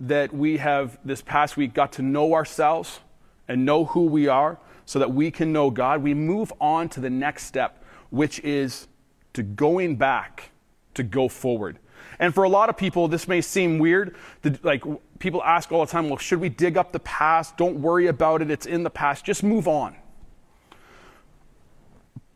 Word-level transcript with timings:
that 0.00 0.34
we 0.34 0.56
have 0.56 0.98
this 1.04 1.22
past 1.22 1.56
week 1.56 1.74
got 1.74 1.92
to 1.92 2.02
know 2.02 2.34
ourselves 2.34 3.00
and 3.46 3.64
know 3.64 3.84
who 3.84 4.06
we 4.06 4.28
are 4.28 4.58
so 4.86 4.98
that 4.98 5.12
we 5.12 5.30
can 5.30 5.52
know 5.52 5.70
God, 5.70 6.02
we 6.02 6.14
move 6.14 6.52
on 6.60 6.88
to 6.90 7.00
the 7.00 7.10
next 7.10 7.44
step, 7.44 7.84
which 8.10 8.40
is 8.40 8.88
to 9.34 9.42
going 9.42 9.96
back 9.96 10.50
to 10.94 11.02
go 11.02 11.28
forward. 11.28 11.78
And 12.18 12.34
for 12.34 12.44
a 12.44 12.48
lot 12.48 12.68
of 12.68 12.76
people, 12.76 13.08
this 13.08 13.28
may 13.28 13.40
seem 13.40 13.78
weird. 13.78 14.16
Like 14.62 14.82
people 15.18 15.42
ask 15.42 15.70
all 15.70 15.84
the 15.84 15.90
time, 15.90 16.08
well, 16.08 16.18
should 16.18 16.40
we 16.40 16.48
dig 16.48 16.76
up 16.76 16.92
the 16.92 17.00
past? 17.00 17.56
Don't 17.56 17.80
worry 17.80 18.08
about 18.08 18.42
it. 18.42 18.50
It's 18.50 18.66
in 18.66 18.82
the 18.82 18.90
past. 18.90 19.24
Just 19.24 19.42
move 19.42 19.68
on. 19.68 19.96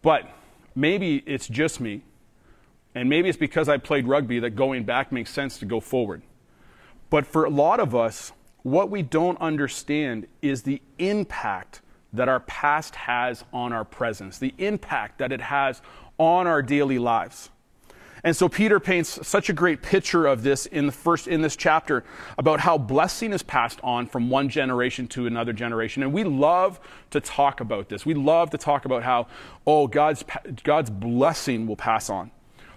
But 0.02 0.28
maybe 0.74 1.22
it's 1.27 1.48
just 1.48 1.80
me. 1.80 2.02
And 2.94 3.08
maybe 3.08 3.28
it's 3.28 3.38
because 3.38 3.69
I 3.69 3.78
played 3.78 4.06
rugby 4.06 4.38
that 4.41 4.50
going 4.50 4.84
back 4.84 5.10
makes 5.10 5.30
sense 5.30 5.58
to 5.58 5.64
go 5.64 5.80
forward. 5.80 6.22
But 7.10 7.27
for 7.27 7.44
a 7.44 7.50
lot 7.50 7.80
of 7.80 7.94
us, 7.94 8.33
what 8.62 8.91
we 8.91 9.02
don't 9.02 9.41
understand 9.41 10.27
is 10.42 10.62
the 10.62 10.80
impact 10.98 11.80
that 12.12 12.28
our 12.28 12.41
past 12.41 12.94
has 12.94 13.44
on 13.52 13.72
our 13.72 13.84
presence, 13.84 14.38
the 14.38 14.55
impact 14.58 15.19
that 15.19 15.33
it 15.33 15.41
has 15.41 15.83
on 16.19 16.46
our 16.46 16.62
daily 16.62 16.98
lives. 16.98 17.50
And 18.24 18.34
so 18.34 18.48
Peter 18.48 18.80
paints 18.80 19.27
such 19.28 19.50
a 19.50 19.52
great 19.52 19.83
picture 19.83 20.27
of 20.27 20.42
this 20.42 20.64
in 20.64 20.86
the 20.86 20.92
first 20.92 21.28
in 21.28 21.42
this 21.42 21.56
chapter 21.56 22.05
about 22.38 22.58
how 22.58 22.78
blessing 22.78 23.34
is 23.34 23.42
passed 23.42 23.78
on 23.83 24.06
from 24.06 24.30
one 24.30 24.48
generation 24.48 25.06
to 25.08 25.27
another 25.27 25.52
generation. 25.52 26.02
And 26.02 26.11
we 26.11 26.24
love 26.24 26.80
to 27.11 27.20
talk 27.20 27.61
about 27.61 27.91
this. 27.91 28.06
We 28.06 28.14
love 28.14 28.48
to 28.50 28.58
talk 28.58 28.86
about 28.86 29.02
how 29.02 29.27
oh 29.66 29.86
God's 29.86 30.24
God's 30.62 30.89
blessing 30.89 31.66
will 31.66 31.77
pass 31.77 32.08
on. 32.08 32.30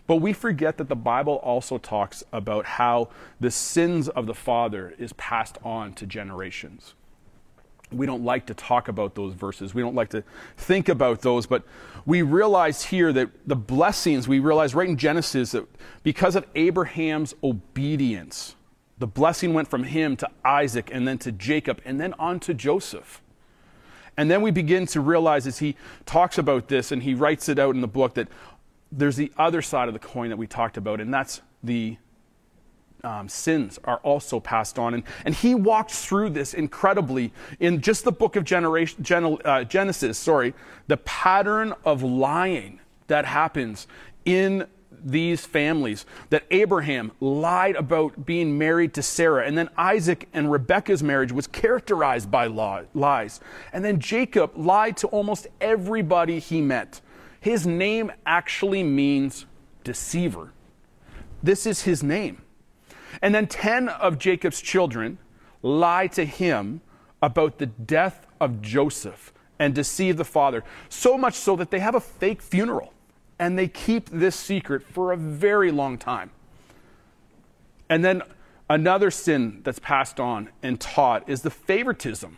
But 0.07 0.17
we 0.17 0.31
forget 0.31 0.77
that 0.77 0.87
the 0.87 0.95
Bible 0.95 1.35
also 1.35 1.77
talks 1.77 2.23
about 2.31 2.65
how 2.65 3.09
the 3.39 3.51
sins 3.51 4.07
of 4.07 4.25
the 4.25 4.33
father 4.33 4.95
is 4.97 5.13
passed 5.13 5.57
on 5.63 5.93
to 5.95 6.05
generations. 6.05 6.95
We 7.91 8.05
don't 8.05 8.23
like 8.23 8.45
to 8.47 8.53
talk 8.53 8.87
about 8.87 9.15
those 9.15 9.33
verses. 9.33 9.73
We 9.73 9.81
don't 9.81 9.95
like 9.95 10.09
to 10.09 10.23
think 10.57 10.89
about 10.89 11.21
those, 11.21 11.45
but 11.45 11.63
we 12.05 12.21
realize 12.21 12.83
here 12.83 13.13
that 13.13 13.29
the 13.45 13.55
blessings, 13.55 14.27
we 14.27 14.39
realize 14.39 14.73
right 14.73 14.89
in 14.89 14.97
Genesis 14.97 15.51
that 15.51 15.67
because 16.03 16.35
of 16.35 16.45
Abraham's 16.55 17.33
obedience, 17.43 18.55
the 18.97 19.07
blessing 19.07 19.53
went 19.53 19.69
from 19.69 19.83
him 19.83 20.15
to 20.17 20.29
Isaac 20.43 20.89
and 20.91 21.07
then 21.07 21.17
to 21.19 21.31
Jacob 21.31 21.81
and 21.85 21.99
then 21.99 22.13
on 22.17 22.39
to 22.41 22.53
Joseph. 22.53 23.21
And 24.17 24.31
then 24.31 24.41
we 24.41 24.49
begin 24.51 24.87
to 24.87 24.99
realize 24.99 25.45
as 25.45 25.59
he 25.59 25.75
talks 26.05 26.37
about 26.37 26.67
this 26.67 26.91
and 26.91 27.03
he 27.03 27.13
writes 27.13 27.47
it 27.47 27.59
out 27.59 27.75
in 27.75 27.81
the 27.81 27.87
book 27.87 28.15
that 28.15 28.27
there's 28.91 29.15
the 29.15 29.31
other 29.37 29.61
side 29.61 29.87
of 29.87 29.93
the 29.93 29.99
coin 29.99 30.29
that 30.29 30.37
we 30.37 30.47
talked 30.47 30.77
about, 30.77 31.01
and 31.01 31.13
that's 31.13 31.41
the 31.63 31.97
um, 33.03 33.29
sins 33.29 33.79
are 33.83 33.97
also 33.97 34.39
passed 34.39 34.79
on. 34.79 34.93
And, 34.93 35.03
and 35.25 35.33
he 35.33 35.55
walked 35.55 35.91
through 35.91 36.31
this 36.31 36.53
incredibly 36.53 37.31
in 37.59 37.81
just 37.81 38.03
the 38.03 38.11
book 38.11 38.35
of 38.35 38.43
generation, 38.43 39.03
Gen, 39.03 39.37
uh, 39.45 39.63
Genesis, 39.63 40.17
sorry, 40.17 40.53
the 40.87 40.97
pattern 40.97 41.73
of 41.85 42.03
lying 42.03 42.79
that 43.07 43.25
happens 43.25 43.87
in 44.25 44.67
these 45.03 45.45
families. 45.45 46.05
That 46.31 46.43
Abraham 46.51 47.11
lied 47.19 47.75
about 47.75 48.25
being 48.25 48.57
married 48.57 48.93
to 48.95 49.03
Sarah, 49.03 49.45
and 49.45 49.57
then 49.57 49.69
Isaac 49.77 50.27
and 50.33 50.51
Rebekah's 50.51 51.03
marriage 51.03 51.31
was 51.31 51.47
characterized 51.47 52.31
by 52.31 52.47
lies. 52.47 53.39
And 53.73 53.85
then 53.85 53.99
Jacob 53.99 54.57
lied 54.57 54.97
to 54.97 55.07
almost 55.07 55.47
everybody 55.61 56.39
he 56.39 56.61
met. 56.61 57.01
His 57.39 57.65
name 57.65 58.11
actually 58.25 58.83
means 58.83 59.45
deceiver. 59.83 60.51
This 61.41 61.65
is 61.65 61.83
his 61.83 62.03
name. 62.03 62.41
And 63.21 63.33
then 63.33 63.47
10 63.47 63.89
of 63.89 64.17
Jacob's 64.17 64.61
children 64.61 65.17
lie 65.61 66.07
to 66.07 66.25
him 66.25 66.81
about 67.21 67.57
the 67.57 67.65
death 67.65 68.27
of 68.39 68.61
Joseph 68.61 69.33
and 69.59 69.73
deceive 69.73 70.17
the 70.17 70.25
father, 70.25 70.63
so 70.89 71.17
much 71.17 71.33
so 71.33 71.55
that 71.55 71.71
they 71.71 71.79
have 71.79 71.95
a 71.95 71.99
fake 71.99 72.41
funeral 72.41 72.93
and 73.39 73.57
they 73.57 73.67
keep 73.67 74.09
this 74.09 74.35
secret 74.35 74.83
for 74.83 75.11
a 75.11 75.17
very 75.17 75.71
long 75.71 75.97
time. 75.97 76.31
And 77.89 78.03
then 78.03 78.21
another 78.69 79.11
sin 79.11 79.61
that's 79.63 79.79
passed 79.79 80.19
on 80.19 80.49
and 80.61 80.79
taught 80.79 81.27
is 81.29 81.41
the 81.41 81.49
favoritism 81.49 82.37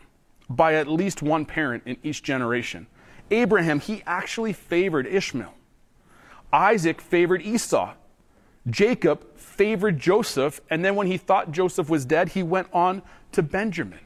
by 0.49 0.75
at 0.75 0.87
least 0.87 1.21
one 1.21 1.45
parent 1.45 1.83
in 1.85 1.97
each 2.03 2.23
generation. 2.23 2.87
Abraham, 3.31 3.79
he 3.79 4.03
actually 4.05 4.53
favored 4.53 5.07
Ishmael. 5.07 5.53
Isaac 6.51 7.01
favored 7.01 7.41
Esau. 7.41 7.93
Jacob 8.69 9.37
favored 9.37 9.99
Joseph, 9.99 10.61
and 10.69 10.83
then 10.83 10.95
when 10.95 11.07
he 11.07 11.17
thought 11.17 11.51
Joseph 11.51 11.89
was 11.89 12.05
dead, 12.05 12.29
he 12.29 12.43
went 12.43 12.67
on 12.73 13.01
to 13.31 13.41
Benjamin. 13.41 13.99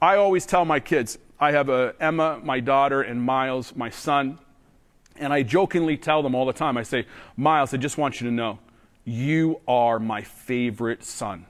I 0.00 0.16
always 0.16 0.46
tell 0.46 0.64
my 0.64 0.80
kids, 0.80 1.18
I 1.40 1.52
have 1.52 1.68
a 1.68 1.94
Emma, 2.00 2.40
my 2.42 2.60
daughter, 2.60 3.02
and 3.02 3.22
Miles, 3.22 3.74
my 3.76 3.90
son, 3.90 4.38
and 5.16 5.32
I 5.32 5.42
jokingly 5.42 5.96
tell 5.96 6.22
them 6.22 6.34
all 6.34 6.46
the 6.46 6.52
time. 6.52 6.76
I 6.76 6.82
say, 6.82 7.06
Miles, 7.36 7.74
I 7.74 7.76
just 7.76 7.98
want 7.98 8.20
you 8.20 8.28
to 8.28 8.32
know, 8.32 8.58
you 9.04 9.60
are 9.66 9.98
my 9.98 10.22
favorite 10.22 11.04
son. 11.04 11.46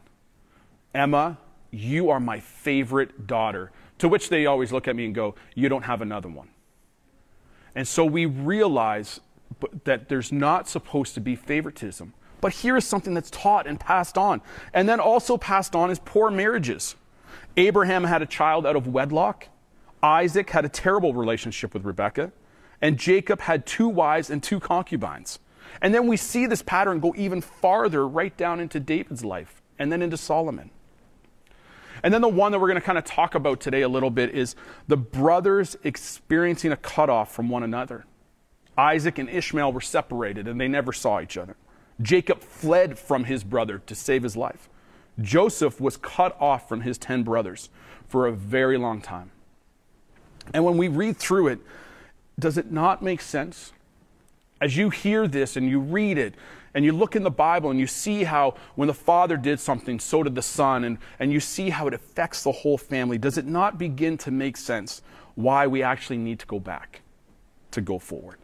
Emma, 0.94 1.38
you 1.70 2.10
are 2.10 2.20
my 2.20 2.40
favorite 2.40 3.26
daughter. 3.26 3.70
To 3.98 4.08
which 4.08 4.28
they 4.28 4.46
always 4.46 4.72
look 4.72 4.88
at 4.88 4.96
me 4.96 5.04
and 5.04 5.14
go, 5.14 5.34
You 5.54 5.68
don't 5.68 5.82
have 5.82 6.00
another 6.00 6.28
one. 6.28 6.50
And 7.74 7.86
so 7.86 8.04
we 8.04 8.26
realize 8.26 9.20
that 9.84 10.08
there's 10.08 10.32
not 10.32 10.68
supposed 10.68 11.14
to 11.14 11.20
be 11.20 11.36
favoritism. 11.36 12.14
But 12.40 12.52
here 12.52 12.76
is 12.76 12.84
something 12.84 13.14
that's 13.14 13.30
taught 13.30 13.66
and 13.66 13.80
passed 13.80 14.16
on. 14.16 14.40
And 14.72 14.88
then 14.88 15.00
also 15.00 15.36
passed 15.36 15.74
on 15.74 15.90
is 15.90 15.98
poor 15.98 16.30
marriages. 16.30 16.94
Abraham 17.56 18.04
had 18.04 18.22
a 18.22 18.26
child 18.26 18.66
out 18.66 18.76
of 18.76 18.86
wedlock. 18.86 19.48
Isaac 20.02 20.50
had 20.50 20.64
a 20.64 20.68
terrible 20.68 21.14
relationship 21.14 21.74
with 21.74 21.84
Rebekah. 21.84 22.32
And 22.80 22.96
Jacob 22.96 23.40
had 23.40 23.66
two 23.66 23.88
wives 23.88 24.30
and 24.30 24.40
two 24.42 24.60
concubines. 24.60 25.40
And 25.82 25.92
then 25.92 26.06
we 26.06 26.16
see 26.16 26.46
this 26.46 26.62
pattern 26.62 27.00
go 27.00 27.12
even 27.16 27.40
farther 27.40 28.06
right 28.06 28.36
down 28.36 28.60
into 28.60 28.78
David's 28.78 29.24
life 29.24 29.62
and 29.78 29.90
then 29.90 30.02
into 30.02 30.16
Solomon. 30.16 30.70
And 32.02 32.12
then 32.12 32.20
the 32.20 32.28
one 32.28 32.52
that 32.52 32.58
we're 32.58 32.68
going 32.68 32.80
to 32.80 32.86
kind 32.86 32.98
of 32.98 33.04
talk 33.04 33.34
about 33.34 33.60
today 33.60 33.82
a 33.82 33.88
little 33.88 34.10
bit 34.10 34.34
is 34.34 34.54
the 34.86 34.96
brothers 34.96 35.76
experiencing 35.84 36.72
a 36.72 36.76
cutoff 36.76 37.32
from 37.32 37.48
one 37.48 37.62
another. 37.62 38.04
Isaac 38.76 39.18
and 39.18 39.28
Ishmael 39.28 39.72
were 39.72 39.80
separated 39.80 40.46
and 40.46 40.60
they 40.60 40.68
never 40.68 40.92
saw 40.92 41.20
each 41.20 41.36
other. 41.36 41.56
Jacob 42.00 42.40
fled 42.40 42.98
from 42.98 43.24
his 43.24 43.42
brother 43.42 43.80
to 43.86 43.94
save 43.94 44.22
his 44.22 44.36
life. 44.36 44.68
Joseph 45.20 45.80
was 45.80 45.96
cut 45.96 46.40
off 46.40 46.68
from 46.68 46.82
his 46.82 46.96
10 46.96 47.24
brothers 47.24 47.70
for 48.06 48.26
a 48.26 48.32
very 48.32 48.78
long 48.78 49.00
time. 49.00 49.32
And 50.54 50.64
when 50.64 50.76
we 50.76 50.88
read 50.88 51.16
through 51.16 51.48
it, 51.48 51.58
does 52.38 52.56
it 52.56 52.70
not 52.70 53.02
make 53.02 53.20
sense? 53.20 53.72
As 54.60 54.76
you 54.76 54.90
hear 54.90 55.26
this 55.26 55.56
and 55.56 55.68
you 55.68 55.80
read 55.80 56.18
it, 56.18 56.34
and 56.78 56.84
you 56.84 56.92
look 56.92 57.16
in 57.16 57.24
the 57.24 57.30
Bible 57.30 57.70
and 57.70 57.80
you 57.80 57.88
see 57.88 58.22
how 58.22 58.54
when 58.76 58.86
the 58.86 58.94
father 58.94 59.36
did 59.36 59.58
something, 59.58 59.98
so 59.98 60.22
did 60.22 60.36
the 60.36 60.42
son, 60.42 60.84
and, 60.84 60.98
and 61.18 61.32
you 61.32 61.40
see 61.40 61.70
how 61.70 61.88
it 61.88 61.92
affects 61.92 62.44
the 62.44 62.52
whole 62.52 62.78
family, 62.78 63.18
does 63.18 63.36
it 63.36 63.46
not 63.46 63.78
begin 63.78 64.16
to 64.18 64.30
make 64.30 64.56
sense 64.56 65.02
why 65.34 65.66
we 65.66 65.82
actually 65.82 66.18
need 66.18 66.38
to 66.38 66.46
go 66.46 66.60
back 66.60 67.00
to 67.72 67.80
go 67.80 67.98
forward? 67.98 68.38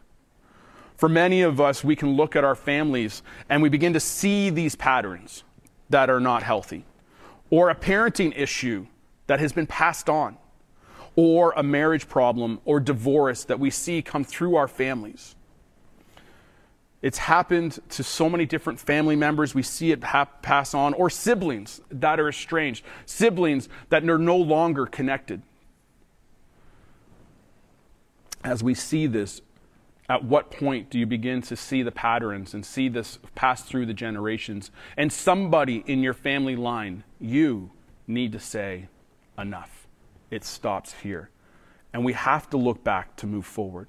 For 0.97 1.07
many 1.07 1.43
of 1.43 1.61
us, 1.61 1.81
we 1.81 1.95
can 1.95 2.17
look 2.17 2.35
at 2.35 2.43
our 2.43 2.55
families 2.55 3.23
and 3.47 3.61
we 3.61 3.69
begin 3.69 3.93
to 3.93 4.01
see 4.01 4.49
these 4.49 4.75
patterns 4.75 5.45
that 5.89 6.09
are 6.09 6.19
not 6.19 6.43
healthy, 6.43 6.83
or 7.49 7.69
a 7.69 7.75
parenting 7.75 8.37
issue 8.37 8.85
that 9.27 9.39
has 9.39 9.53
been 9.53 9.65
passed 9.65 10.09
on, 10.09 10.35
or 11.15 11.53
a 11.55 11.63
marriage 11.63 12.09
problem 12.09 12.59
or 12.65 12.81
divorce 12.81 13.45
that 13.45 13.61
we 13.61 13.69
see 13.69 14.01
come 14.01 14.25
through 14.25 14.57
our 14.57 14.67
families. 14.67 15.37
It's 17.05 17.19
happened 17.19 17.77
to 17.89 18.03
so 18.03 18.27
many 18.27 18.47
different 18.47 18.79
family 18.79 19.15
members. 19.15 19.53
We 19.53 19.61
see 19.61 19.91
it 19.91 20.03
ha- 20.03 20.25
pass 20.41 20.73
on, 20.73 20.95
or 20.95 21.11
siblings 21.11 21.79
that 21.91 22.19
are 22.19 22.27
estranged, 22.27 22.83
siblings 23.05 23.69
that 23.89 24.09
are 24.09 24.17
no 24.17 24.37
longer 24.37 24.87
connected. 24.87 25.43
As 28.43 28.63
we 28.63 28.73
see 28.73 29.05
this, 29.05 29.41
At 30.07 30.23
what 30.23 30.51
point 30.51 30.91
do 30.91 30.99
you 30.99 31.07
begin 31.07 31.41
to 31.43 31.55
see 31.55 31.81
the 31.81 31.91
patterns 31.91 32.53
and 32.53 32.63
see 32.63 32.89
this 32.89 33.17
pass 33.33 33.63
through 33.63 33.87
the 33.87 33.93
generations? 33.93 34.69
And 34.97 35.11
somebody 35.11 35.83
in 35.87 36.03
your 36.03 36.13
family 36.13 36.55
line, 36.55 37.03
you 37.19 37.71
need 38.05 38.31
to 38.33 38.39
say, 38.39 38.87
enough. 39.37 39.87
It 40.29 40.43
stops 40.43 40.93
here. 41.01 41.31
And 41.91 42.05
we 42.05 42.13
have 42.13 42.49
to 42.51 42.57
look 42.57 42.83
back 42.83 43.15
to 43.17 43.27
move 43.27 43.45
forward. 43.45 43.87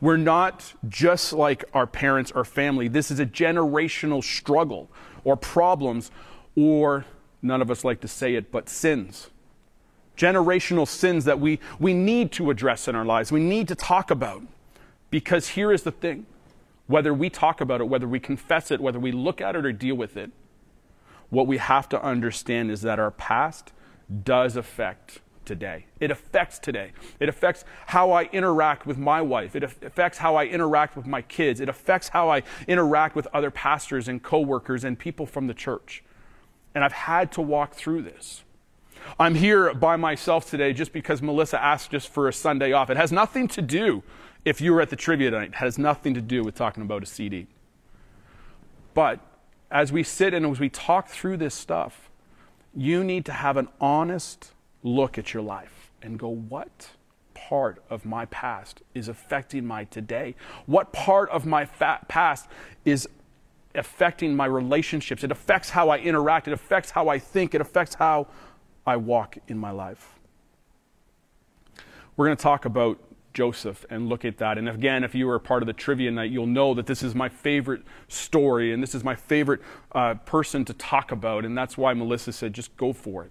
We're 0.00 0.16
not 0.16 0.74
just 0.88 1.32
like 1.32 1.64
our 1.74 1.86
parents 1.86 2.30
or 2.30 2.44
family. 2.44 2.88
This 2.88 3.10
is 3.10 3.18
a 3.18 3.26
generational 3.26 4.22
struggle 4.22 4.88
or 5.24 5.36
problems, 5.36 6.10
or 6.54 7.04
none 7.42 7.60
of 7.60 7.70
us 7.70 7.84
like 7.84 8.00
to 8.00 8.08
say 8.08 8.34
it, 8.34 8.52
but 8.52 8.68
sins. 8.68 9.30
Generational 10.16 10.86
sins 10.86 11.24
that 11.24 11.38
we, 11.40 11.60
we 11.78 11.94
need 11.94 12.32
to 12.32 12.50
address 12.50 12.88
in 12.88 12.94
our 12.94 13.04
lives, 13.04 13.32
we 13.32 13.40
need 13.40 13.68
to 13.68 13.74
talk 13.74 14.10
about. 14.10 14.42
Because 15.10 15.48
here 15.48 15.72
is 15.72 15.82
the 15.82 15.92
thing 15.92 16.26
whether 16.86 17.12
we 17.12 17.28
talk 17.28 17.60
about 17.60 17.82
it, 17.82 17.84
whether 17.84 18.08
we 18.08 18.18
confess 18.18 18.70
it, 18.70 18.80
whether 18.80 18.98
we 18.98 19.12
look 19.12 19.42
at 19.42 19.54
it 19.54 19.66
or 19.66 19.72
deal 19.72 19.94
with 19.94 20.16
it, 20.16 20.30
what 21.28 21.46
we 21.46 21.58
have 21.58 21.86
to 21.90 22.02
understand 22.02 22.70
is 22.70 22.80
that 22.80 22.98
our 22.98 23.10
past 23.10 23.72
does 24.24 24.56
affect 24.56 25.20
today. 25.48 25.86
It 25.98 26.12
affects 26.12 26.60
today. 26.60 26.92
It 27.18 27.28
affects 27.28 27.64
how 27.86 28.12
I 28.12 28.24
interact 28.24 28.86
with 28.86 28.98
my 28.98 29.20
wife. 29.20 29.56
It 29.56 29.64
affects 29.64 30.18
how 30.18 30.36
I 30.36 30.44
interact 30.44 30.96
with 30.96 31.06
my 31.06 31.22
kids. 31.22 31.60
It 31.60 31.68
affects 31.68 32.08
how 32.08 32.28
I 32.28 32.44
interact 32.68 33.16
with 33.16 33.26
other 33.32 33.50
pastors 33.50 34.06
and 34.06 34.22
coworkers 34.22 34.84
and 34.84 34.96
people 34.96 35.26
from 35.26 35.48
the 35.48 35.54
church. 35.54 36.04
And 36.74 36.84
I've 36.84 36.92
had 36.92 37.32
to 37.32 37.40
walk 37.40 37.74
through 37.74 38.02
this. 38.02 38.44
I'm 39.18 39.34
here 39.34 39.74
by 39.74 39.96
myself 39.96 40.48
today 40.48 40.72
just 40.72 40.92
because 40.92 41.20
Melissa 41.20 41.60
asked 41.60 41.90
just 41.90 42.08
for 42.08 42.28
a 42.28 42.32
Sunday 42.32 42.72
off. 42.72 42.90
It 42.90 42.96
has 42.96 43.10
nothing 43.10 43.48
to 43.48 43.62
do 43.62 44.04
if 44.44 44.60
you 44.60 44.72
were 44.72 44.80
at 44.80 44.90
the 44.90 44.96
trivia 44.96 45.30
tonight, 45.30 45.50
it 45.50 45.54
has 45.56 45.78
nothing 45.78 46.14
to 46.14 46.20
do 46.20 46.42
with 46.42 46.54
talking 46.54 46.82
about 46.82 47.02
a 47.02 47.06
CD. 47.06 47.46
But 48.94 49.20
as 49.70 49.92
we 49.92 50.02
sit 50.02 50.32
and 50.32 50.46
as 50.46 50.58
we 50.58 50.68
talk 50.68 51.08
through 51.08 51.36
this 51.36 51.54
stuff, 51.54 52.08
you 52.74 53.04
need 53.04 53.24
to 53.26 53.32
have 53.32 53.56
an 53.56 53.68
honest 53.80 54.52
look 54.82 55.18
at 55.18 55.34
your 55.34 55.42
life 55.42 55.90
and 56.02 56.18
go, 56.18 56.28
what 56.28 56.90
part 57.34 57.82
of 57.88 58.04
my 58.04 58.24
past 58.26 58.82
is 58.94 59.08
affecting 59.08 59.66
my 59.66 59.84
today? 59.84 60.34
What 60.66 60.92
part 60.92 61.30
of 61.30 61.46
my 61.46 61.64
past 61.64 62.48
is 62.84 63.08
affecting 63.74 64.34
my 64.34 64.46
relationships? 64.46 65.24
It 65.24 65.30
affects 65.30 65.70
how 65.70 65.88
I 65.88 65.98
interact, 65.98 66.48
it 66.48 66.52
affects 66.52 66.90
how 66.90 67.08
I 67.08 67.18
think, 67.18 67.54
it 67.54 67.60
affects 67.60 67.94
how 67.94 68.26
I 68.86 68.96
walk 68.96 69.38
in 69.48 69.58
my 69.58 69.70
life. 69.70 70.18
We're 72.16 72.26
going 72.26 72.36
to 72.36 72.42
talk 72.42 72.64
about 72.64 72.98
Joseph 73.32 73.86
and 73.90 74.08
look 74.08 74.24
at 74.24 74.38
that. 74.38 74.58
And 74.58 74.68
again, 74.68 75.04
if 75.04 75.14
you 75.14 75.26
were 75.26 75.36
a 75.36 75.40
part 75.40 75.62
of 75.62 75.68
the 75.68 75.72
trivia 75.72 76.10
night, 76.10 76.32
you'll 76.32 76.46
know 76.46 76.74
that 76.74 76.86
this 76.86 77.04
is 77.04 77.14
my 77.14 77.28
favorite 77.28 77.82
story 78.08 78.72
and 78.72 78.82
this 78.82 78.94
is 78.94 79.04
my 79.04 79.14
favorite 79.14 79.60
uh, 79.92 80.14
person 80.14 80.64
to 80.64 80.74
talk 80.74 81.12
about. 81.12 81.44
And 81.44 81.56
that's 81.56 81.78
why 81.78 81.94
Melissa 81.94 82.32
said, 82.32 82.52
just 82.52 82.76
go 82.76 82.92
for 82.92 83.24
it. 83.24 83.30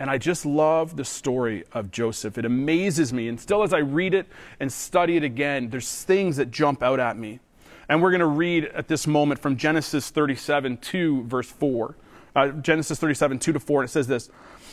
And 0.00 0.10
I 0.10 0.16
just 0.16 0.46
love 0.46 0.96
the 0.96 1.04
story 1.04 1.64
of 1.72 1.90
Joseph. 1.90 2.38
It 2.38 2.46
amazes 2.46 3.12
me. 3.12 3.28
And 3.28 3.38
still, 3.38 3.62
as 3.62 3.74
I 3.74 3.78
read 3.78 4.14
it 4.14 4.26
and 4.58 4.72
study 4.72 5.18
it 5.18 5.22
again, 5.22 5.68
there's 5.68 6.02
things 6.02 6.38
that 6.38 6.50
jump 6.50 6.82
out 6.82 6.98
at 6.98 7.18
me. 7.18 7.38
And 7.86 8.00
we're 8.00 8.10
going 8.10 8.20
to 8.20 8.26
read 8.26 8.64
at 8.64 8.88
this 8.88 9.06
moment 9.06 9.42
from 9.42 9.58
Genesis 9.58 10.08
37 10.08 10.78
2, 10.78 11.24
verse 11.24 11.50
4. 11.50 11.96
Uh, 12.34 12.48
Genesis 12.48 12.98
37 12.98 13.38
2 13.40 13.52
to 13.52 13.60
4. 13.60 13.82
And 13.82 13.88
it 13.90 13.92
says 13.92 14.06
this 14.06 14.30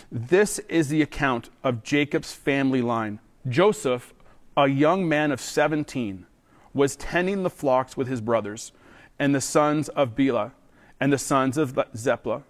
This 0.10 0.60
is 0.70 0.88
the 0.88 1.02
account 1.02 1.50
of 1.62 1.84
Jacob's 1.84 2.32
family 2.32 2.82
line 2.82 3.20
Joseph, 3.50 4.14
a 4.56 4.68
young 4.68 5.10
man 5.10 5.34
of 5.34 5.42
17, 5.42 6.26
was 6.74 6.96
tending 6.96 7.44
the 7.44 7.50
flocks 7.50 7.98
with 7.98 8.08
his 8.08 8.22
brothers 8.22 8.72
and 9.20 9.36
the 9.36 9.42
sons 9.42 9.90
of 9.90 10.16
Bilhah 10.16 10.54
and 11.02 11.12
the 11.12 11.18
sons 11.18 11.58
of 11.58 11.78
Zilpah, 11.96 12.44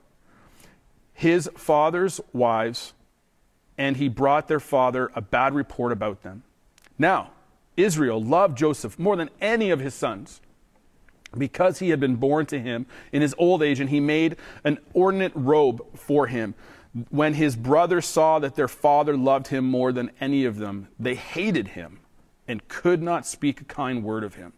his 1.18 1.50
father's 1.58 2.22
wives, 2.32 2.94
and 3.76 3.98
he 3.98 4.08
brought 4.08 4.48
their 4.48 4.60
father 4.60 5.10
a 5.16 5.22
bad 5.22 5.56
report 5.56 5.92
about 5.92 6.22
them. 6.22 6.44
Now, 7.00 7.32
Israel 7.76 8.22
loved 8.22 8.56
Joseph 8.56 9.00
more 9.00 9.16
than 9.16 9.32
any 9.42 9.72
of 9.72 9.80
his 9.80 9.96
sons 9.96 10.42
because 11.36 11.80
he 11.80 11.90
had 11.90 12.00
been 12.00 12.18
born 12.18 12.46
to 12.46 12.60
him 12.60 12.86
in 13.12 13.24
his 13.24 13.34
old 13.40 13.64
age, 13.64 13.80
and 13.80 13.90
he 13.90 14.00
made 14.00 14.36
an 14.64 14.78
ornate 14.94 15.32
robe 15.34 15.84
for 15.96 16.28
him 16.28 16.54
when 17.10 17.34
his 17.34 17.56
brothers 17.56 18.06
saw 18.06 18.38
that 18.38 18.56
their 18.56 18.68
father 18.68 19.18
loved 19.18 19.48
him 19.48 19.66
more 19.66 19.92
than 19.92 20.12
any 20.22 20.46
of 20.46 20.58
them, 20.58 20.88
they 21.00 21.16
hated 21.16 21.70
him 21.70 22.00
and 22.48 22.68
could 22.68 23.02
not 23.02 23.26
speak 23.26 23.60
a 23.60 23.66
kind 23.66 24.04
word 24.04 24.24
of 24.24 24.36
him. 24.36 24.54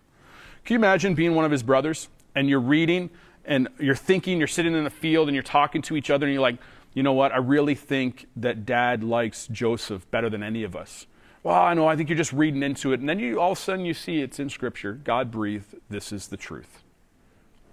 Can 0.66 0.74
you 0.74 0.80
imagine 0.80 1.16
being 1.16 1.36
one 1.36 1.46
of 1.46 1.52
his 1.52 1.64
brothers 1.64 2.10
and 2.36 2.50
you're 2.50 2.60
reading 2.60 3.10
and 3.50 3.68
you're 3.80 3.96
thinking, 3.96 4.38
you're 4.38 4.48
sitting 4.48 4.76
in 4.76 4.84
the 4.84 4.92
field 4.92 5.28
and 5.28 5.36
you're 5.36 5.44
talking 5.44 5.82
to 5.82 5.98
each 5.98 6.12
other 6.12 6.28
and 6.28 6.34
you're 6.34 6.42
like, 6.42 6.60
you 6.94 7.02
know 7.02 7.14
what, 7.14 7.32
I 7.32 7.38
really 7.38 7.74
think 7.74 8.28
that 8.36 8.64
dad 8.64 9.04
likes 9.04 9.48
Joseph 9.48 10.10
better 10.12 10.30
than 10.30 10.44
any 10.44 10.64
of 10.64 10.76
us. 10.76 11.08
Well, 11.42 11.56
I 11.56 11.74
know, 11.74 11.88
I 11.88 11.96
think 11.96 12.10
you're 12.10 12.18
just 12.18 12.32
reading 12.32 12.62
into 12.62 12.94
it. 12.94 13.00
And 13.00 13.10
then 13.10 13.18
you 13.18 13.42
all 13.42 13.54
of 13.54 13.58
a 13.58 13.62
sudden 13.62 13.86
you 13.86 13.96
see 13.96 14.22
it's 14.22 14.40
in 14.40 14.50
Scripture. 14.50 14.94
God 14.94 15.32
breathed, 15.32 15.76
this 15.90 16.12
is 16.12 16.28
the 16.28 16.38
truth. 16.38 16.84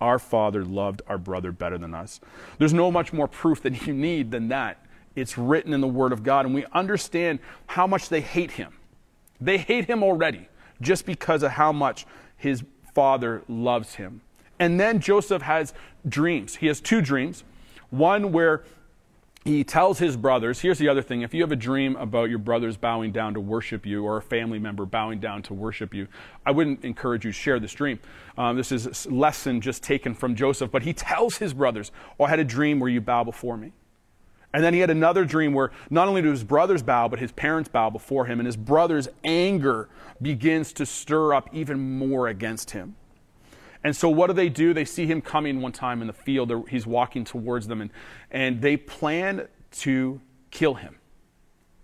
Our 0.00 0.18
Father 0.18 0.64
loved 0.64 1.02
our 1.08 1.18
brother 1.18 1.52
better 1.52 1.76
than 1.76 1.94
us. 1.94 2.20
There's 2.58 2.74
no 2.74 2.90
much 2.90 3.12
more 3.12 3.28
proof 3.28 3.60
that 3.62 3.86
you 3.86 3.92
need 3.92 4.30
than 4.30 4.48
that. 4.48 4.84
It's 5.14 5.36
written 5.36 5.74
in 5.74 5.82
the 5.82 5.88
Word 5.88 6.12
of 6.12 6.22
God, 6.22 6.46
and 6.46 6.54
we 6.54 6.64
understand 6.72 7.38
how 7.66 7.86
much 7.86 8.08
they 8.08 8.20
hate 8.22 8.52
him. 8.52 8.72
They 9.40 9.58
hate 9.58 9.86
him 9.86 10.02
already 10.02 10.48
just 10.80 11.04
because 11.04 11.42
of 11.42 11.52
how 11.52 11.72
much 11.72 12.06
his 12.36 12.62
father 12.94 13.42
loves 13.48 13.94
him. 13.94 14.22
And 14.58 14.80
then 14.80 15.00
Joseph 15.00 15.42
has 15.42 15.74
dreams. 16.08 16.56
He 16.56 16.66
has 16.66 16.80
two 16.80 17.00
dreams. 17.00 17.44
One 17.90 18.32
where 18.32 18.64
he 19.46 19.62
tells 19.62 20.00
his 20.00 20.16
brothers 20.16 20.60
here's 20.60 20.78
the 20.78 20.88
other 20.88 21.02
thing 21.02 21.22
if 21.22 21.32
you 21.32 21.40
have 21.40 21.52
a 21.52 21.56
dream 21.56 21.94
about 21.96 22.28
your 22.28 22.38
brothers 22.38 22.76
bowing 22.76 23.12
down 23.12 23.32
to 23.32 23.40
worship 23.40 23.86
you 23.86 24.04
or 24.04 24.16
a 24.16 24.22
family 24.22 24.58
member 24.58 24.84
bowing 24.84 25.20
down 25.20 25.40
to 25.40 25.54
worship 25.54 25.94
you 25.94 26.08
i 26.44 26.50
wouldn't 26.50 26.84
encourage 26.84 27.24
you 27.24 27.30
to 27.30 27.36
share 27.36 27.60
this 27.60 27.72
dream 27.72 27.98
um, 28.36 28.56
this 28.56 28.72
is 28.72 29.06
a 29.06 29.10
lesson 29.10 29.60
just 29.60 29.82
taken 29.82 30.14
from 30.14 30.34
joseph 30.34 30.70
but 30.70 30.82
he 30.82 30.92
tells 30.92 31.36
his 31.38 31.54
brothers 31.54 31.92
oh 32.18 32.24
i 32.24 32.28
had 32.28 32.40
a 32.40 32.44
dream 32.44 32.80
where 32.80 32.90
you 32.90 33.00
bow 33.00 33.22
before 33.22 33.56
me 33.56 33.72
and 34.52 34.64
then 34.64 34.74
he 34.74 34.80
had 34.80 34.90
another 34.90 35.24
dream 35.24 35.52
where 35.52 35.70
not 35.90 36.08
only 36.08 36.22
do 36.22 36.30
his 36.30 36.44
brothers 36.44 36.82
bow 36.82 37.06
but 37.06 37.20
his 37.20 37.30
parents 37.32 37.68
bow 37.68 37.88
before 37.88 38.26
him 38.26 38.40
and 38.40 38.46
his 38.46 38.56
brothers 38.56 39.08
anger 39.24 39.88
begins 40.20 40.72
to 40.72 40.84
stir 40.84 41.32
up 41.32 41.48
even 41.52 41.98
more 41.98 42.26
against 42.26 42.72
him 42.72 42.96
and 43.86 43.94
so, 43.94 44.08
what 44.08 44.26
do 44.26 44.32
they 44.32 44.48
do? 44.48 44.74
They 44.74 44.84
see 44.84 45.06
him 45.06 45.22
coming 45.22 45.62
one 45.62 45.70
time 45.70 46.00
in 46.00 46.08
the 46.08 46.12
field. 46.12 46.68
He's 46.68 46.88
walking 46.88 47.22
towards 47.22 47.68
them, 47.68 47.80
and, 47.80 47.92
and 48.32 48.60
they 48.60 48.76
plan 48.76 49.46
to 49.82 50.20
kill 50.50 50.74
him. 50.74 50.96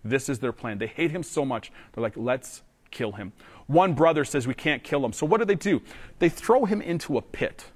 This 0.02 0.28
is 0.28 0.40
their 0.40 0.50
plan. 0.50 0.78
They 0.78 0.88
hate 0.88 1.12
him 1.12 1.23
so 1.23 1.44
much, 1.44 1.71
they're 1.92 2.02
like, 2.02 2.16
let's 2.16 2.62
kill 2.90 3.12
him. 3.12 3.32
One 3.68 3.94
brother 3.94 4.25
says, 4.25 4.49
We 4.49 4.54
can't 4.54 4.82
kill 4.82 5.04
him. 5.04 5.12
So, 5.12 5.25
what 5.25 5.38
do 5.38 5.44
they 5.44 5.54
do? 5.54 5.80
They 6.18 6.28
throw 6.28 6.64
him 6.64 6.82
into 6.82 7.18
a 7.18 7.23
pit. 7.23 7.66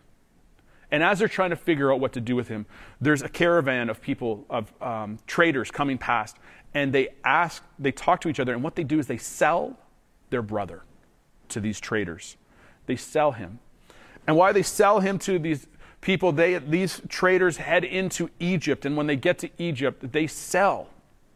And 0.90 1.04
as 1.04 1.20
they're 1.20 1.28
trying 1.28 1.50
to 1.50 1.56
figure 1.56 1.92
out 1.92 2.00
what 2.00 2.12
to 2.14 2.20
do 2.20 2.34
with 2.34 2.48
him, 2.48 2.66
there's 3.00 3.22
a 3.22 3.28
caravan 3.28 3.88
of 3.88 4.00
people, 4.00 4.44
of 4.50 4.72
um, 4.82 5.20
traders 5.28 5.70
coming 5.70 5.98
past, 5.98 6.36
and 6.74 6.92
they 6.92 7.10
ask, 7.24 7.62
they 7.78 7.92
talk 7.92 8.22
to 8.22 8.28
each 8.28 8.40
other, 8.40 8.54
and 8.54 8.64
what 8.64 8.74
they 8.74 8.82
do 8.82 8.98
is 8.98 9.06
they 9.06 9.18
sell 9.18 9.78
their 10.30 10.42
brother 10.42 10.82
to 11.50 11.60
these 11.60 11.78
traders. 11.78 12.36
They 12.86 12.96
sell 12.96 13.30
him. 13.30 13.60
And 14.26 14.36
why 14.36 14.52
they 14.52 14.62
sell 14.62 15.00
him 15.00 15.18
to 15.20 15.38
these 15.38 15.66
people, 16.00 16.32
they, 16.32 16.58
these 16.58 17.00
traders 17.08 17.56
head 17.56 17.84
into 17.84 18.30
Egypt. 18.40 18.84
And 18.84 18.96
when 18.96 19.06
they 19.06 19.16
get 19.16 19.38
to 19.38 19.50
Egypt, 19.58 20.12
they 20.12 20.26
sell 20.26 20.88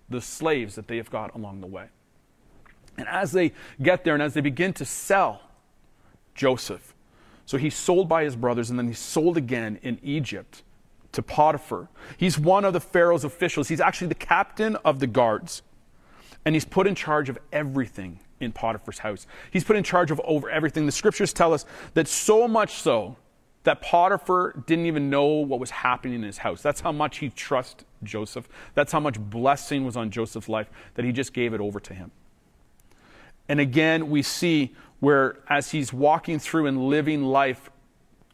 the 0.08 0.20
slaves 0.20 0.74
that 0.74 0.88
they 0.88 0.96
have 0.96 1.10
got 1.10 1.34
along 1.34 1.60
the 1.60 1.66
way. 1.66 1.86
And 2.98 3.08
as 3.08 3.32
they 3.32 3.52
get 3.80 4.04
there 4.04 4.14
and 4.14 4.22
as 4.22 4.34
they 4.34 4.40
begin 4.40 4.72
to 4.74 4.84
sell 4.84 5.42
Joseph, 6.34 6.94
so 7.46 7.56
he's 7.56 7.74
sold 7.74 8.08
by 8.08 8.24
his 8.24 8.36
brothers 8.36 8.70
and 8.70 8.78
then 8.78 8.86
he's 8.86 8.98
sold 8.98 9.36
again 9.36 9.78
in 9.82 9.98
Egypt 10.02 10.62
to 11.12 11.22
Potiphar. 11.22 11.88
He's 12.16 12.38
one 12.38 12.64
of 12.64 12.72
the 12.72 12.80
Pharaoh's 12.80 13.24
officials. 13.24 13.68
He's 13.68 13.80
actually 13.80 14.08
the 14.08 14.14
captain 14.14 14.76
of 14.76 15.00
the 15.00 15.06
guards. 15.06 15.62
And 16.44 16.54
he's 16.54 16.64
put 16.64 16.86
in 16.86 16.94
charge 16.94 17.28
of 17.28 17.38
everything 17.52 18.20
in 18.40 18.52
Potiphar's 18.52 18.98
house. 18.98 19.26
He's 19.50 19.64
put 19.64 19.76
in 19.76 19.84
charge 19.84 20.10
of 20.10 20.20
over 20.24 20.50
everything. 20.50 20.86
The 20.86 20.92
scriptures 20.92 21.32
tell 21.32 21.52
us 21.52 21.64
that 21.94 22.08
so 22.08 22.48
much 22.48 22.74
so 22.74 23.16
that 23.64 23.82
Potiphar 23.82 24.54
didn't 24.66 24.86
even 24.86 25.10
know 25.10 25.26
what 25.26 25.60
was 25.60 25.70
happening 25.70 26.14
in 26.14 26.22
his 26.22 26.38
house. 26.38 26.62
That's 26.62 26.80
how 26.80 26.92
much 26.92 27.18
he 27.18 27.28
trusted 27.28 27.86
Joseph. 28.02 28.48
That's 28.74 28.90
how 28.90 29.00
much 29.00 29.20
blessing 29.20 29.84
was 29.84 29.96
on 29.96 30.10
Joseph's 30.10 30.48
life 30.48 30.70
that 30.94 31.04
he 31.04 31.12
just 31.12 31.34
gave 31.34 31.52
it 31.52 31.60
over 31.60 31.78
to 31.80 31.94
him. 31.94 32.10
And 33.48 33.60
again, 33.60 34.08
we 34.08 34.22
see 34.22 34.74
where 35.00 35.38
as 35.48 35.72
he's 35.72 35.92
walking 35.92 36.38
through 36.38 36.66
and 36.66 36.88
living 36.88 37.24
life 37.24 37.70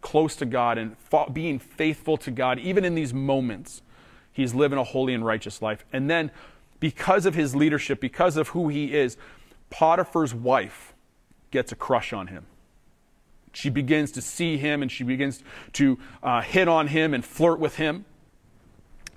close 0.00 0.36
to 0.36 0.46
God 0.46 0.78
and 0.78 0.94
being 1.32 1.58
faithful 1.58 2.16
to 2.18 2.30
God, 2.30 2.58
even 2.60 2.84
in 2.84 2.94
these 2.94 3.12
moments, 3.12 3.82
he's 4.32 4.54
living 4.54 4.78
a 4.78 4.84
holy 4.84 5.14
and 5.14 5.24
righteous 5.24 5.60
life. 5.60 5.84
And 5.92 6.08
then, 6.08 6.30
because 6.78 7.24
of 7.26 7.34
his 7.34 7.56
leadership, 7.56 8.00
because 8.00 8.36
of 8.36 8.48
who 8.48 8.68
he 8.68 8.94
is, 8.94 9.16
Potiphar's 9.70 10.34
wife 10.34 10.94
gets 11.50 11.72
a 11.72 11.76
crush 11.76 12.12
on 12.12 12.28
him. 12.28 12.46
She 13.52 13.70
begins 13.70 14.10
to 14.12 14.20
see 14.20 14.58
him 14.58 14.82
and 14.82 14.92
she 14.92 15.02
begins 15.02 15.42
to 15.74 15.98
uh, 16.22 16.42
hit 16.42 16.68
on 16.68 16.88
him 16.88 17.14
and 17.14 17.24
flirt 17.24 17.58
with 17.58 17.76
him. 17.76 18.04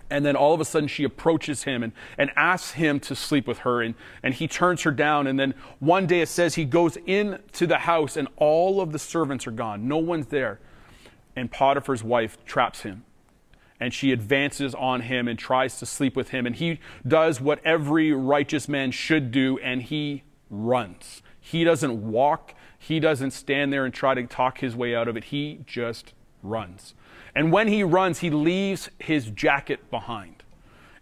And 0.09 0.25
then 0.25 0.35
all 0.35 0.53
of 0.53 0.61
a 0.61 0.65
sudden 0.65 0.87
she 0.87 1.03
approaches 1.03 1.63
him 1.63 1.83
and, 1.83 1.91
and 2.17 2.31
asks 2.35 2.71
him 2.71 2.99
to 3.01 3.15
sleep 3.15 3.47
with 3.47 3.59
her. 3.59 3.81
And, 3.81 3.95
and 4.23 4.33
he 4.33 4.47
turns 4.47 4.81
her 4.83 4.91
down. 4.91 5.27
And 5.27 5.37
then 5.37 5.53
one 5.79 6.07
day 6.07 6.21
it 6.21 6.29
says 6.29 6.55
he 6.55 6.65
goes 6.65 6.97
into 7.05 7.67
the 7.67 7.79
house 7.79 8.15
and 8.15 8.27
all 8.37 8.81
of 8.81 8.91
the 8.91 8.99
servants 8.99 9.45
are 9.45 9.51
gone. 9.51 9.87
No 9.87 9.97
one's 9.97 10.27
there. 10.27 10.59
And 11.35 11.51
Potiphar's 11.51 12.03
wife 12.03 12.37
traps 12.45 12.81
him. 12.81 13.03
And 13.79 13.93
she 13.93 14.11
advances 14.11 14.73
on 14.73 15.01
him 15.01 15.27
and 15.27 15.37
tries 15.37 15.79
to 15.79 15.85
sleep 15.85 16.15
with 16.15 16.29
him. 16.29 16.45
And 16.45 16.55
he 16.55 16.79
does 17.07 17.39
what 17.39 17.59
every 17.63 18.11
righteous 18.11 18.67
man 18.67 18.91
should 18.91 19.31
do, 19.31 19.57
and 19.59 19.81
he 19.81 20.23
runs. 20.49 21.21
He 21.39 21.63
doesn't 21.63 22.11
walk, 22.11 22.53
he 22.77 22.99
doesn't 22.99 23.31
stand 23.31 23.73
there 23.73 23.85
and 23.85 23.93
try 23.93 24.13
to 24.13 24.23
talk 24.23 24.59
his 24.59 24.75
way 24.75 24.95
out 24.95 25.07
of 25.07 25.17
it. 25.17 25.25
He 25.25 25.59
just 25.65 26.13
runs. 26.43 26.93
And 27.35 27.51
when 27.51 27.67
he 27.67 27.83
runs, 27.83 28.19
he 28.19 28.29
leaves 28.29 28.89
his 28.99 29.29
jacket 29.29 29.89
behind. 29.91 30.43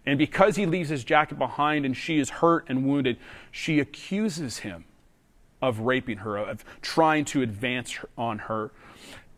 And 0.04 0.18
because 0.18 0.56
he 0.56 0.66
leaves 0.66 0.88
his 0.88 1.04
jacket 1.04 1.38
behind 1.38 1.84
and 1.84 1.96
she 1.96 2.18
is 2.18 2.30
hurt 2.30 2.64
and 2.68 2.86
wounded, 2.86 3.18
she 3.50 3.80
accuses 3.80 4.58
him 4.58 4.84
of 5.60 5.80
raping 5.80 6.18
her, 6.18 6.36
of 6.36 6.64
trying 6.80 7.24
to 7.26 7.42
advance 7.42 7.98
on 8.16 8.38
her. 8.40 8.70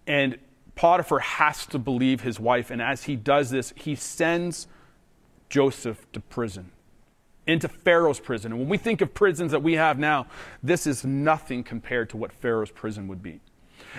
And 0.06 0.38
Potiphar 0.74 1.18
has 1.18 1.66
to 1.66 1.78
believe 1.78 2.20
his 2.20 2.38
wife. 2.38 2.70
And 2.70 2.80
as 2.80 3.04
he 3.04 3.16
does 3.16 3.50
this, 3.50 3.72
he 3.76 3.94
sends 3.94 4.66
Joseph 5.48 6.10
to 6.12 6.20
prison, 6.20 6.70
into 7.50 7.68
Pharaoh's 7.68 8.20
prison. 8.20 8.52
And 8.52 8.60
when 8.60 8.68
we 8.68 8.78
think 8.78 9.00
of 9.00 9.12
prisons 9.12 9.52
that 9.52 9.62
we 9.62 9.74
have 9.74 9.98
now, 9.98 10.26
this 10.62 10.86
is 10.86 11.04
nothing 11.04 11.62
compared 11.64 12.10
to 12.10 12.16
what 12.16 12.32
Pharaoh's 12.32 12.70
prison 12.70 13.08
would 13.08 13.22
be. 13.22 13.40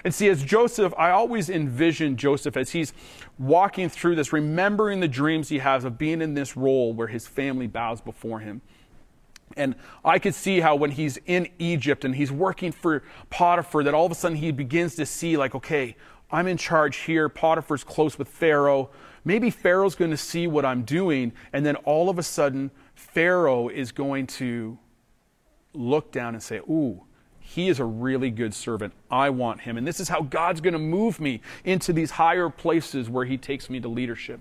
And 0.03 0.13
see, 0.13 0.29
as 0.29 0.43
Joseph, 0.43 0.93
I 0.97 1.09
always 1.09 1.49
envision 1.49 2.15
Joseph 2.15 2.55
as 2.55 2.71
he's 2.71 2.93
walking 3.37 3.89
through 3.89 4.15
this, 4.15 4.31
remembering 4.31 4.99
the 4.99 5.07
dreams 5.07 5.49
he 5.49 5.59
has 5.59 5.83
of 5.83 5.97
being 5.97 6.21
in 6.21 6.33
this 6.33 6.55
role 6.55 6.93
where 6.93 7.07
his 7.07 7.27
family 7.27 7.67
bows 7.67 7.99
before 7.99 8.39
him. 8.39 8.61
And 9.57 9.75
I 10.05 10.17
could 10.17 10.33
see 10.33 10.61
how 10.61 10.75
when 10.75 10.91
he's 10.91 11.17
in 11.25 11.49
Egypt 11.59 12.05
and 12.05 12.15
he's 12.15 12.31
working 12.31 12.71
for 12.71 13.03
Potiphar, 13.29 13.83
that 13.83 13.93
all 13.93 14.05
of 14.05 14.11
a 14.11 14.15
sudden 14.15 14.37
he 14.37 14.51
begins 14.51 14.95
to 14.95 15.05
see, 15.05 15.35
like, 15.35 15.55
okay, 15.55 15.97
I'm 16.31 16.47
in 16.47 16.55
charge 16.55 16.97
here. 16.97 17.27
Potiphar's 17.27 17.83
close 17.83 18.17
with 18.17 18.29
Pharaoh. 18.29 18.89
Maybe 19.25 19.49
Pharaoh's 19.49 19.95
going 19.95 20.11
to 20.11 20.17
see 20.17 20.47
what 20.47 20.63
I'm 20.63 20.83
doing. 20.83 21.33
And 21.51 21.65
then 21.65 21.75
all 21.77 22.09
of 22.09 22.17
a 22.17 22.23
sudden, 22.23 22.71
Pharaoh 23.01 23.67
is 23.67 23.91
going 23.91 24.27
to 24.27 24.77
look 25.73 26.11
down 26.11 26.33
and 26.33 26.41
say, 26.41 26.57
Ooh, 26.59 27.03
he 27.39 27.67
is 27.67 27.79
a 27.79 27.85
really 27.85 28.29
good 28.29 28.53
servant. 28.53 28.93
I 29.09 29.31
want 29.31 29.61
him. 29.61 29.77
And 29.77 29.85
this 29.85 29.99
is 29.99 30.07
how 30.07 30.21
God's 30.21 30.61
going 30.61 30.73
to 30.73 30.79
move 30.79 31.19
me 31.19 31.41
into 31.65 31.91
these 31.91 32.11
higher 32.11 32.49
places 32.49 33.09
where 33.09 33.25
he 33.25 33.37
takes 33.37 33.69
me 33.69 33.79
to 33.79 33.87
leadership. 33.87 34.39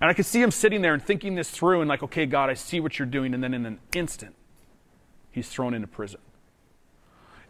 And 0.00 0.08
I 0.08 0.12
could 0.12 0.26
see 0.26 0.40
him 0.40 0.50
sitting 0.50 0.82
there 0.82 0.94
and 0.94 1.02
thinking 1.02 1.34
this 1.34 1.50
through 1.50 1.80
and 1.80 1.88
like, 1.88 2.02
okay, 2.02 2.26
God, 2.26 2.50
I 2.50 2.54
see 2.54 2.78
what 2.80 2.98
you're 2.98 3.06
doing. 3.06 3.34
And 3.34 3.42
then 3.42 3.54
in 3.54 3.66
an 3.66 3.80
instant, 3.94 4.36
he's 5.30 5.48
thrown 5.48 5.74
into 5.74 5.88
prison. 5.88 6.20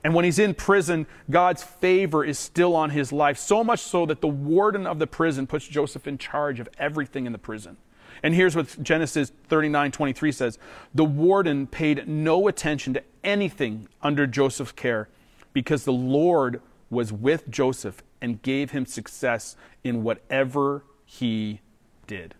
And 0.02 0.14
when 0.14 0.24
he's 0.24 0.38
in 0.38 0.54
prison, 0.54 1.06
God's 1.28 1.62
favor 1.62 2.24
is 2.24 2.38
still 2.38 2.74
on 2.74 2.90
his 2.90 3.12
life, 3.12 3.36
so 3.36 3.62
much 3.62 3.80
so 3.80 4.06
that 4.06 4.22
the 4.22 4.28
warden 4.28 4.86
of 4.86 4.98
the 4.98 5.06
prison 5.06 5.46
puts 5.46 5.68
Joseph 5.68 6.06
in 6.06 6.16
charge 6.16 6.58
of 6.60 6.68
everything 6.78 7.26
in 7.26 7.32
the 7.32 7.38
prison. 7.38 7.76
And 8.22 8.34
here's 8.34 8.54
what 8.54 8.82
Genesis 8.82 9.32
39 9.48 9.92
23 9.92 10.32
says 10.32 10.58
The 10.94 11.04
warden 11.04 11.66
paid 11.66 12.06
no 12.06 12.48
attention 12.48 12.94
to 12.94 13.02
anything 13.24 13.88
under 14.02 14.26
Joseph's 14.26 14.72
care 14.72 15.08
because 15.52 15.84
the 15.84 15.92
Lord 15.92 16.60
was 16.90 17.12
with 17.12 17.48
Joseph 17.48 18.02
and 18.20 18.42
gave 18.42 18.72
him 18.72 18.84
success 18.84 19.56
in 19.82 20.02
whatever 20.02 20.84
he 21.04 21.60
did. 22.06 22.34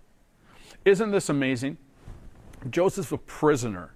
Isn't 0.84 1.10
this 1.10 1.28
amazing? 1.28 1.78
Joseph's 2.68 3.12
a 3.12 3.18
prisoner, 3.18 3.94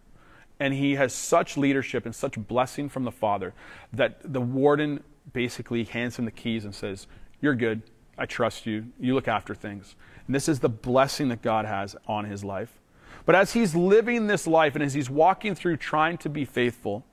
and 0.59 0.73
he 0.73 0.95
has 0.95 1.12
such 1.12 1.57
leadership 1.57 2.07
and 2.07 2.14
such 2.14 2.38
blessing 2.47 2.88
from 2.88 3.05
the 3.05 3.12
Father 3.12 3.53
that 3.93 4.33
the 4.33 4.41
warden 4.41 5.03
basically 5.33 5.85
hands 5.85 6.19
him 6.19 6.25
the 6.25 6.31
keys 6.31 6.64
and 6.64 6.75
says, 6.75 7.07
You're 7.41 7.55
good. 7.55 7.83
I 8.17 8.26
trust 8.26 8.64
you. 8.64 8.87
You 9.00 9.14
look 9.14 9.29
after 9.29 9.55
things. 9.55 9.97
And 10.26 10.35
this 10.35 10.49
is 10.49 10.61
the 10.61 10.69
blessing 10.69 11.28
that 11.28 11.43
God 11.43 11.66
has 11.66 11.97
on 12.07 12.25
his 12.25 12.45
life. 12.45 12.81
But 13.26 13.35
as 13.35 13.52
he's 13.52 13.75
living 13.75 14.26
this 14.26 14.47
life 14.47 14.75
and 14.75 14.85
as 14.85 14.95
he's 14.95 15.11
walking 15.11 15.54
through 15.54 15.78
trying 15.78 16.19
to 16.19 16.28
be 16.28 16.45
faithful, 16.45 17.04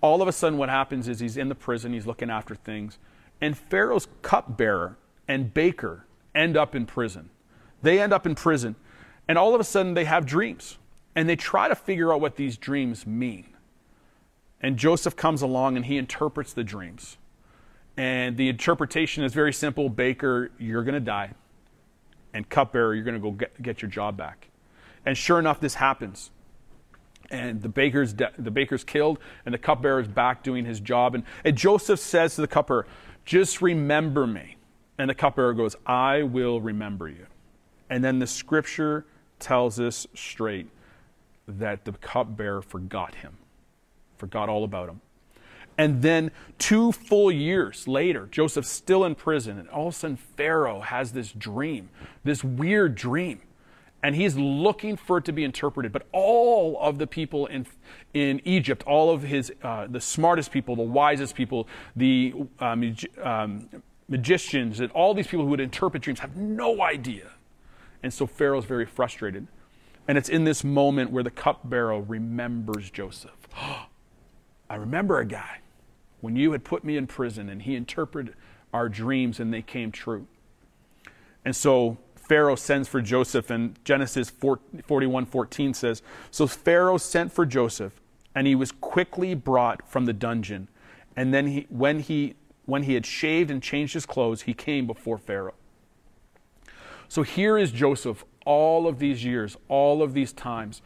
all 0.00 0.20
of 0.20 0.28
a 0.28 0.32
sudden 0.32 0.58
what 0.58 0.68
happens 0.68 1.08
is 1.08 1.20
he's 1.20 1.36
in 1.36 1.48
the 1.48 1.54
prison, 1.54 1.92
he's 1.92 2.06
looking 2.06 2.30
after 2.30 2.54
things, 2.54 2.98
and 3.40 3.56
Pharaoh's 3.56 4.06
cupbearer 4.22 4.96
and 5.26 5.52
baker 5.54 6.06
end 6.34 6.56
up 6.56 6.74
in 6.74 6.84
prison. 6.84 7.30
They 7.82 8.00
end 8.00 8.12
up 8.12 8.26
in 8.26 8.34
prison, 8.34 8.76
and 9.28 9.38
all 9.38 9.54
of 9.54 9.60
a 9.60 9.64
sudden 9.64 9.94
they 9.94 10.04
have 10.04 10.26
dreams, 10.26 10.78
and 11.14 11.28
they 11.28 11.36
try 11.36 11.68
to 11.68 11.74
figure 11.74 12.12
out 12.12 12.20
what 12.20 12.36
these 12.36 12.58
dreams 12.58 13.06
mean. 13.06 13.48
And 14.60 14.76
Joseph 14.76 15.16
comes 15.16 15.42
along 15.42 15.76
and 15.76 15.84
he 15.86 15.98
interprets 15.98 16.54
the 16.54 16.64
dreams. 16.64 17.18
And 17.96 18.36
the 18.36 18.48
interpretation 18.48 19.22
is 19.22 19.34
very 19.34 19.52
simple 19.52 19.88
Baker, 19.88 20.50
you're 20.58 20.82
going 20.82 20.94
to 20.94 21.00
die 21.00 21.34
and 22.34 22.48
cupbearer, 22.48 22.94
you're 22.94 23.04
going 23.04 23.14
to 23.14 23.20
go 23.20 23.30
get, 23.30 23.62
get 23.62 23.80
your 23.80 23.90
job 23.90 24.16
back. 24.16 24.48
And 25.06 25.16
sure 25.16 25.38
enough, 25.38 25.60
this 25.60 25.74
happens. 25.74 26.30
And 27.30 27.62
the 27.62 27.68
baker's, 27.68 28.12
de- 28.12 28.32
the 28.38 28.50
baker's 28.50 28.84
killed, 28.84 29.18
and 29.46 29.54
the 29.54 29.58
cupbearer's 29.58 30.08
back 30.08 30.42
doing 30.42 30.66
his 30.66 30.80
job. 30.80 31.14
And, 31.14 31.24
and 31.44 31.56
Joseph 31.56 32.00
says 32.00 32.34
to 32.34 32.42
the 32.42 32.48
cupbearer, 32.48 32.86
Just 33.24 33.62
remember 33.62 34.26
me. 34.26 34.56
And 34.98 35.08
the 35.08 35.14
cupbearer 35.14 35.54
goes, 35.54 35.76
I 35.86 36.22
will 36.22 36.60
remember 36.60 37.08
you. 37.08 37.26
And 37.88 38.04
then 38.04 38.18
the 38.18 38.26
scripture 38.26 39.06
tells 39.38 39.80
us 39.80 40.06
straight 40.14 40.68
that 41.46 41.84
the 41.84 41.92
cupbearer 41.92 42.62
forgot 42.62 43.14
him, 43.16 43.36
forgot 44.16 44.48
all 44.48 44.64
about 44.64 44.88
him. 44.88 45.00
And 45.76 46.02
then 46.02 46.30
two 46.58 46.92
full 46.92 47.32
years 47.32 47.88
later, 47.88 48.28
Joseph's 48.30 48.68
still 48.68 49.04
in 49.04 49.14
prison, 49.14 49.58
and 49.58 49.68
all 49.68 49.88
of 49.88 49.94
a 49.94 49.96
sudden 49.96 50.16
Pharaoh 50.16 50.80
has 50.80 51.12
this 51.12 51.32
dream, 51.32 51.88
this 52.22 52.44
weird 52.44 52.94
dream. 52.94 53.40
And 54.02 54.14
he's 54.14 54.36
looking 54.36 54.96
for 54.96 55.18
it 55.18 55.24
to 55.24 55.32
be 55.32 55.44
interpreted. 55.44 55.90
But 55.90 56.06
all 56.12 56.78
of 56.78 56.98
the 56.98 57.06
people 57.06 57.46
in, 57.46 57.66
in 58.12 58.40
Egypt, 58.44 58.82
all 58.86 59.10
of 59.10 59.22
his, 59.22 59.50
uh, 59.62 59.86
the 59.88 60.00
smartest 60.00 60.52
people, 60.52 60.76
the 60.76 60.82
wisest 60.82 61.34
people, 61.34 61.66
the 61.96 62.34
um, 62.60 62.94
um, 63.22 63.68
magicians, 64.06 64.80
and 64.80 64.92
all 64.92 65.14
these 65.14 65.26
people 65.26 65.46
who 65.46 65.50
would 65.50 65.60
interpret 65.60 66.02
dreams 66.02 66.20
have 66.20 66.36
no 66.36 66.82
idea. 66.82 67.30
And 68.02 68.12
so 68.12 68.26
Pharaoh's 68.26 68.66
very 68.66 68.84
frustrated. 68.84 69.46
And 70.06 70.18
it's 70.18 70.28
in 70.28 70.44
this 70.44 70.62
moment 70.62 71.10
where 71.10 71.22
the 71.22 71.30
cupbearer 71.30 72.02
remembers 72.02 72.90
Joseph. 72.90 73.30
I 74.68 74.76
remember 74.76 75.18
a 75.18 75.24
guy 75.24 75.60
when 76.24 76.36
you 76.36 76.52
had 76.52 76.64
put 76.64 76.82
me 76.84 76.96
in 76.96 77.06
prison, 77.06 77.50
and 77.50 77.62
he 77.62 77.76
interpreted 77.76 78.34
our 78.72 78.88
dreams 78.88 79.38
and 79.38 79.52
they 79.52 79.62
came 79.62 79.92
true. 79.92 80.26
And 81.44 81.54
so 81.54 81.98
Pharaoh 82.16 82.56
sends 82.56 82.88
for 82.88 83.02
Joseph, 83.02 83.50
and 83.50 83.78
Genesis 83.84 84.30
41 84.30 85.26
14 85.26 85.74
says, 85.74 86.02
So 86.30 86.46
Pharaoh 86.46 86.96
sent 86.96 87.30
for 87.30 87.44
Joseph, 87.44 88.00
and 88.34 88.46
he 88.46 88.54
was 88.54 88.72
quickly 88.72 89.34
brought 89.34 89.86
from 89.86 90.06
the 90.06 90.14
dungeon. 90.14 90.68
And 91.14 91.34
then 91.34 91.46
he, 91.48 91.66
when, 91.68 92.00
he, 92.00 92.34
when 92.64 92.84
he 92.84 92.94
had 92.94 93.04
shaved 93.04 93.50
and 93.50 93.62
changed 93.62 93.92
his 93.92 94.06
clothes, 94.06 94.42
he 94.42 94.54
came 94.54 94.86
before 94.86 95.18
Pharaoh. 95.18 95.54
So 97.08 97.22
here 97.22 97.58
is 97.58 97.70
Joseph 97.70 98.24
all 98.46 98.88
of 98.88 98.98
these 98.98 99.24
years, 99.24 99.56
all 99.68 100.02
of 100.02 100.14
these 100.14 100.32
times, 100.32 100.82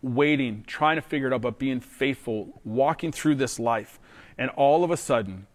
waiting, 0.00 0.64
trying 0.66 0.96
to 0.96 1.02
figure 1.02 1.28
it 1.28 1.32
out, 1.32 1.42
but 1.42 1.58
being 1.58 1.80
faithful, 1.80 2.60
walking 2.64 3.12
through 3.12 3.36
this 3.36 3.58
life. 3.58 4.00
And 4.42 4.50
all 4.56 4.82
of 4.82 4.90
a 4.90 4.96
sudden, 4.96 5.46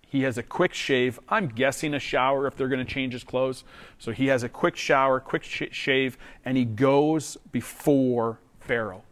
he 0.00 0.22
has 0.22 0.38
a 0.38 0.42
quick 0.42 0.72
shave. 0.72 1.20
I'm 1.28 1.46
guessing 1.48 1.92
a 1.92 1.98
shower 1.98 2.46
if 2.46 2.56
they're 2.56 2.68
going 2.68 2.82
to 2.82 2.90
change 2.90 3.12
his 3.12 3.22
clothes. 3.22 3.64
So 3.98 4.12
he 4.12 4.28
has 4.28 4.42
a 4.42 4.48
quick 4.48 4.76
shower, 4.76 5.20
quick 5.20 5.42
sh- 5.44 5.64
shave, 5.72 6.16
and 6.42 6.56
he 6.56 6.64
goes 6.64 7.36
before 7.52 8.40
Pharaoh. 8.58 9.02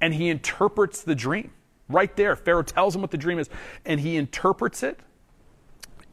And 0.00 0.14
he 0.14 0.28
interprets 0.28 1.02
the 1.02 1.16
dream 1.16 1.50
right 1.88 2.14
there. 2.14 2.36
Pharaoh 2.36 2.62
tells 2.62 2.94
him 2.94 3.00
what 3.00 3.10
the 3.10 3.16
dream 3.16 3.40
is, 3.40 3.50
and 3.84 3.98
he 3.98 4.14
interprets 4.14 4.84
it. 4.84 5.00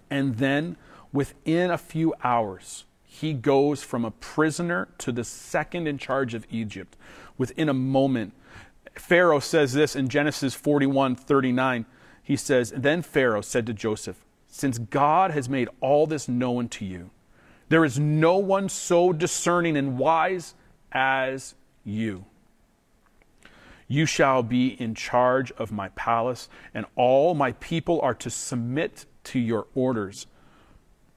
And 0.10 0.38
then 0.38 0.76
within 1.12 1.70
a 1.70 1.78
few 1.78 2.16
hours, 2.24 2.86
he 3.04 3.34
goes 3.34 3.84
from 3.84 4.04
a 4.04 4.10
prisoner 4.10 4.88
to 4.98 5.12
the 5.12 5.24
second 5.24 5.88
in 5.88 6.00
charge 6.00 6.34
of 6.34 6.48
Egypt. 6.50 6.98
Within 7.38 7.70
a 7.70 7.74
moment, 7.76 8.34
Pharaoh 8.96 9.40
says 9.40 9.74
this 9.74 9.96
in 9.96 10.10
Genesis 10.10 10.56
41 10.56 11.16
39 11.16 11.86
he 12.24 12.38
says, 12.38 12.74
Then 12.76 13.02
Pharaoh 13.02 13.42
said 13.42 13.68
to 13.68 13.74
Joseph, 13.74 14.24
Since 14.48 14.78
God 14.78 15.32
has 15.32 15.50
made 15.50 15.70
all 15.82 16.08
this 16.08 16.28
known 16.28 16.70
to 16.70 16.86
you, 16.86 17.12
there 17.70 17.84
is 17.84 18.00
no 18.00 18.38
one 18.38 18.70
so 18.70 19.12
discerning 19.12 19.76
and 19.76 19.98
wise 19.98 20.56
as 20.92 21.56
you. 21.84 22.26
You 23.88 24.06
shall 24.06 24.42
be 24.42 24.68
in 24.68 24.96
charge 24.96 25.52
of 25.54 25.72
my 25.72 25.90
palace, 25.90 26.50
and 26.74 26.86
all 26.96 27.36
my 27.36 27.52
people 27.54 28.00
are 28.02 28.14
to 28.16 28.30
submit 28.30 29.06
to 29.26 29.40
your 29.40 29.68
orders. 29.76 30.28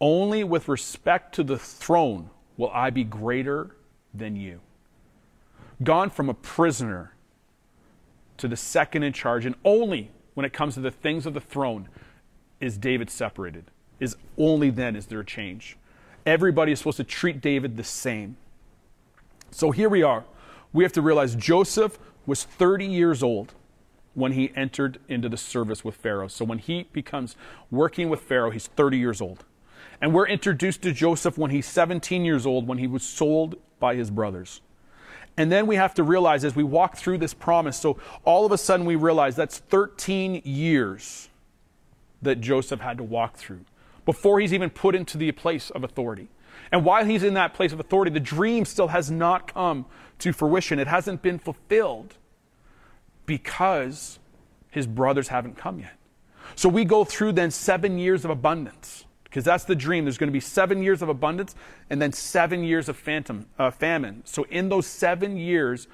Only 0.01 0.45
with 0.45 0.69
respect 0.69 1.35
to 1.37 1.45
the 1.45 1.59
throne 1.59 2.31
will 2.57 2.71
I 2.71 2.91
be 2.91 3.05
greater 3.05 3.77
than 4.13 4.37
you. 4.37 4.61
Gone 5.83 6.11
from 6.11 6.29
a 6.29 6.35
prisoner 6.35 7.15
to 8.39 8.49
the 8.49 8.57
second 8.57 9.05
in 9.05 9.13
charge, 9.13 9.47
and 9.47 9.55
only 9.65 10.11
when 10.37 10.45
it 10.45 10.52
comes 10.52 10.75
to 10.75 10.81
the 10.81 10.90
things 10.90 11.25
of 11.25 11.33
the 11.33 11.40
throne 11.40 11.88
is 12.61 12.76
David 12.76 13.09
separated. 13.09 13.64
Is 13.99 14.16
only 14.37 14.69
then 14.69 14.95
is 14.95 15.07
there 15.07 15.21
a 15.21 15.25
change. 15.25 15.78
Everybody 16.26 16.73
is 16.73 16.78
supposed 16.78 16.99
to 16.99 17.05
treat 17.05 17.40
David 17.40 17.78
the 17.78 17.85
same. 17.85 18.37
So 19.50 19.71
here 19.71 19.88
we 19.88 20.02
are. 20.02 20.25
We 20.75 20.85
have 20.85 20.93
to 20.93 21.00
realize 21.00 21.35
Joseph 21.37 21.99
was 22.26 22.45
30 22.45 22.85
years 22.85 23.23
old 23.23 23.55
when 24.12 24.33
he 24.33 24.52
entered 24.55 24.99
into 25.09 25.31
the 25.31 25.38
service 25.38 25.83
with 25.83 25.95
Pharaoh. 25.95 26.28
So 26.28 26.45
when 26.45 26.59
he 26.59 26.87
becomes 26.93 27.35
working 27.71 28.11
with 28.11 28.21
Pharaoh, 28.21 28.50
he's 28.50 28.66
30 28.66 28.99
years 28.99 29.23
old. 29.23 29.47
And 30.02 30.12
we're 30.12 30.28
introduced 30.28 30.83
to 30.83 30.93
Joseph 30.93 31.38
when 31.38 31.50
he's 31.50 31.66
17 31.66 32.26
years 32.26 32.45
old, 32.45 32.69
when 32.69 32.76
he 32.76 32.87
was 32.87 33.02
sold 33.02 33.55
by 33.81 33.95
his 33.95 34.11
brothers. 34.11 34.61
And 35.37 35.52
then 35.52 35.66
we 35.66 35.76
have 35.76 35.95
to 35.95 36.02
realize 36.02 36.45
as 36.45 36.57
we 36.57 36.64
walk 36.64 36.97
through 36.97 37.19
this 37.19 37.35
promise, 37.35 37.78
so 37.78 37.99
all 38.25 38.47
of 38.47 38.52
a 38.52 38.59
sudden 38.59 38.87
we 38.87 38.97
realize 38.97 39.37
that's 39.37 39.59
13 39.59 40.43
years 40.45 41.28
that 42.23 42.40
Joseph 42.40 42.81
had 42.81 42.97
to 42.99 43.05
walk 43.05 43.37
through 43.37 43.61
before 44.05 44.40
he's 44.40 44.55
even 44.55 44.71
put 44.71 44.95
into 44.95 45.19
the 45.19 45.31
place 45.33 45.71
of 45.71 45.85
authority. 45.85 46.28
And 46.73 46.85
while 46.85 47.05
he's 47.05 47.23
in 47.23 47.35
that 47.35 47.55
place 47.55 47.73
of 47.73 47.81
authority, 47.81 48.11
the 48.11 48.21
dream 48.21 48.64
still 48.64 48.88
has 48.88 49.11
not 49.11 49.52
come 49.52 49.87
to 50.21 50.33
fruition. 50.33 50.78
It 50.78 50.87
hasn't 50.87 51.23
been 51.23 51.38
fulfilled 51.38 52.14
because 53.26 54.19
his 54.71 54.87
brothers 54.87 55.28
haven't 55.28 55.57
come 55.57 55.81
yet. 55.81 55.97
So 56.55 56.69
we 56.69 56.85
go 56.85 57.05
through 57.05 57.33
then 57.33 57.50
seven 57.50 57.99
years 57.99 58.25
of 58.25 58.31
abundance 58.31 59.06
because 59.37 59.45
that's 59.45 59.64
the 59.64 59.76
dream. 59.76 60.07
There's 60.07 60.16
going 60.16 60.28
to 60.28 60.33
be 60.33 60.40
seven 60.40 60.83
years 60.83 61.02
of 61.02 61.11
abundance 61.11 61.55
and 61.90 62.00
then 62.00 62.11
seven 62.11 62.64
years 62.64 62.88
of 62.88 62.97
phantom, 62.97 63.45
uh, 63.59 63.71
famine. 63.71 64.23
So 64.25 64.45
in 64.45 64.71
those 64.71 64.87
seven 64.87 65.37
years 65.37 65.88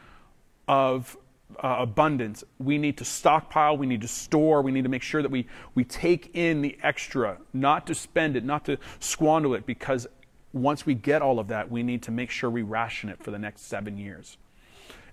of 0.69 1.17
uh, 1.59 1.79
abundance, 1.81 2.45
we 2.61 2.79
need 2.79 2.97
to 2.99 3.05
stockpile, 3.05 3.77
we 3.77 3.89
need 3.89 4.01
to 4.03 4.07
store, 4.07 4.63
we 4.63 4.71
need 4.71 4.85
to 4.85 4.89
make 4.89 5.03
sure 5.03 5.23
that 5.23 5.31
we, 5.33 5.49
we 5.75 5.83
take 5.83 6.31
in 6.37 6.63
the 6.63 6.79
extra, 6.85 7.37
not 7.53 7.85
to 7.89 7.97
spend 7.97 8.37
it, 8.37 8.45
not 8.45 8.65
to 8.67 8.79
squander 9.01 9.57
it, 9.57 9.67
because 9.67 10.07
once 10.53 10.87
we 10.87 10.95
get 10.95 11.21
all 11.21 11.41
of 11.41 11.49
that, 11.49 11.69
we 11.69 11.83
need 11.83 12.01
to 12.05 12.13
make 12.13 12.31
sure 12.31 12.49
we 12.49 12.63
ration 12.63 13.11
it 13.11 13.21
for 13.25 13.33
the 13.33 13.41
next 13.41 13.63
seven 13.63 13.99
years. 13.99 14.39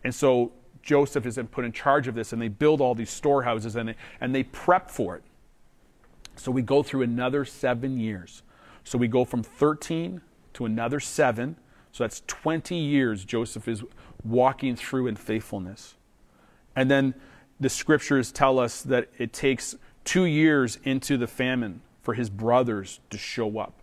And 0.03 0.13
so 0.13 0.51
Joseph 0.83 1.25
is 1.25 1.33
then 1.33 1.47
put 1.47 1.65
in 1.65 1.71
charge 1.71 2.07
of 2.07 2.13
this, 2.13 2.31
and 2.31 2.39
they 2.39 2.47
build 2.47 2.79
all 2.79 2.93
these 2.93 3.09
storehouses 3.09 3.75
and 3.75 3.89
they, 3.89 3.95
and 4.21 4.35
they 4.35 4.43
prep 4.43 4.91
for 4.91 5.15
it. 5.15 5.23
So 6.39 6.51
we 6.51 6.61
go 6.61 6.83
through 6.83 7.01
another 7.03 7.45
seven 7.45 7.99
years. 7.99 8.43
So 8.83 8.97
we 8.97 9.07
go 9.07 9.25
from 9.25 9.43
13 9.43 10.21
to 10.53 10.65
another 10.65 10.99
seven. 10.99 11.55
So 11.91 12.03
that's 12.03 12.23
20 12.27 12.75
years 12.75 13.25
Joseph 13.25 13.67
is 13.67 13.83
walking 14.23 14.75
through 14.75 15.07
in 15.07 15.15
faithfulness. 15.15 15.95
And 16.75 16.89
then 16.89 17.13
the 17.59 17.69
scriptures 17.69 18.31
tell 18.31 18.59
us 18.59 18.81
that 18.83 19.09
it 19.17 19.33
takes 19.33 19.75
two 20.05 20.25
years 20.25 20.79
into 20.83 21.17
the 21.17 21.27
famine 21.27 21.81
for 22.01 22.13
his 22.13 22.29
brothers 22.29 22.99
to 23.09 23.17
show 23.17 23.59
up 23.59 23.79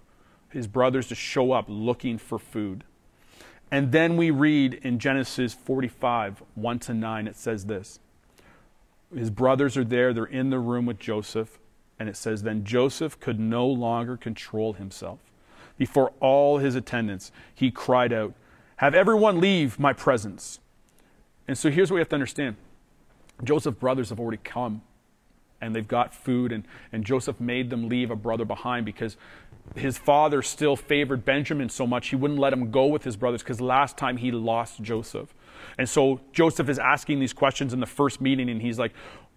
his 0.56 0.66
brothers 0.66 1.08
to 1.08 1.14
show 1.14 1.52
up 1.52 1.66
looking 1.68 2.18
for 2.18 2.38
food. 2.38 2.82
And 3.70 3.92
then 3.92 4.16
we 4.16 4.30
read 4.30 4.74
in 4.74 4.98
Genesis 4.98 5.52
45, 5.54 6.42
1 6.54 6.78
to 6.80 6.94
9, 6.94 7.26
it 7.26 7.36
says 7.36 7.66
this. 7.66 8.00
His 9.14 9.30
brothers 9.30 9.76
are 9.76 9.84
there, 9.84 10.12
they're 10.12 10.24
in 10.24 10.50
the 10.50 10.58
room 10.58 10.86
with 10.86 10.98
Joseph, 10.98 11.58
and 11.98 12.08
it 12.08 12.16
says, 12.16 12.42
Then 12.42 12.64
Joseph 12.64 13.18
could 13.20 13.40
no 13.40 13.66
longer 13.66 14.16
control 14.16 14.74
himself. 14.74 15.18
Before 15.78 16.12
all 16.20 16.58
his 16.58 16.74
attendants, 16.74 17.32
he 17.54 17.70
cried 17.70 18.12
out, 18.12 18.34
Have 18.76 18.94
everyone 18.94 19.40
leave 19.40 19.78
my 19.78 19.92
presence. 19.92 20.60
And 21.48 21.56
so 21.56 21.70
here's 21.70 21.90
what 21.90 21.96
we 21.96 22.00
have 22.00 22.08
to 22.10 22.16
understand 22.16 22.56
Joseph's 23.44 23.78
brothers 23.78 24.08
have 24.10 24.20
already 24.20 24.40
come 24.42 24.82
and 25.60 25.74
they've 25.74 25.88
got 25.88 26.14
food, 26.14 26.52
and, 26.52 26.64
and 26.92 27.04
Joseph 27.04 27.40
made 27.40 27.70
them 27.70 27.88
leave 27.88 28.10
a 28.10 28.16
brother 28.16 28.44
behind 28.44 28.84
because 28.84 29.16
his 29.74 29.98
father 29.98 30.42
still 30.42 30.76
favored 30.76 31.24
Benjamin 31.24 31.68
so 31.68 31.86
much 31.86 32.08
he 32.08 32.16
wouldn't 32.16 32.38
let 32.38 32.52
him 32.52 32.70
go 32.70 32.86
with 32.86 33.04
his 33.04 33.16
brothers 33.16 33.42
because 33.42 33.60
last 33.60 33.96
time 33.96 34.18
he 34.18 34.30
lost 34.30 34.82
Joseph. 34.82 35.34
And 35.78 35.88
so 35.88 36.20
Joseph 36.32 36.68
is 36.68 36.78
asking 36.78 37.20
these 37.20 37.32
questions 37.32 37.72
in 37.72 37.80
the 37.80 37.86
first 37.86 38.20
meeting, 38.20 38.48
and 38.48 38.60
he's 38.60 38.78
like, 38.78 38.92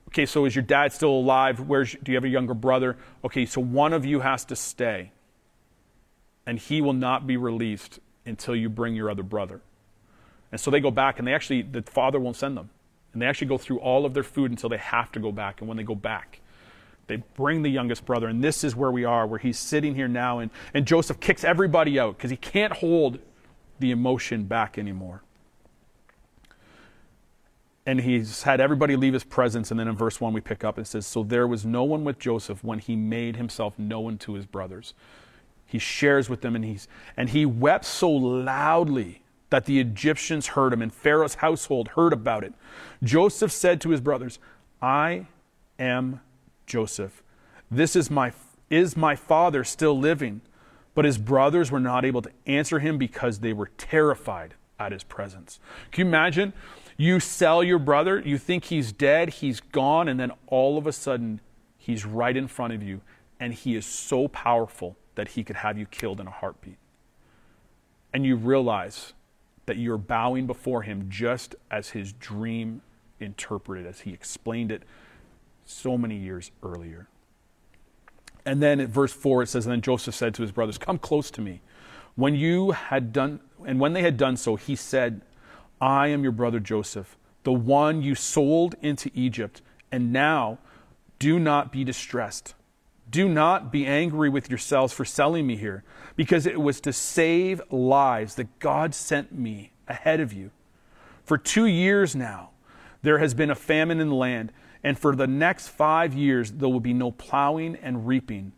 Okay, 0.10 0.26
so 0.26 0.45
is 0.45 0.56
your 0.56 0.63
dad 0.63 0.91
still 0.91 1.12
alive? 1.12 1.60
Where's, 1.60 1.95
do 2.02 2.12
you 2.12 2.15
have 2.15 2.24
a 2.24 2.30
younger 2.30 2.56
brother? 2.56 2.98
Okay, 3.24 3.45
so 3.45 3.62
one 3.62 3.93
of 3.93 4.06
you 4.06 4.22
has 4.22 4.43
to 4.45 4.56
stay, 4.56 5.12
and 6.48 6.58
he 6.58 6.82
will 6.82 6.93
not 6.93 7.28
be 7.28 7.38
released 7.38 8.00
until 8.26 8.56
you 8.56 8.69
bring 8.69 8.95
your 8.95 9.12
other 9.12 9.22
brother. 9.22 9.62
And 10.52 10.60
so 10.60 10.72
they 10.72 10.80
go 10.80 10.89
back, 10.89 11.19
and 11.19 11.28
they 11.28 11.34
actually, 11.34 11.62
the 11.62 11.84
father 11.84 12.19
won't 12.19 12.38
send 12.38 12.58
them. 12.58 12.72
And 13.13 13.22
they 13.22 13.28
actually 13.28 13.48
go 13.48 13.60
through 13.60 13.80
all 13.80 14.04
of 14.04 14.15
their 14.15 14.24
food 14.24 14.50
until 14.50 14.67
they 14.67 14.78
have 14.78 15.12
to 15.12 15.19
go 15.19 15.32
back. 15.32 15.62
And 15.62 15.67
when 15.67 15.78
they 15.78 15.84
go 15.84 15.93
back, 15.95 16.41
they 17.06 17.17
bring 17.36 17.62
the 17.62 17.69
youngest 17.69 18.04
brother. 18.06 18.28
And 18.28 18.43
this 18.43 18.63
is 18.63 18.76
where 18.76 18.91
we 18.91 19.06
are, 19.06 19.28
where 19.28 19.39
he's 19.39 19.60
sitting 19.60 19.93
here 19.93 20.08
now. 20.08 20.39
And, 20.39 20.50
and 20.74 20.88
Joseph 20.88 21.19
kicks 21.19 21.43
everybody 21.43 22.00
out 22.00 22.17
because 22.17 22.32
he 22.32 22.38
can't 22.38 22.74
hold 22.74 23.19
the 23.80 23.91
emotion 23.91 24.45
back 24.45 24.80
anymore. 24.80 25.22
And 27.89 28.02
he's 28.02 28.43
had 28.43 28.62
everybody 28.62 28.95
leave 28.95 29.13
his 29.13 29.23
presence. 29.23 29.71
And 29.71 29.80
then 29.80 29.88
in 29.88 29.95
verse 29.95 30.21
1, 30.21 30.32
we 30.32 30.41
pick 30.41 30.63
up 30.63 30.78
and 30.78 30.86
says, 30.86 31.08
So 31.08 31.23
there 31.23 31.47
was 31.47 31.65
no 31.65 31.84
one 31.84 32.04
with 32.04 32.19
Joseph 32.19 32.63
when 32.63 32.78
he 32.78 32.95
made 32.95 33.36
himself 33.36 33.80
known 33.80 34.19
to 34.19 34.36
his 34.36 34.45
brothers. 34.45 34.93
He 35.65 35.80
shares 35.80 36.30
with 36.30 36.41
them, 36.41 36.56
and, 36.56 36.63
he's, 36.63 36.88
and 37.17 37.30
he 37.30 37.47
wept 37.47 37.86
so 37.86 38.12
loudly 38.12 39.23
that 39.49 39.65
the 39.65 39.80
Egyptians 39.80 40.45
heard 40.45 40.71
him, 40.71 40.84
and 40.84 40.93
Pharaoh's 40.93 41.34
household 41.34 41.88
heard 41.88 42.13
about 42.13 42.43
it. 42.43 42.54
Joseph 43.02 43.52
said 43.52 43.82
to 43.82 43.89
his 43.89 44.02
brothers, 44.02 44.38
I 44.84 45.25
am 45.80 46.21
Joseph. 46.67 47.23
This 47.71 47.95
is 47.95 48.12
my, 48.12 48.34
is 48.69 48.95
my 48.95 49.15
father 49.15 49.63
still 49.63 49.97
living? 49.97 50.41
But 50.93 51.06
his 51.06 51.17
brothers 51.17 51.71
were 51.71 51.80
not 51.80 52.06
able 52.06 52.21
to 52.21 52.32
answer 52.45 52.78
him 52.78 52.99
because 52.99 53.39
they 53.39 53.52
were 53.54 53.71
terrified 53.80 54.54
at 54.80 54.91
his 54.91 55.04
presence. 55.04 55.60
Can 55.91 56.06
you 56.06 56.10
imagine? 56.10 56.54
You 56.99 57.21
sell 57.21 57.63
your 57.63 57.79
brother, 57.79 58.19
you 58.19 58.38
think 58.38 58.65
he's 58.65 58.91
dead, 58.91 59.29
he's 59.29 59.62
gone, 59.62 60.09
and 60.09 60.19
then 60.19 60.33
all 60.47 60.77
of 60.77 60.85
a 60.85 60.91
sudden, 60.91 61.39
he's 61.77 62.05
right 62.05 62.35
in 62.35 62.49
front 62.49 62.73
of 62.73 62.83
you, 62.83 62.99
and 63.39 63.53
he 63.53 63.77
is 63.77 63.85
so 63.85 64.27
powerful 64.27 64.97
that 65.15 65.29
he 65.29 65.45
could 65.45 65.55
have 65.55 65.77
you 65.77 65.85
killed 65.85 66.19
in 66.19 66.27
a 66.27 66.31
heartbeat. 66.31 66.75
And 68.13 68.25
you 68.25 68.35
realize 68.35 69.13
that 69.65 69.77
you're 69.77 69.97
bowing 69.97 70.45
before 70.45 70.81
him 70.81 71.05
just 71.07 71.55
as 71.71 71.91
his 71.91 72.12
dream 72.12 72.81
interpreted, 73.21 73.85
as 73.85 74.01
he 74.01 74.12
explained 74.12 74.69
it 74.69 74.83
so 75.63 75.97
many 75.97 76.17
years 76.17 76.51
earlier. 76.62 77.07
And 78.45 78.62
then 78.62 78.81
at 78.81 78.89
verse 78.89 79.13
4 79.13 79.43
it 79.43 79.47
says, 79.47 79.65
And 79.65 79.71
then 79.71 79.81
Joseph 79.81 80.15
said 80.15 80.33
to 80.33 80.41
his 80.41 80.51
brothers, 80.51 80.77
Come 80.77 80.97
close 80.97 81.31
to 81.31 81.39
me. 81.39 81.62
When 82.15 82.35
you 82.35 82.71
had 82.71 83.13
done, 83.13 83.39
and 83.65 83.79
when 83.79 83.93
they 83.93 84.01
had 84.01 84.17
done 84.17 84.35
so, 84.35 84.57
he 84.57 84.75
said, 84.75 85.21
I 85.81 86.07
am 86.07 86.23
your 86.23 86.31
brother 86.31 86.59
Joseph, 86.59 87.17
the 87.43 87.53
one 87.53 88.01
you 88.01 88.15
sold 88.15 88.75
into 88.81 89.09
Egypt. 89.13 89.61
And 89.91 90.13
now 90.13 90.59
do 91.17 91.39
not 91.39 91.71
be 91.71 91.83
distressed 91.83 92.53
do 93.09 93.27
not 93.27 93.71
be 93.71 93.85
angry 93.85 94.29
with 94.29 94.49
yourselves 94.49 94.93
for 94.93 95.05
selling 95.05 95.47
me 95.47 95.55
here, 95.55 95.83
because 96.15 96.45
it 96.45 96.61
was 96.61 96.79
to 96.81 96.93
save 96.93 97.61
lives 97.71 98.35
that 98.35 98.59
God 98.59 98.93
sent 98.93 99.33
me 99.33 99.71
ahead 99.87 100.19
of 100.19 100.31
you. 100.31 100.51
For 101.23 101.37
two 101.37 101.65
years 101.65 102.15
now, 102.15 102.51
there 103.01 103.19
has 103.19 103.33
been 103.33 103.49
a 103.49 103.55
famine 103.55 103.99
in 103.99 104.09
the 104.09 104.15
land, 104.15 104.51
and 104.83 104.97
for 104.97 105.15
the 105.15 105.27
next 105.27 105.69
five 105.69 106.13
years, 106.13 106.51
there 106.51 106.69
will 106.69 106.79
be 106.79 106.93
no 106.93 107.11
plowing 107.11 107.75
and 107.77 108.07
reaping. 108.07 108.53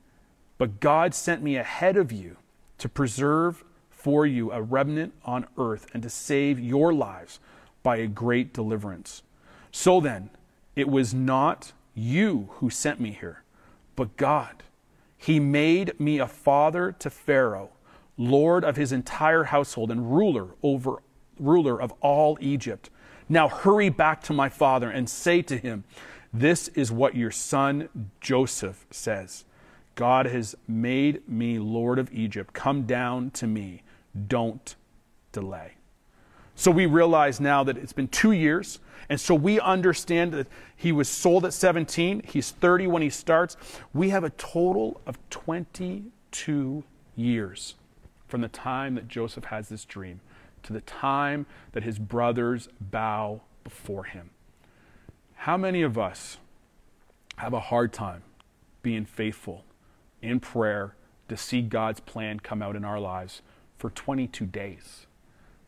But 0.58 0.80
God 0.80 1.14
sent 1.14 1.42
me 1.42 1.56
ahead 1.56 1.98
of 1.98 2.12
you 2.12 2.38
to 2.80 2.90
preserve 2.90 3.64
for 4.02 4.26
you 4.26 4.52
a 4.52 4.62
remnant 4.62 5.14
on 5.26 5.48
earth 5.58 5.88
and 5.94 6.04
to 6.04 6.10
save 6.10 6.60
your 6.60 6.94
lives 6.94 7.40
by 7.84 7.98
a 7.98 8.08
great 8.08 8.54
deliverance. 8.54 9.24
So 9.72 10.00
then, 10.00 10.30
it 10.76 10.88
was 10.88 11.14
not 11.14 11.74
you 11.94 12.50
who 12.54 12.70
sent 12.70 13.00
me 13.00 13.12
here 13.12 13.44
but 13.96 14.18
God. 14.18 14.64
He 15.16 15.40
made 15.40 16.00
me 16.00 16.18
a 16.18 16.28
father 16.28 16.92
to 16.94 17.10
Pharaoh, 17.12 17.70
lord 18.18 18.64
of 18.64 18.76
his 18.76 18.92
entire 18.92 19.44
household 19.46 19.92
and 19.92 20.12
ruler 20.12 20.56
over 20.64 21.04
ruler 21.40 21.80
of 21.80 21.94
all 22.02 22.38
Egypt. 22.42 22.90
Now 23.30 23.48
hurry 23.48 23.90
back 23.90 24.22
to 24.24 24.34
my 24.34 24.50
father 24.50 24.90
and 24.90 25.10
say 25.10 25.42
to 25.44 25.58
him, 25.58 25.84
This 26.34 26.68
is 26.70 26.92
what 26.92 27.16
your 27.16 27.30
son 27.30 27.90
Joseph 28.20 28.86
says. 28.90 29.46
God 29.94 30.26
has 30.26 30.56
made 30.68 31.28
me 31.30 31.60
Lord 31.60 32.00
of 32.00 32.12
Egypt. 32.12 32.54
Come 32.54 32.84
down 32.84 33.30
to 33.32 33.46
me. 33.46 33.84
Don't 34.28 34.76
delay. 35.32 35.74
So 36.56 36.72
we 36.72 36.86
realize 36.86 37.40
now 37.40 37.64
that 37.64 37.78
it's 37.78 37.94
been 37.94 38.08
two 38.08 38.32
years. 38.32 38.80
And 39.10 39.20
so 39.20 39.36
we 39.36 39.60
understand 39.60 40.32
that 40.34 40.48
he 40.76 40.92
was 40.92 41.10
sold 41.10 41.46
at 41.46 41.54
17. 41.54 42.24
He's 42.26 42.52
30 42.52 42.88
when 42.88 43.02
he 43.02 43.10
starts. 43.10 43.58
We 43.94 44.10
have 44.10 44.24
a 44.24 44.30
total 44.32 45.02
of 45.06 45.18
22 45.30 46.84
years 47.16 47.76
from 48.28 48.42
the 48.42 48.48
time 48.48 48.96
that 48.96 49.08
Joseph 49.08 49.46
has 49.46 49.70
this 49.70 49.86
dream 49.86 50.22
to 50.64 50.74
the 50.74 50.82
time 50.82 51.46
that 51.74 51.84
his 51.84 52.00
brothers 52.00 52.70
bow 52.80 53.42
before 53.64 54.06
him. 54.06 54.30
How 55.34 55.58
many 55.58 55.82
of 55.82 55.98
us 55.98 56.38
have 57.38 57.54
a 57.54 57.60
hard 57.60 57.92
time 57.92 58.22
being 58.84 59.06
faithful 59.06 59.66
in 60.22 60.40
prayer 60.40 60.96
to 61.28 61.36
see 61.36 61.62
God's 61.62 62.00
plan 62.00 62.40
come 62.40 62.62
out 62.62 62.76
in 62.76 62.86
our 62.86 63.00
lives 63.00 63.42
for 63.82 63.90
22 63.90 64.46
days, 64.46 65.08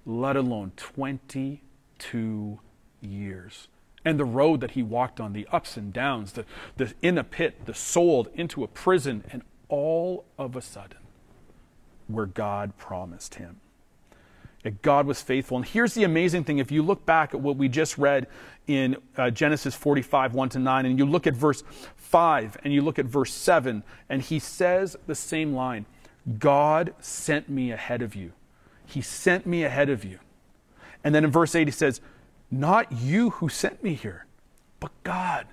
let 0.06 0.36
alone 0.36 0.72
22 0.78 2.60
years? 3.02 3.68
And 4.06 4.20
the 4.20 4.26
road 4.26 4.62
that 4.62 4.72
he 4.72 4.84
walked 4.84 5.20
on, 5.20 5.34
the 5.34 5.48
ups 5.52 5.78
and 5.78 5.92
downs, 5.92 6.34
the, 6.34 6.46
the 6.78 6.94
in 7.02 7.18
a 7.18 7.24
pit, 7.24 7.66
the 7.66 7.74
sold 7.74 8.30
into 8.36 8.64
a 8.64 8.68
prison, 8.68 9.24
and 9.32 9.42
all 9.68 10.26
of 10.38 10.56
a 10.56 10.62
sudden, 10.62 11.00
where 12.08 12.28
God 12.28 12.78
promised 12.78 13.36
him. 13.36 13.62
That 14.62 14.84
God 14.84 15.08
was 15.08 15.20
faithful. 15.24 15.58
And 15.58 15.66
here's 15.66 15.96
the 15.96 16.04
amazing 16.04 16.44
thing 16.44 16.60
if 16.60 16.72
you 16.72 16.84
look 16.84 17.08
back 17.08 17.34
at 17.34 17.42
what 17.42 17.58
we 17.58 17.68
just 17.68 17.98
read 17.98 18.28
in 18.68 18.96
uh, 19.18 19.32
Genesis 19.32 19.74
45, 19.74 20.36
1 20.36 20.50
to 20.50 20.60
9, 20.60 20.86
and 20.86 21.00
you 21.00 21.06
look 21.06 21.26
at 21.26 21.34
verse 21.34 21.64
5 21.96 22.58
and 22.64 22.72
you 22.72 22.84
look 22.84 23.00
at 23.00 23.06
verse 23.06 23.34
7, 23.34 23.84
and 24.08 24.22
he 24.22 24.38
says 24.38 24.96
the 25.08 25.16
same 25.16 25.54
line 25.54 25.88
God 26.40 26.94
sent 27.00 27.50
me 27.50 27.72
ahead 27.72 28.02
of 28.02 28.16
you. 28.16 28.32
He 28.86 29.02
sent 29.02 29.46
me 29.46 29.64
ahead 29.64 29.90
of 29.90 30.04
you. 30.04 30.20
And 31.04 31.14
then 31.14 31.24
in 31.24 31.32
verse 31.32 31.56
8, 31.56 31.68
he 31.68 31.72
says, 31.72 32.02
Not 32.50 32.92
you 32.92 33.32
who 33.32 33.50
sent 33.50 33.84
me 33.84 33.94
here, 33.94 34.26
but 34.80 34.92
God. 35.04 35.48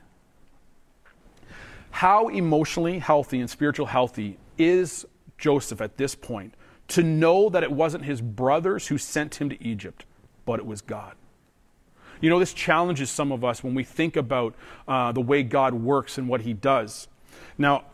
How 1.90 2.28
emotionally 2.28 3.00
healthy 3.00 3.40
and 3.40 3.50
spiritual 3.50 3.86
healthy 3.86 4.38
is 4.58 5.04
Joseph 5.38 5.80
at 5.80 5.96
this 5.96 6.14
point 6.14 6.54
to 6.88 7.02
know 7.02 7.48
that 7.48 7.62
it 7.62 7.72
wasn't 7.72 8.04
his 8.04 8.20
brothers 8.20 8.88
who 8.88 8.98
sent 8.98 9.36
him 9.36 9.48
to 9.48 9.62
Egypt, 9.62 10.04
but 10.44 10.58
it 10.58 10.66
was 10.66 10.80
God. 10.80 11.14
You 12.20 12.28
know, 12.28 12.38
this 12.38 12.52
challenges 12.52 13.10
some 13.10 13.32
of 13.32 13.44
us 13.44 13.64
when 13.64 13.74
we 13.74 13.82
think 13.82 14.16
about 14.16 14.54
uh, 14.86 15.12
the 15.12 15.20
way 15.20 15.42
God 15.42 15.72
works 15.74 16.18
and 16.18 16.28
what 16.28 16.42
he 16.42 16.52
does. 16.52 17.08
Now, 17.56 17.84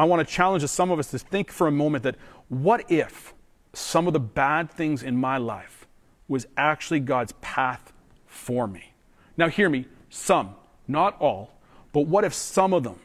I 0.00 0.04
want 0.04 0.26
to 0.26 0.34
challenge 0.34 0.64
some 0.66 0.90
of 0.90 0.98
us 0.98 1.10
to 1.10 1.18
think 1.18 1.50
for 1.50 1.66
a 1.66 1.72
moment 1.72 2.04
that 2.04 2.16
what 2.48 2.90
if 2.90 3.34
some 3.72 4.06
of 4.06 4.12
the 4.12 4.20
bad 4.20 4.70
things 4.70 5.02
in 5.02 5.16
my 5.16 5.36
life 5.36 5.86
was 6.26 6.46
actually 6.56 7.00
God's 7.00 7.32
path 7.40 7.92
for 8.26 8.66
me? 8.66 8.94
Now, 9.36 9.48
hear 9.48 9.68
me, 9.68 9.86
some, 10.08 10.54
not 10.88 11.20
all, 11.20 11.52
but 11.92 12.02
what 12.02 12.24
if 12.24 12.32
some 12.32 12.72
of 12.72 12.82
them 12.82 13.00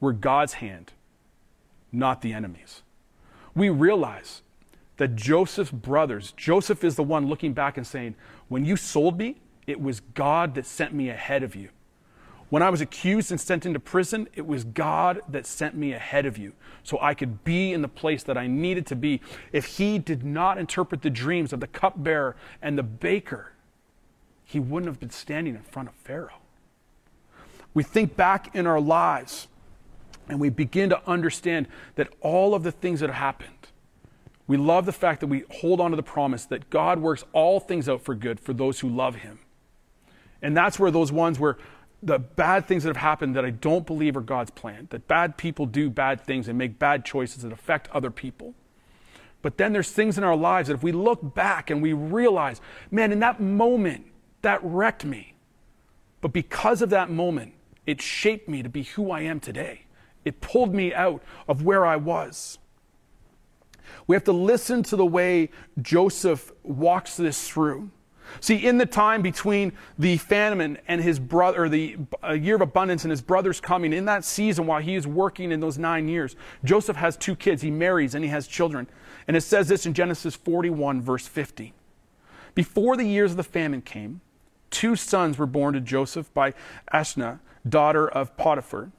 were 0.00 0.12
God's 0.12 0.54
hand, 0.54 0.92
not 1.92 2.20
the 2.20 2.32
enemy's? 2.32 2.82
we 3.54 3.70
realize 3.70 4.42
that 4.96 5.14
Joseph's 5.14 5.70
brothers, 5.70 6.32
Joseph 6.32 6.82
is 6.82 6.96
the 6.96 7.04
one 7.04 7.28
looking 7.28 7.52
back 7.52 7.76
and 7.76 7.86
saying, 7.86 8.16
When 8.48 8.64
you 8.64 8.76
sold 8.76 9.18
me, 9.18 9.36
it 9.68 9.80
was 9.80 10.00
God 10.00 10.56
that 10.56 10.66
sent 10.66 10.92
me 10.92 11.10
ahead 11.10 11.44
of 11.44 11.54
you. 11.54 11.68
When 12.48 12.62
I 12.62 12.70
was 12.70 12.80
accused 12.80 13.32
and 13.32 13.40
sent 13.40 13.66
into 13.66 13.80
prison, 13.80 14.28
it 14.34 14.46
was 14.46 14.62
God 14.62 15.20
that 15.28 15.46
sent 15.46 15.74
me 15.74 15.92
ahead 15.92 16.26
of 16.26 16.38
you 16.38 16.52
so 16.84 16.98
I 17.00 17.14
could 17.14 17.42
be 17.42 17.72
in 17.72 17.82
the 17.82 17.88
place 17.88 18.22
that 18.22 18.38
I 18.38 18.46
needed 18.46 18.86
to 18.86 18.96
be. 18.96 19.20
If 19.52 19.64
He 19.64 19.98
did 19.98 20.24
not 20.24 20.56
interpret 20.56 21.02
the 21.02 21.10
dreams 21.10 21.52
of 21.52 21.58
the 21.60 21.66
cupbearer 21.66 22.36
and 22.62 22.78
the 22.78 22.84
baker, 22.84 23.52
He 24.44 24.60
wouldn't 24.60 24.88
have 24.88 25.00
been 25.00 25.10
standing 25.10 25.56
in 25.56 25.62
front 25.62 25.88
of 25.88 25.94
Pharaoh. 25.96 26.38
We 27.74 27.82
think 27.82 28.16
back 28.16 28.54
in 28.54 28.66
our 28.66 28.80
lives 28.80 29.48
and 30.28 30.40
we 30.40 30.48
begin 30.48 30.88
to 30.90 31.00
understand 31.06 31.66
that 31.96 32.08
all 32.20 32.54
of 32.54 32.62
the 32.62 32.72
things 32.72 33.00
that 33.00 33.10
happened, 33.10 33.50
we 34.46 34.56
love 34.56 34.86
the 34.86 34.92
fact 34.92 35.20
that 35.20 35.26
we 35.26 35.44
hold 35.50 35.80
on 35.80 35.90
to 35.90 35.96
the 35.96 36.02
promise 36.02 36.44
that 36.46 36.70
God 36.70 37.00
works 37.00 37.24
all 37.32 37.58
things 37.58 37.88
out 37.88 38.02
for 38.02 38.14
good 38.14 38.38
for 38.38 38.52
those 38.52 38.80
who 38.80 38.88
love 38.88 39.16
Him. 39.16 39.40
And 40.40 40.56
that's 40.56 40.78
where 40.78 40.90
those 40.90 41.10
ones 41.10 41.40
where 41.40 41.56
the 42.02 42.18
bad 42.18 42.66
things 42.66 42.82
that 42.84 42.90
have 42.90 42.96
happened 42.96 43.34
that 43.36 43.44
I 43.44 43.50
don't 43.50 43.86
believe 43.86 44.16
are 44.16 44.20
God's 44.20 44.50
plan, 44.50 44.86
that 44.90 45.08
bad 45.08 45.36
people 45.36 45.66
do 45.66 45.90
bad 45.90 46.20
things 46.20 46.48
and 46.48 46.58
make 46.58 46.78
bad 46.78 47.04
choices 47.04 47.42
that 47.42 47.52
affect 47.52 47.88
other 47.90 48.10
people. 48.10 48.54
But 49.42 49.58
then 49.58 49.72
there's 49.72 49.90
things 49.90 50.18
in 50.18 50.24
our 50.24 50.36
lives 50.36 50.68
that 50.68 50.74
if 50.74 50.82
we 50.82 50.92
look 50.92 51.34
back 51.34 51.70
and 51.70 51.80
we 51.80 51.92
realize, 51.92 52.60
man, 52.90 53.12
in 53.12 53.20
that 53.20 53.40
moment, 53.40 54.06
that 54.42 54.60
wrecked 54.62 55.04
me. 55.04 55.34
But 56.20 56.32
because 56.32 56.82
of 56.82 56.90
that 56.90 57.10
moment, 57.10 57.52
it 57.86 58.02
shaped 58.02 58.48
me 58.48 58.62
to 58.62 58.68
be 58.68 58.82
who 58.82 59.10
I 59.10 59.20
am 59.20 59.40
today. 59.40 59.82
It 60.24 60.40
pulled 60.40 60.74
me 60.74 60.92
out 60.92 61.22
of 61.46 61.62
where 61.62 61.86
I 61.86 61.96
was. 61.96 62.58
We 64.06 64.16
have 64.16 64.24
to 64.24 64.32
listen 64.32 64.82
to 64.84 64.96
the 64.96 65.06
way 65.06 65.50
Joseph 65.80 66.52
walks 66.62 67.16
this 67.16 67.48
through. 67.48 67.90
See, 68.40 68.66
in 68.66 68.78
the 68.78 68.86
time 68.86 69.22
between 69.22 69.72
the 69.98 70.16
famine 70.16 70.78
and 70.88 71.02
his 71.02 71.18
brother, 71.18 71.68
the 71.68 71.96
year 72.34 72.56
of 72.56 72.60
abundance 72.60 73.04
and 73.04 73.10
his 73.10 73.22
brother's 73.22 73.60
coming, 73.60 73.92
in 73.92 74.04
that 74.06 74.24
season 74.24 74.66
while 74.66 74.80
he 74.80 74.94
is 74.94 75.06
working 75.06 75.52
in 75.52 75.60
those 75.60 75.78
nine 75.78 76.08
years, 76.08 76.36
Joseph 76.64 76.96
has 76.96 77.16
two 77.16 77.36
kids. 77.36 77.62
He 77.62 77.70
marries 77.70 78.14
and 78.14 78.24
he 78.24 78.30
has 78.30 78.46
children. 78.46 78.86
And 79.28 79.36
it 79.36 79.42
says 79.42 79.68
this 79.68 79.86
in 79.86 79.94
Genesis 79.94 80.34
41, 80.36 81.00
verse 81.02 81.26
50. 81.26 81.72
Before 82.54 82.96
the 82.96 83.04
years 83.04 83.32
of 83.32 83.36
the 83.36 83.42
famine 83.42 83.82
came, 83.82 84.20
two 84.70 84.96
sons 84.96 85.38
were 85.38 85.46
born 85.46 85.74
to 85.74 85.80
Joseph 85.80 86.32
by 86.32 86.54
Asenath, 86.92 87.40
daughter 87.68 88.08
of 88.08 88.36
Potiphar 88.36 88.90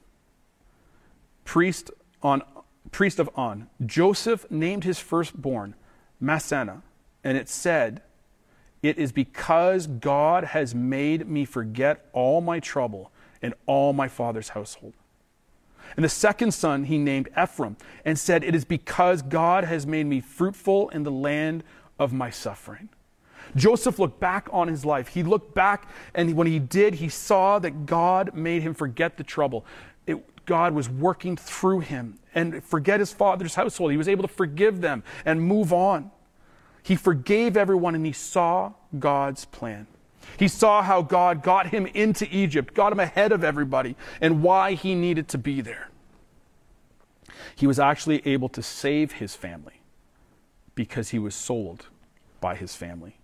priest, 1.48 1.90
on, 2.22 2.42
priest 2.90 3.18
of 3.18 3.30
On. 3.34 3.70
Joseph 3.86 4.44
named 4.50 4.84
his 4.84 4.98
firstborn 4.98 5.74
Manasseh, 6.20 6.82
and 7.24 7.38
it 7.38 7.48
said, 7.48 8.02
It 8.88 8.96
is 8.96 9.12
because 9.12 9.86
God 9.86 10.44
has 10.44 10.74
made 10.74 11.28
me 11.28 11.44
forget 11.44 12.06
all 12.14 12.40
my 12.40 12.58
trouble 12.58 13.12
and 13.42 13.52
all 13.66 13.92
my 13.92 14.08
father's 14.08 14.48
household. 14.48 14.94
And 15.94 16.02
the 16.02 16.08
second 16.08 16.52
son 16.52 16.84
he 16.84 16.96
named 16.96 17.28
Ephraim, 17.38 17.76
and 18.06 18.18
said, 18.18 18.42
It 18.42 18.54
is 18.54 18.64
because 18.64 19.20
God 19.20 19.64
has 19.64 19.86
made 19.86 20.06
me 20.06 20.20
fruitful 20.20 20.88
in 20.88 21.02
the 21.02 21.10
land 21.10 21.64
of 21.98 22.14
my 22.14 22.30
suffering. 22.30 22.88
Joseph 23.56 23.98
looked 23.98 24.20
back 24.20 24.48
on 24.52 24.68
his 24.68 24.86
life. 24.86 25.08
He 25.08 25.22
looked 25.22 25.54
back, 25.54 25.86
and 26.14 26.34
when 26.34 26.46
he 26.46 26.58
did, 26.58 26.94
he 26.94 27.10
saw 27.10 27.58
that 27.58 27.84
God 27.84 28.32
made 28.32 28.62
him 28.62 28.72
forget 28.72 29.18
the 29.18 29.24
trouble. 29.24 29.66
It, 30.06 30.46
God 30.46 30.72
was 30.72 30.88
working 30.88 31.36
through 31.36 31.80
him 31.80 32.20
and 32.34 32.64
forget 32.64 33.00
his 33.00 33.12
father's 33.12 33.54
household. 33.54 33.90
He 33.90 33.98
was 33.98 34.08
able 34.08 34.26
to 34.26 34.32
forgive 34.32 34.80
them 34.80 35.02
and 35.26 35.42
move 35.42 35.74
on. 35.74 36.10
He 36.88 36.96
forgave 36.96 37.54
everyone 37.54 37.94
and 37.94 38.06
he 38.06 38.12
saw 38.12 38.72
God's 38.98 39.44
plan. 39.44 39.86
He 40.38 40.48
saw 40.48 40.80
how 40.80 41.02
God 41.02 41.42
got 41.42 41.66
him 41.66 41.84
into 41.84 42.26
Egypt, 42.34 42.72
got 42.72 42.94
him 42.94 42.98
ahead 42.98 43.30
of 43.30 43.44
everybody, 43.44 43.94
and 44.22 44.42
why 44.42 44.72
he 44.72 44.94
needed 44.94 45.28
to 45.28 45.36
be 45.36 45.60
there. 45.60 45.90
He 47.54 47.66
was 47.66 47.78
actually 47.78 48.26
able 48.26 48.48
to 48.48 48.62
save 48.62 49.12
his 49.12 49.36
family 49.36 49.82
because 50.74 51.10
he 51.10 51.18
was 51.18 51.34
sold 51.34 51.88
by 52.40 52.54
his 52.54 52.74
family. 52.74 53.18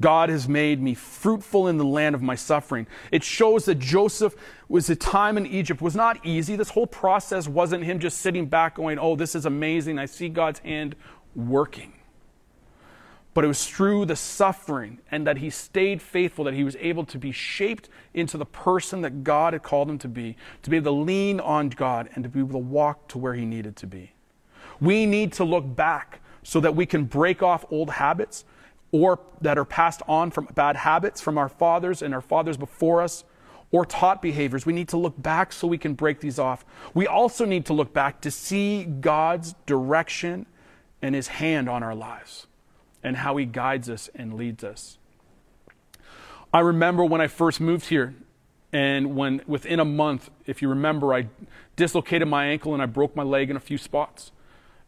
God 0.00 0.28
has 0.28 0.48
made 0.48 0.80
me 0.80 0.94
fruitful 0.94 1.66
in 1.66 1.76
the 1.76 1.84
land 1.84 2.14
of 2.14 2.22
my 2.22 2.36
suffering. 2.36 2.86
It 3.10 3.24
shows 3.24 3.64
that 3.64 3.80
Joseph 3.80 4.36
was 4.68 4.88
a 4.88 4.94
time 4.94 5.36
in 5.36 5.44
Egypt 5.44 5.82
was 5.82 5.96
not 5.96 6.24
easy. 6.24 6.54
This 6.54 6.70
whole 6.70 6.86
process 6.86 7.48
wasn't 7.48 7.82
him 7.82 7.98
just 7.98 8.18
sitting 8.18 8.46
back 8.46 8.76
going, 8.76 9.00
"Oh, 9.00 9.16
this 9.16 9.34
is 9.34 9.44
amazing. 9.44 9.98
I 9.98 10.06
see 10.06 10.28
God's 10.28 10.60
hand 10.60 10.94
working." 11.34 11.94
But 13.34 13.44
it 13.44 13.48
was 13.48 13.66
through 13.66 14.06
the 14.06 14.14
suffering 14.14 15.00
and 15.10 15.26
that 15.26 15.38
he 15.38 15.50
stayed 15.50 16.00
faithful 16.00 16.44
that 16.44 16.54
he 16.54 16.62
was 16.62 16.76
able 16.76 17.04
to 17.06 17.18
be 17.18 17.32
shaped 17.32 17.88
into 18.14 18.38
the 18.38 18.46
person 18.46 19.00
that 19.00 19.24
God 19.24 19.52
had 19.52 19.64
called 19.64 19.90
him 19.90 19.98
to 19.98 20.08
be, 20.08 20.36
to 20.62 20.70
be 20.70 20.76
able 20.76 20.92
to 20.92 21.02
lean 21.02 21.40
on 21.40 21.68
God 21.68 22.08
and 22.14 22.22
to 22.22 22.30
be 22.30 22.38
able 22.38 22.52
to 22.52 22.58
walk 22.58 23.08
to 23.08 23.18
where 23.18 23.34
he 23.34 23.44
needed 23.44 23.74
to 23.76 23.88
be. 23.88 24.12
We 24.80 25.04
need 25.04 25.32
to 25.34 25.44
look 25.44 25.74
back 25.74 26.20
so 26.44 26.60
that 26.60 26.76
we 26.76 26.86
can 26.86 27.04
break 27.04 27.42
off 27.42 27.64
old 27.70 27.90
habits 27.90 28.44
or 28.92 29.18
that 29.40 29.58
are 29.58 29.64
passed 29.64 30.02
on 30.06 30.30
from 30.30 30.46
bad 30.54 30.76
habits 30.76 31.20
from 31.20 31.36
our 31.36 31.48
fathers 31.48 32.02
and 32.02 32.14
our 32.14 32.20
fathers 32.20 32.56
before 32.56 33.02
us 33.02 33.24
or 33.72 33.84
taught 33.84 34.22
behaviors. 34.22 34.64
We 34.64 34.72
need 34.72 34.88
to 34.90 34.96
look 34.96 35.20
back 35.20 35.52
so 35.52 35.66
we 35.66 35.78
can 35.78 35.94
break 35.94 36.20
these 36.20 36.38
off. 36.38 36.64
We 36.94 37.08
also 37.08 37.44
need 37.44 37.66
to 37.66 37.72
look 37.72 37.92
back 37.92 38.20
to 38.20 38.30
see 38.30 38.84
God's 38.84 39.54
direction 39.66 40.46
and 41.02 41.16
his 41.16 41.26
hand 41.26 41.68
on 41.68 41.82
our 41.82 41.96
lives 41.96 42.46
and 43.04 43.18
how 43.18 43.36
he 43.36 43.44
guides 43.44 43.88
us 43.88 44.08
and 44.14 44.34
leads 44.34 44.64
us. 44.64 44.98
I 46.52 46.60
remember 46.60 47.04
when 47.04 47.20
I 47.20 47.26
first 47.26 47.60
moved 47.60 47.86
here 47.86 48.14
and 48.72 49.14
when 49.14 49.42
within 49.46 49.78
a 49.78 49.84
month, 49.84 50.30
if 50.46 50.62
you 50.62 50.68
remember, 50.68 51.14
I 51.14 51.28
dislocated 51.76 52.26
my 52.26 52.46
ankle 52.46 52.72
and 52.72 52.82
I 52.82 52.86
broke 52.86 53.14
my 53.14 53.22
leg 53.22 53.50
in 53.50 53.56
a 53.56 53.60
few 53.60 53.78
spots. 53.78 54.32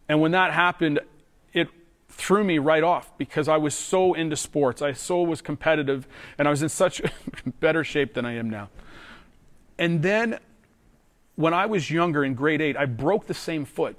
And 0.09 0.21
when 0.21 0.33
that 0.33 0.53
happened, 0.53 1.01
it 1.53 1.69
threw 2.09 2.43
me 2.43 2.59
right 2.59 2.83
off 2.83 3.17
because 3.19 3.49
I 3.49 3.59
was 3.59 3.75
so 3.75 4.15
into 4.15 4.37
sports. 4.37 4.81
I 4.83 4.93
so 4.93 5.23
was 5.23 5.43
competitive 5.43 6.09
and 6.39 6.49
I 6.49 6.51
was 6.51 6.63
in 6.63 6.69
such 6.69 7.03
better 7.61 7.85
shape 7.85 8.15
than 8.15 8.25
I 8.25 8.35
am 8.35 8.49
now. 8.49 8.71
And 9.79 10.03
then 10.03 10.39
when 11.35 11.53
I 11.53 11.67
was 11.67 11.91
younger 11.91 12.25
in 12.25 12.35
grade 12.35 12.61
8, 12.63 12.77
I 12.77 12.87
broke 12.87 13.27
the 13.27 13.35
same 13.35 13.65
foot. 13.65 13.97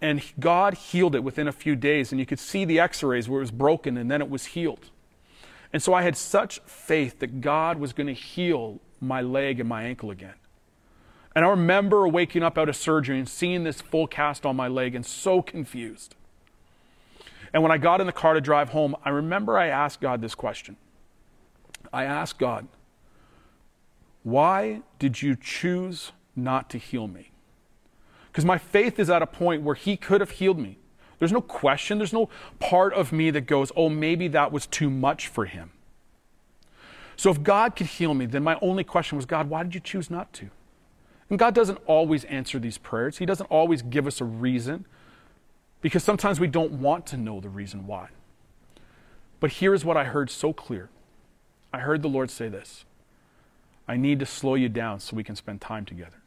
And 0.00 0.22
God 0.38 0.74
healed 0.74 1.14
it 1.14 1.22
within 1.22 1.46
a 1.46 1.52
few 1.52 1.76
days 1.76 2.10
and 2.10 2.18
you 2.18 2.26
could 2.26 2.38
see 2.38 2.64
the 2.64 2.80
x-rays 2.80 3.28
where 3.28 3.40
it 3.40 3.42
was 3.42 3.50
broken 3.50 3.96
and 3.96 4.10
then 4.10 4.22
it 4.22 4.30
was 4.30 4.46
healed. 4.46 4.90
And 5.72 5.82
so 5.82 5.94
I 5.94 6.02
had 6.02 6.16
such 6.16 6.58
faith 6.60 7.18
that 7.18 7.40
God 7.40 7.78
was 7.78 7.92
going 7.92 8.06
to 8.06 8.14
heal 8.14 8.80
my 9.00 9.20
leg 9.20 9.60
and 9.60 9.68
my 9.68 9.84
ankle 9.84 10.10
again. 10.10 10.34
And 11.34 11.44
I 11.44 11.48
remember 11.48 12.08
waking 12.08 12.42
up 12.42 12.58
out 12.58 12.68
of 12.68 12.76
surgery 12.76 13.18
and 13.18 13.28
seeing 13.28 13.64
this 13.64 13.80
full 13.80 14.06
cast 14.06 14.44
on 14.44 14.56
my 14.56 14.68
leg 14.68 14.94
and 14.94 15.06
so 15.06 15.42
confused. 15.42 16.16
And 17.52 17.62
when 17.62 17.72
I 17.72 17.78
got 17.78 18.00
in 18.00 18.06
the 18.06 18.12
car 18.12 18.34
to 18.34 18.40
drive 18.40 18.70
home, 18.70 18.96
I 19.04 19.10
remember 19.10 19.56
I 19.56 19.68
asked 19.68 20.00
God 20.00 20.20
this 20.20 20.34
question. 20.34 20.76
I 21.92 22.04
asked 22.04 22.38
God, 22.38 22.66
why 24.22 24.82
did 24.98 25.22
you 25.22 25.36
choose 25.36 26.12
not 26.36 26.68
to 26.70 26.78
heal 26.78 27.06
me? 27.06 27.29
Because 28.30 28.44
my 28.44 28.58
faith 28.58 28.98
is 28.98 29.10
at 29.10 29.22
a 29.22 29.26
point 29.26 29.62
where 29.62 29.74
He 29.74 29.96
could 29.96 30.20
have 30.20 30.32
healed 30.32 30.58
me. 30.58 30.78
There's 31.18 31.32
no 31.32 31.40
question, 31.40 31.98
there's 31.98 32.12
no 32.12 32.28
part 32.58 32.94
of 32.94 33.12
me 33.12 33.30
that 33.30 33.42
goes, 33.42 33.72
oh, 33.76 33.88
maybe 33.88 34.28
that 34.28 34.52
was 34.52 34.66
too 34.66 34.88
much 34.88 35.28
for 35.28 35.44
Him. 35.44 35.70
So 37.16 37.30
if 37.30 37.42
God 37.42 37.76
could 37.76 37.86
heal 37.86 38.14
me, 38.14 38.24
then 38.24 38.42
my 38.42 38.58
only 38.62 38.84
question 38.84 39.16
was, 39.16 39.26
God, 39.26 39.50
why 39.50 39.62
did 39.62 39.74
you 39.74 39.80
choose 39.80 40.10
not 40.10 40.32
to? 40.34 40.48
And 41.28 41.38
God 41.38 41.54
doesn't 41.54 41.78
always 41.86 42.24
answer 42.24 42.58
these 42.58 42.78
prayers. 42.78 43.18
He 43.18 43.26
doesn't 43.26 43.46
always 43.46 43.82
give 43.82 44.06
us 44.06 44.20
a 44.20 44.24
reason 44.24 44.86
because 45.82 46.02
sometimes 46.02 46.40
we 46.40 46.46
don't 46.46 46.72
want 46.72 47.06
to 47.08 47.16
know 47.16 47.40
the 47.40 47.48
reason 47.48 47.86
why. 47.86 48.08
But 49.38 49.52
here 49.52 49.74
is 49.74 49.84
what 49.84 49.96
I 49.96 50.04
heard 50.04 50.30
so 50.30 50.52
clear 50.52 50.88
I 51.72 51.78
heard 51.78 52.02
the 52.02 52.08
Lord 52.08 52.30
say 52.30 52.48
this 52.48 52.84
I 53.86 53.96
need 53.96 54.18
to 54.20 54.26
slow 54.26 54.54
you 54.54 54.68
down 54.68 55.00
so 55.00 55.16
we 55.16 55.24
can 55.24 55.36
spend 55.36 55.60
time 55.60 55.84
together. 55.84 56.19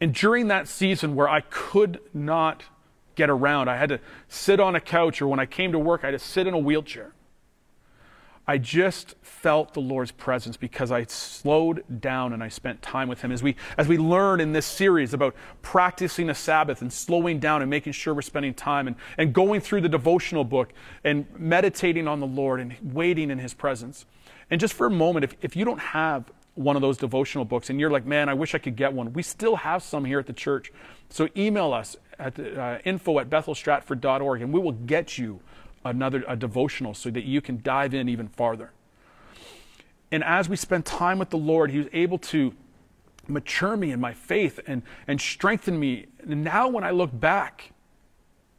And 0.00 0.14
during 0.14 0.48
that 0.48 0.68
season 0.68 1.14
where 1.14 1.28
I 1.28 1.40
could 1.40 2.00
not 2.12 2.64
get 3.14 3.30
around, 3.30 3.68
I 3.68 3.76
had 3.76 3.88
to 3.90 4.00
sit 4.28 4.60
on 4.60 4.74
a 4.74 4.80
couch, 4.80 5.22
or 5.22 5.28
when 5.28 5.40
I 5.40 5.46
came 5.46 5.72
to 5.72 5.78
work, 5.78 6.00
I 6.02 6.08
had 6.08 6.12
to 6.12 6.18
sit 6.18 6.46
in 6.46 6.54
a 6.54 6.58
wheelchair. 6.58 7.12
I 8.46 8.58
just 8.58 9.14
felt 9.22 9.72
the 9.72 9.80
Lord's 9.80 10.10
presence 10.10 10.58
because 10.58 10.92
I 10.92 11.04
slowed 11.04 11.82
down 12.00 12.34
and 12.34 12.42
I 12.42 12.48
spent 12.48 12.82
time 12.82 13.08
with 13.08 13.22
Him. 13.22 13.32
As 13.32 13.42
we, 13.42 13.56
as 13.78 13.88
we 13.88 13.96
learn 13.96 14.38
in 14.38 14.52
this 14.52 14.66
series 14.66 15.14
about 15.14 15.34
practicing 15.62 16.28
a 16.28 16.34
Sabbath 16.34 16.82
and 16.82 16.92
slowing 16.92 17.38
down 17.38 17.62
and 17.62 17.70
making 17.70 17.94
sure 17.94 18.12
we're 18.12 18.20
spending 18.20 18.52
time 18.52 18.86
and, 18.86 18.96
and 19.16 19.32
going 19.32 19.62
through 19.62 19.80
the 19.80 19.88
devotional 19.88 20.44
book 20.44 20.74
and 21.04 21.26
meditating 21.38 22.06
on 22.06 22.20
the 22.20 22.26
Lord 22.26 22.60
and 22.60 22.74
waiting 22.82 23.30
in 23.30 23.38
His 23.38 23.54
presence. 23.54 24.04
And 24.50 24.60
just 24.60 24.74
for 24.74 24.86
a 24.86 24.90
moment, 24.90 25.24
if, 25.24 25.34
if 25.40 25.56
you 25.56 25.64
don't 25.64 25.80
have 25.80 26.30
one 26.54 26.76
of 26.76 26.82
those 26.82 26.96
devotional 26.96 27.44
books 27.44 27.70
and 27.70 27.80
you're 27.80 27.90
like, 27.90 28.06
man, 28.06 28.28
I 28.28 28.34
wish 28.34 28.54
I 28.54 28.58
could 28.58 28.76
get 28.76 28.92
one, 28.92 29.12
we 29.12 29.22
still 29.22 29.56
have 29.56 29.82
some 29.82 30.04
here 30.04 30.18
at 30.18 30.26
the 30.26 30.32
church. 30.32 30.72
So 31.10 31.28
email 31.36 31.72
us 31.72 31.96
at 32.18 32.38
uh, 32.38 32.78
info 32.84 33.18
at 33.18 33.28
bethelstratford.org 33.28 34.42
and 34.42 34.52
we 34.52 34.60
will 34.60 34.72
get 34.72 35.18
you 35.18 35.40
another 35.84 36.24
a 36.26 36.36
devotional 36.36 36.94
so 36.94 37.10
that 37.10 37.24
you 37.24 37.40
can 37.40 37.60
dive 37.62 37.94
in 37.94 38.08
even 38.08 38.28
farther. 38.28 38.72
And 40.10 40.22
as 40.22 40.48
we 40.48 40.56
spend 40.56 40.84
time 40.84 41.18
with 41.18 41.30
the 41.30 41.38
Lord, 41.38 41.70
He 41.70 41.78
was 41.78 41.88
able 41.92 42.18
to 42.18 42.54
mature 43.26 43.76
me 43.76 43.90
in 43.90 44.00
my 44.00 44.12
faith 44.12 44.60
and, 44.66 44.82
and 45.06 45.20
strengthen 45.20 45.78
me. 45.78 46.06
And 46.20 46.44
now, 46.44 46.68
when 46.68 46.84
I 46.84 46.90
look 46.90 47.10
back, 47.18 47.72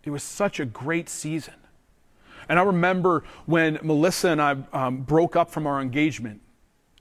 it 0.04 0.10
was 0.10 0.24
such 0.24 0.60
a 0.60 0.66
great 0.66 1.10
season. 1.10 1.54
And 2.48 2.60
I 2.60 2.64
remember 2.64 3.24
when 3.46 3.80
Melissa 3.82 4.30
and 4.30 4.42
I 4.42 4.58
um, 4.72 4.98
broke 4.98 5.36
up 5.36 5.50
from 5.50 5.66
our 5.66 5.82
engagement, 5.82 6.42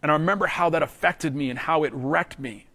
and 0.05 0.11
I 0.11 0.17
remember 0.17 0.47
how 0.47 0.69
that 0.69 0.83
affected 0.83 1.35
me 1.35 1.49
and 1.49 1.59
how 1.59 1.83
it 1.83 1.91
wrecked 1.95 2.39
me. 2.39 2.67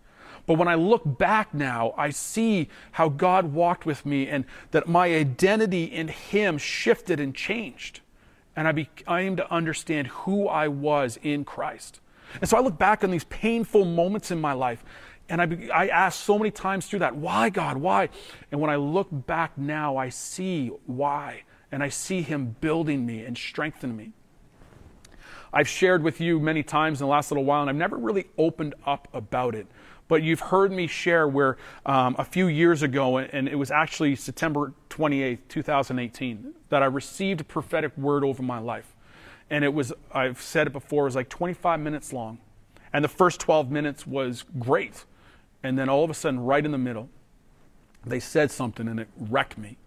But 0.48 0.56
when 0.56 0.68
I 0.68 0.74
look 0.74 1.04
back 1.06 1.54
now, 1.54 1.94
I 1.96 2.10
see 2.10 2.70
how 2.94 3.08
God 3.08 3.54
walked 3.54 3.86
with 3.86 4.04
me 4.04 4.28
and 4.28 4.46
that 4.72 4.88
my 4.88 5.14
identity 5.14 5.84
in 5.84 6.08
Him 6.08 6.58
shifted 6.58 7.20
and 7.20 7.36
changed. 7.36 8.00
And 8.56 8.68
I 8.68 8.72
became 8.72 9.36
to 9.36 9.54
understand 9.54 10.08
who 10.08 10.48
I 10.48 10.70
was 10.70 11.20
in 11.22 11.46
Christ. 11.46 12.00
And 12.42 12.50
so 12.50 12.58
I 12.58 12.62
look 12.62 12.80
back 12.80 13.04
on 13.04 13.12
these 13.12 13.26
painful 13.26 13.86
moments 13.86 14.32
in 14.32 14.42
my 14.42 14.54
life 14.54 14.84
and 15.30 15.40
I, 15.40 15.46
be, 15.46 15.70
I 15.70 15.86
asked 15.86 16.22
so 16.22 16.36
many 16.36 16.50
times 16.50 16.88
through 16.88 17.00
that, 17.00 17.16
why, 17.16 17.52
God, 17.52 17.78
why? 17.78 18.10
And 18.52 18.60
when 18.60 18.72
I 18.72 18.78
look 18.78 19.10
back 19.12 19.56
now, 19.56 19.98
I 19.98 20.10
see 20.10 20.70
why. 20.88 21.44
And 21.72 21.84
I 21.84 21.90
see 21.90 22.24
Him 22.24 22.56
building 22.60 23.06
me 23.06 23.24
and 23.24 23.38
strengthening 23.38 23.96
me. 23.96 24.14
I've 25.52 25.68
shared 25.68 26.04
with 26.04 26.22
you 26.22 26.40
many 26.40 26.64
times 26.64 27.02
in 27.02 27.08
the 27.08 27.12
last 27.12 27.32
little 27.32 27.46
while, 27.46 27.62
and 27.62 27.70
I've 27.70 27.76
never 27.76 27.98
really 27.98 28.28
opened 28.38 28.76
up 28.86 29.08
about 29.14 29.56
it 29.56 29.68
but 30.10 30.24
you've 30.24 30.40
heard 30.40 30.72
me 30.72 30.88
share 30.88 31.28
where 31.28 31.56
um, 31.86 32.16
a 32.18 32.26
few 32.26 32.48
years 32.48 32.82
ago, 32.82 33.20
and 33.20 33.48
it 33.48 33.56
was 33.56 33.72
actually 33.72 34.16
September 34.16 34.74
28th, 34.90 35.38
2018, 35.48 36.54
that 36.70 36.82
I 36.82 36.88
received 36.88 37.42
a 37.42 37.44
prophetic 37.44 37.96
word 37.96 38.26
over 38.26 38.42
my 38.42 38.58
life. 38.58 38.96
And 39.52 39.64
it 39.64 39.74
was, 39.74 39.94
I've 40.12 40.42
said 40.42 40.68
it 40.68 40.74
before, 40.74 41.04
it 41.04 41.10
was 41.10 41.16
like 41.16 41.30
25 41.30 41.80
minutes 41.80 42.12
long. 42.12 42.40
And 42.92 43.04
the 43.06 43.10
first 43.10 43.40
12 43.40 43.70
minutes 43.70 44.06
was 44.08 44.46
great. 44.58 45.06
And 45.62 45.78
then 45.78 45.90
all 45.90 46.04
of 46.04 46.10
a 46.10 46.16
sudden, 46.16 46.40
right 46.40 46.66
in 46.66 46.72
the 46.72 46.78
middle, 46.80 47.10
they 48.04 48.20
said 48.20 48.50
something 48.50 48.88
and 48.88 49.00
it 49.00 49.10
wrecked 49.16 49.60
me. 49.60 49.78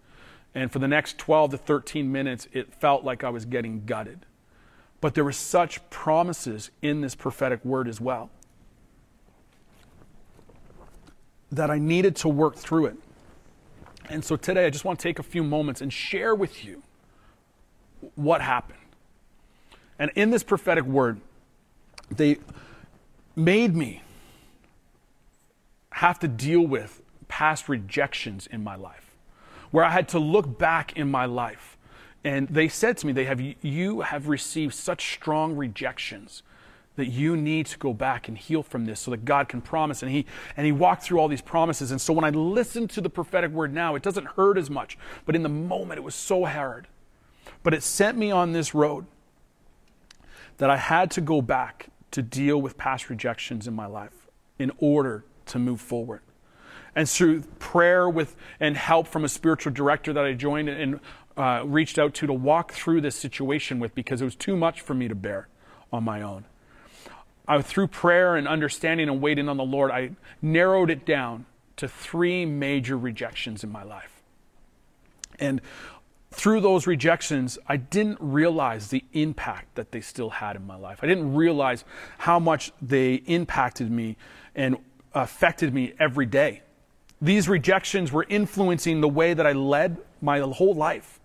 And 0.55 0.71
for 0.71 0.79
the 0.79 0.87
next 0.87 1.17
12 1.17 1.51
to 1.51 1.57
13 1.57 2.09
minutes, 2.09 2.47
it 2.53 2.73
felt 2.73 3.03
like 3.03 3.25
I 3.25 3.29
was 3.29 3.43
getting 3.43 3.85
gutted. 3.85 4.25
But 5.03 5.15
there 5.15 5.25
were 5.25 5.33
such 5.33 5.89
promises 5.89 6.71
in 6.81 7.01
this 7.01 7.13
prophetic 7.13 7.65
word 7.65 7.89
as 7.89 7.99
well. 7.99 8.29
that 11.55 11.69
I 11.69 11.77
needed 11.77 12.15
to 12.17 12.29
work 12.29 12.55
through 12.55 12.87
it. 12.87 12.97
And 14.09 14.25
so 14.25 14.35
today 14.35 14.65
I 14.65 14.69
just 14.69 14.85
want 14.85 14.99
to 14.99 15.03
take 15.03 15.19
a 15.19 15.23
few 15.23 15.43
moments 15.43 15.81
and 15.81 15.93
share 15.93 16.33
with 16.33 16.65
you 16.65 16.81
what 18.15 18.41
happened. 18.41 18.79
And 19.99 20.11
in 20.15 20.31
this 20.31 20.43
prophetic 20.43 20.83
word, 20.83 21.21
they 22.09 22.37
made 23.35 23.75
me 23.75 24.01
have 25.91 26.17
to 26.19 26.27
deal 26.27 26.61
with 26.61 27.01
past 27.27 27.69
rejections 27.69 28.47
in 28.47 28.63
my 28.63 28.75
life, 28.75 29.15
where 29.69 29.85
I 29.85 29.91
had 29.91 30.09
to 30.09 30.19
look 30.19 30.57
back 30.57 30.97
in 30.97 31.09
my 31.09 31.25
life. 31.25 31.72
And 32.23 32.47
they 32.47 32.67
said 32.67 32.97
to 32.97 33.07
me, 33.07 33.13
they 33.13 33.25
have, 33.25 33.41
You 33.61 34.01
have 34.01 34.27
received 34.27 34.73
such 34.73 35.13
strong 35.13 35.55
rejections 35.55 36.43
that 36.95 37.07
you 37.07 37.35
need 37.35 37.65
to 37.65 37.77
go 37.79 37.93
back 37.93 38.27
and 38.27 38.37
heal 38.37 38.61
from 38.61 38.85
this 38.85 38.99
so 38.99 39.11
that 39.11 39.25
God 39.25 39.49
can 39.49 39.61
promise. 39.61 40.03
And 40.03 40.11
he, 40.11 40.25
and 40.55 40.65
he 40.65 40.71
walked 40.71 41.03
through 41.03 41.19
all 41.19 41.27
these 41.27 41.41
promises. 41.41 41.91
And 41.91 41.99
so 41.99 42.13
when 42.13 42.23
I 42.23 42.29
listen 42.29 42.87
to 42.89 43.01
the 43.01 43.09
prophetic 43.09 43.51
word 43.51 43.73
now, 43.73 43.95
it 43.95 44.03
doesn't 44.03 44.25
hurt 44.25 44.57
as 44.57 44.69
much. 44.69 44.97
But 45.25 45.35
in 45.35 45.43
the 45.43 45.49
moment, 45.49 45.97
it 45.97 46.03
was 46.03 46.15
so 46.15 46.45
hard. 46.45 46.87
But 47.63 47.73
it 47.73 47.81
sent 47.83 48.17
me 48.17 48.31
on 48.31 48.51
this 48.51 48.75
road 48.75 49.05
that 50.57 50.69
I 50.69 50.77
had 50.77 51.09
to 51.11 51.21
go 51.21 51.41
back 51.41 51.87
to 52.11 52.21
deal 52.21 52.61
with 52.61 52.77
past 52.77 53.09
rejections 53.09 53.67
in 53.67 53.73
my 53.73 53.87
life 53.87 54.27
in 54.59 54.71
order 54.77 55.25
to 55.47 55.59
move 55.59 55.81
forward. 55.81 56.21
And 56.95 57.09
through 57.09 57.41
prayer 57.59 58.07
with 58.07 58.35
and 58.59 58.77
help 58.77 59.07
from 59.07 59.25
a 59.25 59.29
spiritual 59.29 59.73
director 59.73 60.13
that 60.13 60.23
I 60.23 60.33
joined 60.33 60.69
and 60.69 60.99
uh, 61.35 61.63
reached 61.65 61.97
out 61.97 62.13
to 62.15 62.27
to 62.27 62.33
walk 62.33 62.71
through 62.71 63.01
this 63.01 63.15
situation 63.15 63.79
with 63.79 63.95
because 63.95 64.21
it 64.21 64.25
was 64.25 64.35
too 64.35 64.55
much 64.55 64.81
for 64.81 64.93
me 64.93 65.07
to 65.07 65.15
bear 65.15 65.47
on 65.91 66.03
my 66.03 66.21
own. 66.21 66.45
I, 67.47 67.61
through 67.61 67.87
prayer 67.87 68.35
and 68.35 68.47
understanding 68.47 69.09
and 69.09 69.21
waiting 69.21 69.49
on 69.49 69.57
the 69.57 69.63
Lord, 69.63 69.91
I 69.91 70.11
narrowed 70.41 70.89
it 70.89 71.05
down 71.05 71.45
to 71.77 71.87
three 71.87 72.45
major 72.45 72.97
rejections 72.97 73.63
in 73.63 73.71
my 73.71 73.83
life. 73.83 74.21
And 75.39 75.61
through 76.31 76.61
those 76.61 76.87
rejections, 76.87 77.57
I 77.67 77.77
didn't 77.77 78.17
realize 78.19 78.87
the 78.87 79.03
impact 79.13 79.75
that 79.75 79.91
they 79.91 80.01
still 80.01 80.29
had 80.29 80.55
in 80.55 80.65
my 80.65 80.75
life. 80.75 80.99
I 81.01 81.07
didn't 81.07 81.35
realize 81.35 81.83
how 82.19 82.39
much 82.39 82.71
they 82.81 83.15
impacted 83.15 83.91
me 83.91 84.17
and 84.55 84.77
affected 85.13 85.73
me 85.73 85.93
every 85.99 86.25
day. 86.25 86.61
These 87.23 87.47
rejections 87.47 88.11
were 88.11 88.25
influencing 88.27 88.99
the 88.99 89.07
way 89.07 89.33
that 89.33 89.47
I 89.47 89.53
led 89.53 89.95
my 90.21 90.39
whole 90.39 90.73
life. 90.73 91.21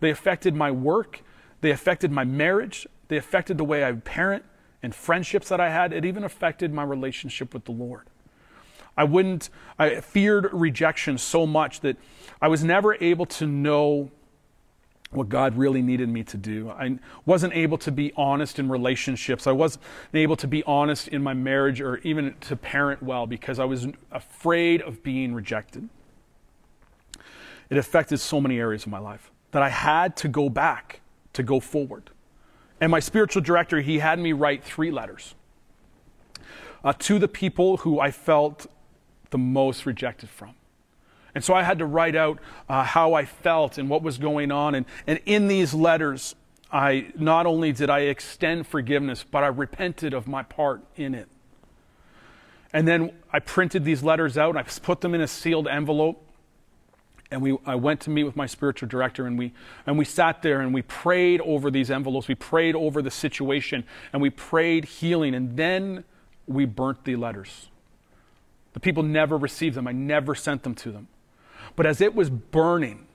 They 0.00 0.08
affected 0.08 0.54
my 0.54 0.70
work, 0.70 1.20
they 1.60 1.70
affected 1.70 2.10
my 2.10 2.24
marriage, 2.24 2.86
they 3.08 3.18
affected 3.18 3.58
the 3.58 3.64
way 3.64 3.84
I 3.84 3.92
parent, 3.92 4.42
and 4.82 4.94
friendships 4.94 5.50
that 5.50 5.60
I 5.60 5.68
had. 5.68 5.92
It 5.92 6.06
even 6.06 6.24
affected 6.24 6.72
my 6.72 6.82
relationship 6.82 7.52
with 7.52 7.66
the 7.66 7.72
Lord. 7.72 8.08
I 8.96 9.04
wouldn't, 9.04 9.50
I 9.78 10.00
feared 10.00 10.48
rejection 10.50 11.18
so 11.18 11.46
much 11.46 11.80
that 11.80 11.98
I 12.40 12.48
was 12.48 12.64
never 12.64 12.94
able 12.94 13.26
to 13.26 13.46
know 13.46 14.10
what 15.16 15.28
God 15.28 15.56
really 15.56 15.82
needed 15.82 16.08
me 16.08 16.22
to 16.24 16.36
do. 16.36 16.70
I 16.70 16.98
wasn't 17.26 17.54
able 17.54 17.78
to 17.78 17.92
be 17.92 18.12
honest 18.16 18.58
in 18.58 18.68
relationships. 18.68 19.46
I 19.46 19.52
wasn't 19.52 19.84
able 20.14 20.36
to 20.36 20.46
be 20.46 20.62
honest 20.64 21.08
in 21.08 21.22
my 21.22 21.34
marriage 21.34 21.80
or 21.80 21.98
even 21.98 22.34
to 22.42 22.56
parent 22.56 23.02
well 23.02 23.26
because 23.26 23.58
I 23.58 23.64
was 23.64 23.86
afraid 24.10 24.82
of 24.82 25.02
being 25.02 25.34
rejected. 25.34 25.88
It 27.70 27.78
affected 27.78 28.18
so 28.20 28.40
many 28.40 28.58
areas 28.58 28.84
of 28.84 28.92
my 28.92 28.98
life. 28.98 29.30
that 29.52 29.62
I 29.62 29.68
had 29.68 30.16
to 30.16 30.28
go 30.28 30.48
back 30.48 31.00
to 31.32 31.42
go 31.44 31.60
forward. 31.60 32.10
And 32.80 32.90
my 32.90 32.98
spiritual 32.98 33.40
director, 33.40 33.80
he 33.80 34.00
had 34.00 34.18
me 34.18 34.32
write 34.32 34.64
three 34.64 34.90
letters 34.90 35.36
uh, 36.82 36.92
to 36.98 37.20
the 37.20 37.28
people 37.28 37.78
who 37.78 38.00
I 38.00 38.10
felt 38.10 38.66
the 39.30 39.38
most 39.38 39.86
rejected 39.86 40.28
from. 40.28 40.54
And 41.34 41.42
so 41.42 41.54
I 41.54 41.62
had 41.62 41.78
to 41.78 41.86
write 41.86 42.14
out 42.14 42.38
uh, 42.68 42.84
how 42.84 43.14
I 43.14 43.24
felt 43.24 43.78
and 43.78 43.88
what 43.88 44.02
was 44.02 44.18
going 44.18 44.52
on. 44.52 44.74
And, 44.74 44.86
and 45.06 45.20
in 45.26 45.48
these 45.48 45.74
letters, 45.74 46.34
I 46.72 47.12
not 47.16 47.46
only 47.46 47.72
did 47.72 47.90
I 47.90 48.00
extend 48.00 48.66
forgiveness, 48.66 49.24
but 49.28 49.42
I 49.42 49.48
repented 49.48 50.14
of 50.14 50.26
my 50.26 50.42
part 50.42 50.82
in 50.96 51.14
it. 51.14 51.28
And 52.72 52.86
then 52.88 53.12
I 53.32 53.38
printed 53.38 53.84
these 53.84 54.02
letters 54.02 54.36
out 54.36 54.50
and 54.50 54.58
I 54.58 54.62
put 54.62 55.00
them 55.00 55.14
in 55.14 55.20
a 55.20 55.28
sealed 55.28 55.68
envelope. 55.68 56.20
And 57.30 57.40
we, 57.40 57.56
I 57.64 57.76
went 57.76 58.00
to 58.02 58.10
meet 58.10 58.24
with 58.24 58.36
my 58.36 58.46
spiritual 58.46 58.88
director 58.88 59.26
and 59.26 59.38
we, 59.38 59.52
and 59.86 59.96
we 59.96 60.04
sat 60.04 60.42
there 60.42 60.60
and 60.60 60.74
we 60.74 60.82
prayed 60.82 61.40
over 61.40 61.70
these 61.70 61.90
envelopes. 61.90 62.28
We 62.28 62.34
prayed 62.34 62.74
over 62.74 63.02
the 63.02 63.10
situation 63.10 63.84
and 64.12 64.20
we 64.20 64.30
prayed 64.30 64.84
healing. 64.84 65.34
And 65.34 65.56
then 65.56 66.04
we 66.46 66.64
burnt 66.64 67.04
the 67.04 67.16
letters. 67.16 67.68
The 68.72 68.80
people 68.80 69.04
never 69.04 69.36
received 69.36 69.76
them. 69.76 69.86
I 69.86 69.92
never 69.92 70.34
sent 70.34 70.64
them 70.64 70.74
to 70.76 70.90
them. 70.90 71.08
But 71.76 71.86
as 71.86 72.00
it 72.00 72.14
was 72.14 72.30
burning, 72.30 73.06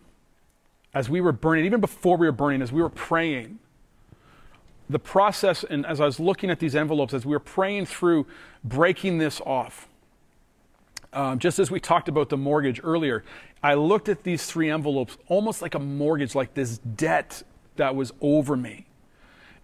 as 0.93 1.09
we 1.09 1.21
were 1.21 1.31
burning, 1.31 1.65
even 1.65 1.81
before 1.81 2.17
we 2.17 2.25
were 2.25 2.31
burning, 2.31 2.61
as 2.61 2.71
we 2.71 2.81
were 2.81 2.89
praying, 2.89 3.59
the 4.89 4.99
process, 4.99 5.63
and 5.63 5.85
as 5.85 6.01
I 6.01 6.05
was 6.05 6.19
looking 6.19 6.49
at 6.49 6.59
these 6.59 6.75
envelopes, 6.75 7.13
as 7.13 7.25
we 7.25 7.31
were 7.31 7.39
praying 7.39 7.85
through 7.85 8.25
breaking 8.63 9.19
this 9.19 9.39
off, 9.41 9.87
um, 11.13 11.39
just 11.39 11.59
as 11.59 11.71
we 11.71 11.79
talked 11.79 12.07
about 12.07 12.29
the 12.29 12.37
mortgage 12.37 12.81
earlier, 12.83 13.23
I 13.61 13.75
looked 13.75 14.09
at 14.09 14.23
these 14.23 14.45
three 14.45 14.69
envelopes 14.69 15.17
almost 15.27 15.61
like 15.61 15.75
a 15.75 15.79
mortgage, 15.79 16.35
like 16.35 16.53
this 16.53 16.77
debt 16.77 17.43
that 17.75 17.95
was 17.95 18.11
over 18.21 18.55
me. 18.55 18.85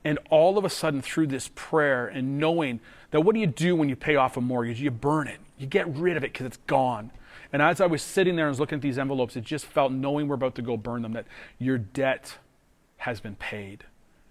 And 0.03 0.19
all 0.29 0.57
of 0.57 0.65
a 0.65 0.69
sudden, 0.69 1.01
through 1.01 1.27
this 1.27 1.49
prayer 1.55 2.07
and 2.07 2.37
knowing 2.37 2.79
that 3.11 3.21
what 3.21 3.33
do 3.33 3.41
you 3.41 3.47
do 3.47 3.75
when 3.75 3.89
you 3.89 3.95
pay 3.95 4.15
off 4.15 4.37
a 4.37 4.41
mortgage? 4.41 4.79
You 4.79 4.91
burn 4.91 5.27
it, 5.27 5.39
you 5.57 5.65
get 5.65 5.87
rid 5.95 6.17
of 6.17 6.23
it 6.23 6.33
because 6.33 6.45
it's 6.45 6.59
gone. 6.67 7.11
And 7.55 7.61
as 7.61 7.79
I 7.79 7.85
was 7.85 8.01
sitting 8.01 8.35
there 8.35 8.47
and 8.47 8.51
was 8.51 8.59
looking 8.59 8.79
at 8.79 8.81
these 8.81 8.97
envelopes, 8.97 9.37
it 9.37 9.45
just 9.45 9.65
felt, 9.65 9.89
knowing 9.89 10.27
we're 10.27 10.35
about 10.35 10.55
to 10.55 10.61
go 10.61 10.75
burn 10.75 11.03
them, 11.03 11.13
that 11.13 11.25
your 11.57 11.77
debt 11.77 12.37
has 12.97 13.21
been 13.21 13.37
paid. 13.37 13.85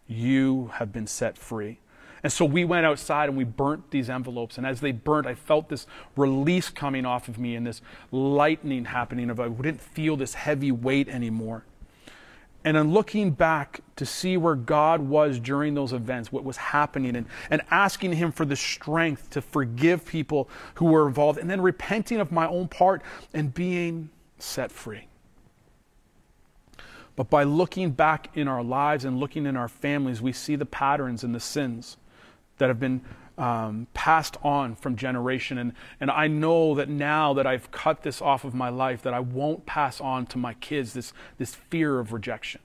You 0.07 0.73
have 0.75 0.93
been 0.93 1.07
set 1.07 1.39
free. 1.39 1.79
And 2.23 2.31
so 2.31 2.45
we 2.45 2.67
went 2.67 2.85
outside 2.85 3.31
and 3.31 3.39
we 3.39 3.45
burnt 3.45 3.93
these 3.93 4.11
envelopes. 4.11 4.59
And 4.59 4.67
as 4.67 4.81
they 4.81 4.93
burnt, 4.93 5.27
I 5.27 5.35
felt 5.35 5.71
this 5.71 5.87
release 6.17 6.69
coming 6.69 7.07
off 7.07 7.27
of 7.27 7.39
me 7.39 7.57
and 7.57 7.67
this 7.67 7.81
lightning 8.13 8.85
happening 8.85 9.31
of 9.31 9.41
I 9.41 9.49
didn't 9.49 9.81
feel 9.81 10.19
this 10.19 10.35
heavy 10.35 10.71
weight 10.71 11.09
anymore. 11.09 11.65
And 12.65 12.77
in 12.79 12.93
looking 12.93 13.31
back 13.31 13.81
to 13.97 14.07
see 14.07 14.39
where 14.39 14.55
God 14.55 15.03
was 15.03 15.39
during 15.39 15.75
those 15.75 15.93
events, 15.93 16.33
what 16.33 16.45
was 16.45 16.57
happening, 16.57 17.15
and, 17.15 17.27
and 17.51 17.61
asking 17.71 18.15
Him 18.15 18.33
for 18.33 18.47
the 18.47 18.57
strength 18.57 19.29
to 19.31 19.43
forgive 19.43 20.07
people 20.07 20.49
who 20.77 20.87
were 20.87 21.07
involved, 21.07 21.39
and 21.39 21.51
then 21.51 21.61
repenting 21.61 22.21
of 22.21 22.33
my 22.33 22.47
own 22.49 22.69
part 22.69 23.03
and 23.35 23.53
being 23.53 24.09
set 24.39 24.73
free. 24.73 25.09
But 27.17 27.31
by 27.31 27.45
looking 27.45 27.91
back 27.91 28.31
in 28.35 28.49
our 28.49 28.63
lives 28.63 29.05
and 29.05 29.21
looking 29.21 29.47
in 29.47 29.57
our 29.57 29.69
families, 29.69 30.21
we 30.21 30.33
see 30.33 30.57
the 30.57 30.67
patterns 30.67 31.23
and 31.23 31.35
the 31.35 31.41
sins 31.41 31.97
that 32.59 32.69
have 32.69 32.81
been 32.81 33.03
um, 33.37 33.87
passed 33.95 34.37
on 34.43 34.75
from 34.77 34.97
generation. 34.97 35.59
And, 35.59 35.73
and 36.01 36.11
I 36.11 36.29
know 36.29 36.75
that 36.75 36.89
now 36.89 37.35
that 37.35 37.47
I've 37.47 37.71
cut 37.71 38.03
this 38.03 38.23
off 38.23 38.45
of 38.45 38.55
my 38.55 38.69
life, 38.69 39.03
that 39.03 39.15
I 39.15 39.21
won't 39.21 39.67
pass 39.67 40.01
on 40.01 40.27
to 40.27 40.39
my 40.39 40.55
kids 40.55 40.93
this, 40.93 41.13
this 41.39 41.55
fear 41.55 41.99
of 41.99 42.13
rejection. 42.13 42.61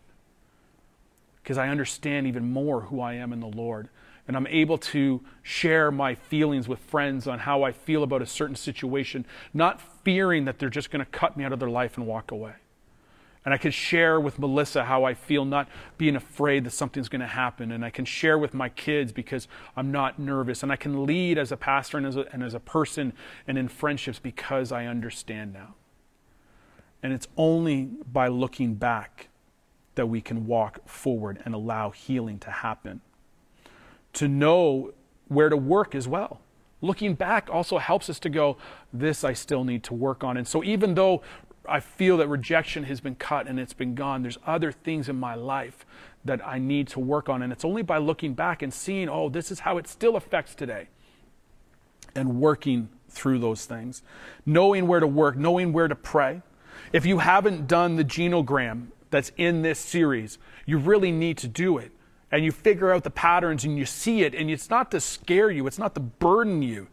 Because 1.41 1.58
I 1.58 1.69
understand 1.69 2.27
even 2.27 2.51
more 2.51 2.82
who 2.82 3.01
I 3.01 3.13
am 3.13 3.34
in 3.34 3.39
the 3.39 3.47
Lord. 3.47 3.89
And 4.27 4.38
I'm 4.38 4.45
able 4.47 4.77
to 4.77 5.21
share 5.41 5.89
my 5.91 6.13
feelings 6.13 6.67
with 6.67 6.77
friends 6.79 7.27
on 7.27 7.39
how 7.39 7.63
I 7.63 7.71
feel 7.71 8.03
about 8.03 8.21
a 8.21 8.27
certain 8.27 8.55
situation, 8.55 9.25
not 9.55 9.82
fearing 10.03 10.45
that 10.45 10.60
they're 10.60 10.69
just 10.69 10.91
going 10.91 11.03
to 11.03 11.12
cut 11.12 11.36
me 11.36 11.43
out 11.43 11.51
of 11.51 11.60
their 11.60 11.69
life 11.69 11.97
and 11.97 12.05
walk 12.05 12.29
away. 12.29 12.53
And 13.45 13.54
I 13.54 13.58
can 13.58 13.71
share 13.71 14.19
with 14.19 14.38
Melissa 14.38 14.84
how 14.84 15.06
I 15.06 15.13
feel, 15.13 15.45
not 15.45 15.69
being 15.97 16.15
afraid 16.15 16.65
that 16.65 16.71
something's 16.71 17.08
going 17.08 17.21
to 17.21 17.28
happen. 17.28 17.71
And 17.71 17.86
I 17.86 17.89
can 17.89 18.04
share 18.04 18.38
with 18.38 18.54
my 18.54 18.69
kids 18.69 19.12
because 19.12 19.47
I'm 19.78 19.91
not 19.91 20.19
nervous. 20.19 20.62
And 20.62 20.71
I 20.71 20.75
can 20.75 21.06
lead 21.06 21.38
as 21.38 21.52
a 21.52 21.58
pastor 21.58 21.97
and 21.97 22.06
as 22.06 22.17
a, 22.17 22.25
and 22.34 22.43
as 22.43 22.54
a 22.54 22.60
person 22.60 23.13
and 23.47 23.58
in 23.58 23.69
friendships 23.69 24.19
because 24.19 24.71
I 24.71 24.86
understand 24.86 25.54
now. 25.54 25.75
And 27.02 27.13
it's 27.13 27.28
only 27.38 27.86
by 28.12 28.28
looking 28.28 28.75
back 28.75 29.30
that 29.95 30.08
we 30.08 30.21
can 30.21 30.45
walk 30.45 30.88
forward 30.88 31.41
and 31.45 31.54
allow 31.54 31.91
healing 31.91 32.39
to 32.39 32.52
happen. 32.52 33.02
To 34.13 34.28
know 34.28 34.93
where 35.30 35.49
to 35.49 35.58
work 35.58 35.95
as 35.95 36.08
well. 36.08 36.41
Looking 36.82 37.13
back 37.13 37.49
also 37.52 37.78
helps 37.78 38.10
us 38.10 38.19
to 38.19 38.30
go, 38.30 38.58
this 38.93 39.23
I 39.23 39.34
still 39.34 39.63
need 39.63 39.84
to 39.84 39.93
work 39.93 40.23
on. 40.23 40.38
And 40.38 40.47
so, 40.47 40.63
even 40.63 40.95
though 40.95 41.21
I 41.69 41.79
feel 41.79 42.17
that 42.17 42.27
rejection 42.27 42.84
has 42.86 42.99
been 42.99 43.15
cut 43.15 43.47
and 43.47 43.60
it's 43.60 43.73
been 43.73 43.95
gone. 43.95 44.21
There's 44.21 44.38
other 44.45 44.71
things 44.71 45.10
in 45.10 45.19
my 45.19 45.36
life 45.36 45.86
that 46.25 46.45
I 46.45 46.60
need 46.60 46.88
to 46.89 46.99
work 46.99 47.29
on. 47.29 47.41
And 47.41 47.51
it's 47.51 47.65
only 47.65 47.82
by 47.82 47.97
looking 47.97 48.34
back 48.34 48.62
and 48.62 48.73
seeing, 48.73 49.10
oh, 49.10 49.29
this 49.29 49.51
is 49.51 49.60
how 49.62 49.77
it 49.77 49.88
still 49.88 50.15
affects 50.15 50.55
today. 50.55 50.88
And 52.15 52.41
working 52.41 52.89
through 53.10 53.39
those 53.39 53.65
things. 53.65 54.01
Knowing 54.45 54.88
where 54.88 54.99
to 54.99 55.08
work, 55.08 55.38
knowing 55.38 55.73
where 55.73 55.88
to 55.88 55.95
pray. 55.95 56.41
If 56.91 57.05
you 57.05 57.19
haven't 57.19 57.67
done 57.67 57.95
the 57.95 58.05
genogram 58.05 58.88
that's 59.10 59.32
in 59.38 59.62
this 59.62 59.79
series, 59.79 60.38
you 60.65 60.77
really 60.77 61.12
need 61.12 61.38
to 61.39 61.47
do 61.47 61.77
it. 61.77 61.91
And 62.32 62.43
you 62.45 62.51
figure 62.51 62.91
out 62.91 63.03
the 63.03 63.10
patterns 63.10 63.63
and 63.63 63.77
you 63.77 63.86
see 63.86 64.23
it. 64.23 64.36
And 64.36 64.49
it's 64.49 64.69
not 64.69 64.91
to 64.91 64.99
scare 64.99 65.49
you, 65.49 65.67
it's 65.67 65.79
not 65.79 65.93
to 65.95 65.99
burden 65.99 66.62
you, 66.62 66.88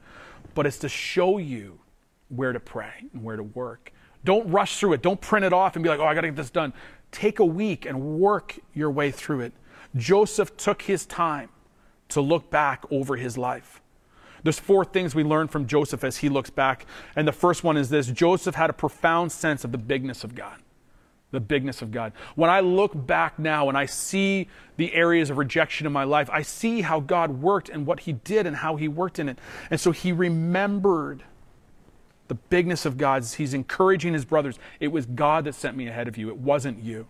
but 0.55 0.67
it's 0.67 0.79
to 0.79 0.89
show 0.89 1.39
you 1.39 1.81
where 2.29 2.53
to 2.53 2.61
pray 2.61 3.05
and 3.13 3.23
where 3.23 3.37
to 3.37 3.43
work. 3.43 3.93
Don't 4.27 4.51
rush 4.51 4.79
through 4.79 4.95
it. 4.95 5.03
Don't 5.03 5.21
print 5.21 5.47
it 5.47 5.53
off 5.53 5.77
and 5.77 5.83
be 5.83 5.89
like, 5.89 6.01
oh, 6.01 6.05
I 6.05 6.15
got 6.15 6.23
to 6.23 6.27
get 6.29 6.37
this 6.37 6.51
done. 6.51 6.75
Take 7.13 7.39
a 7.39 7.45
week 7.45 7.87
and 7.87 8.19
work 8.19 8.59
your 8.75 8.91
way 8.91 9.13
through 9.13 9.41
it. 9.41 9.53
Joseph 9.95 10.57
took 10.57 10.83
his 10.83 11.07
time 11.07 11.49
to 12.09 12.21
look 12.21 12.51
back 12.51 12.85
over 12.91 13.17
his 13.17 13.39
life. 13.39 13.81
There's 14.43 14.59
four 14.59 14.85
things 14.85 15.15
we 15.15 15.23
learn 15.23 15.47
from 15.47 15.67
Joseph 15.67 16.03
as 16.03 16.19
he 16.19 16.29
looks 16.29 16.51
back. 16.51 16.87
And 17.15 17.27
the 17.27 17.33
first 17.33 17.63
one 17.65 17.77
is 17.77 17.89
this 17.89 18.09
Joseph 18.09 18.57
had 18.57 18.69
a 18.69 18.73
profound 18.73 19.31
sense 19.31 19.65
of 19.65 19.71
the 19.71 19.79
bigness 19.79 20.25
of 20.25 20.35
God. 20.35 20.59
The 21.31 21.41
bigness 21.41 21.81
of 21.81 21.93
God. 21.93 22.13
When 22.35 22.51
I 22.51 22.61
look 22.61 22.93
back 23.07 23.39
now 23.39 23.69
and 23.69 23.79
I 23.79 23.87
see 23.87 24.49
the 24.77 24.93
areas 24.93 25.31
of 25.31 25.39
rejection 25.39 25.87
in 25.87 25.93
my 25.93 26.05
life, 26.05 26.29
I 26.33 26.43
see 26.43 26.81
how 26.81 26.99
God 26.99 27.43
worked 27.43 27.69
and 27.69 27.87
what 27.87 28.01
he 28.01 28.13
did 28.13 28.47
and 28.47 28.57
how 28.57 28.75
he 28.75 28.89
worked 28.89 29.21
in 29.21 29.29
it. 29.29 29.39
And 29.71 29.81
so 29.81 29.93
he 29.93 30.11
remembered 30.13 31.23
the 32.29 32.35
bigness 32.35 32.85
of 32.85 32.97
God. 32.97 33.25
He's 33.25 33.55
encouraging 33.55 34.13
his 34.13 34.25
brothers. 34.25 34.59
It 34.81 34.89
was 34.89 35.07
God 35.07 35.45
that 35.45 35.55
sent 35.55 35.77
me 35.77 35.89
ahead 35.89 36.09
of 36.09 36.17
you, 36.17 36.29
it 36.29 36.37
wasn't 36.37 36.83
you. 36.83 37.07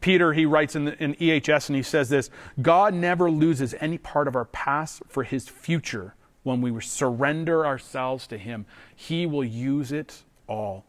Peter, 0.00 0.32
he 0.32 0.46
writes 0.46 0.74
in, 0.74 0.86
the, 0.86 1.02
in 1.02 1.14
EHS 1.16 1.68
and 1.68 1.76
he 1.76 1.82
says 1.82 2.08
this 2.08 2.30
God 2.60 2.94
never 2.94 3.30
loses 3.30 3.74
any 3.80 3.98
part 3.98 4.28
of 4.28 4.36
our 4.36 4.46
past 4.46 5.02
for 5.08 5.24
his 5.24 5.48
future 5.48 6.14
when 6.42 6.62
we 6.62 6.80
surrender 6.80 7.66
ourselves 7.66 8.26
to 8.28 8.38
him. 8.38 8.66
He 8.94 9.26
will 9.26 9.44
use 9.44 9.92
it 9.92 10.22
all. 10.48 10.84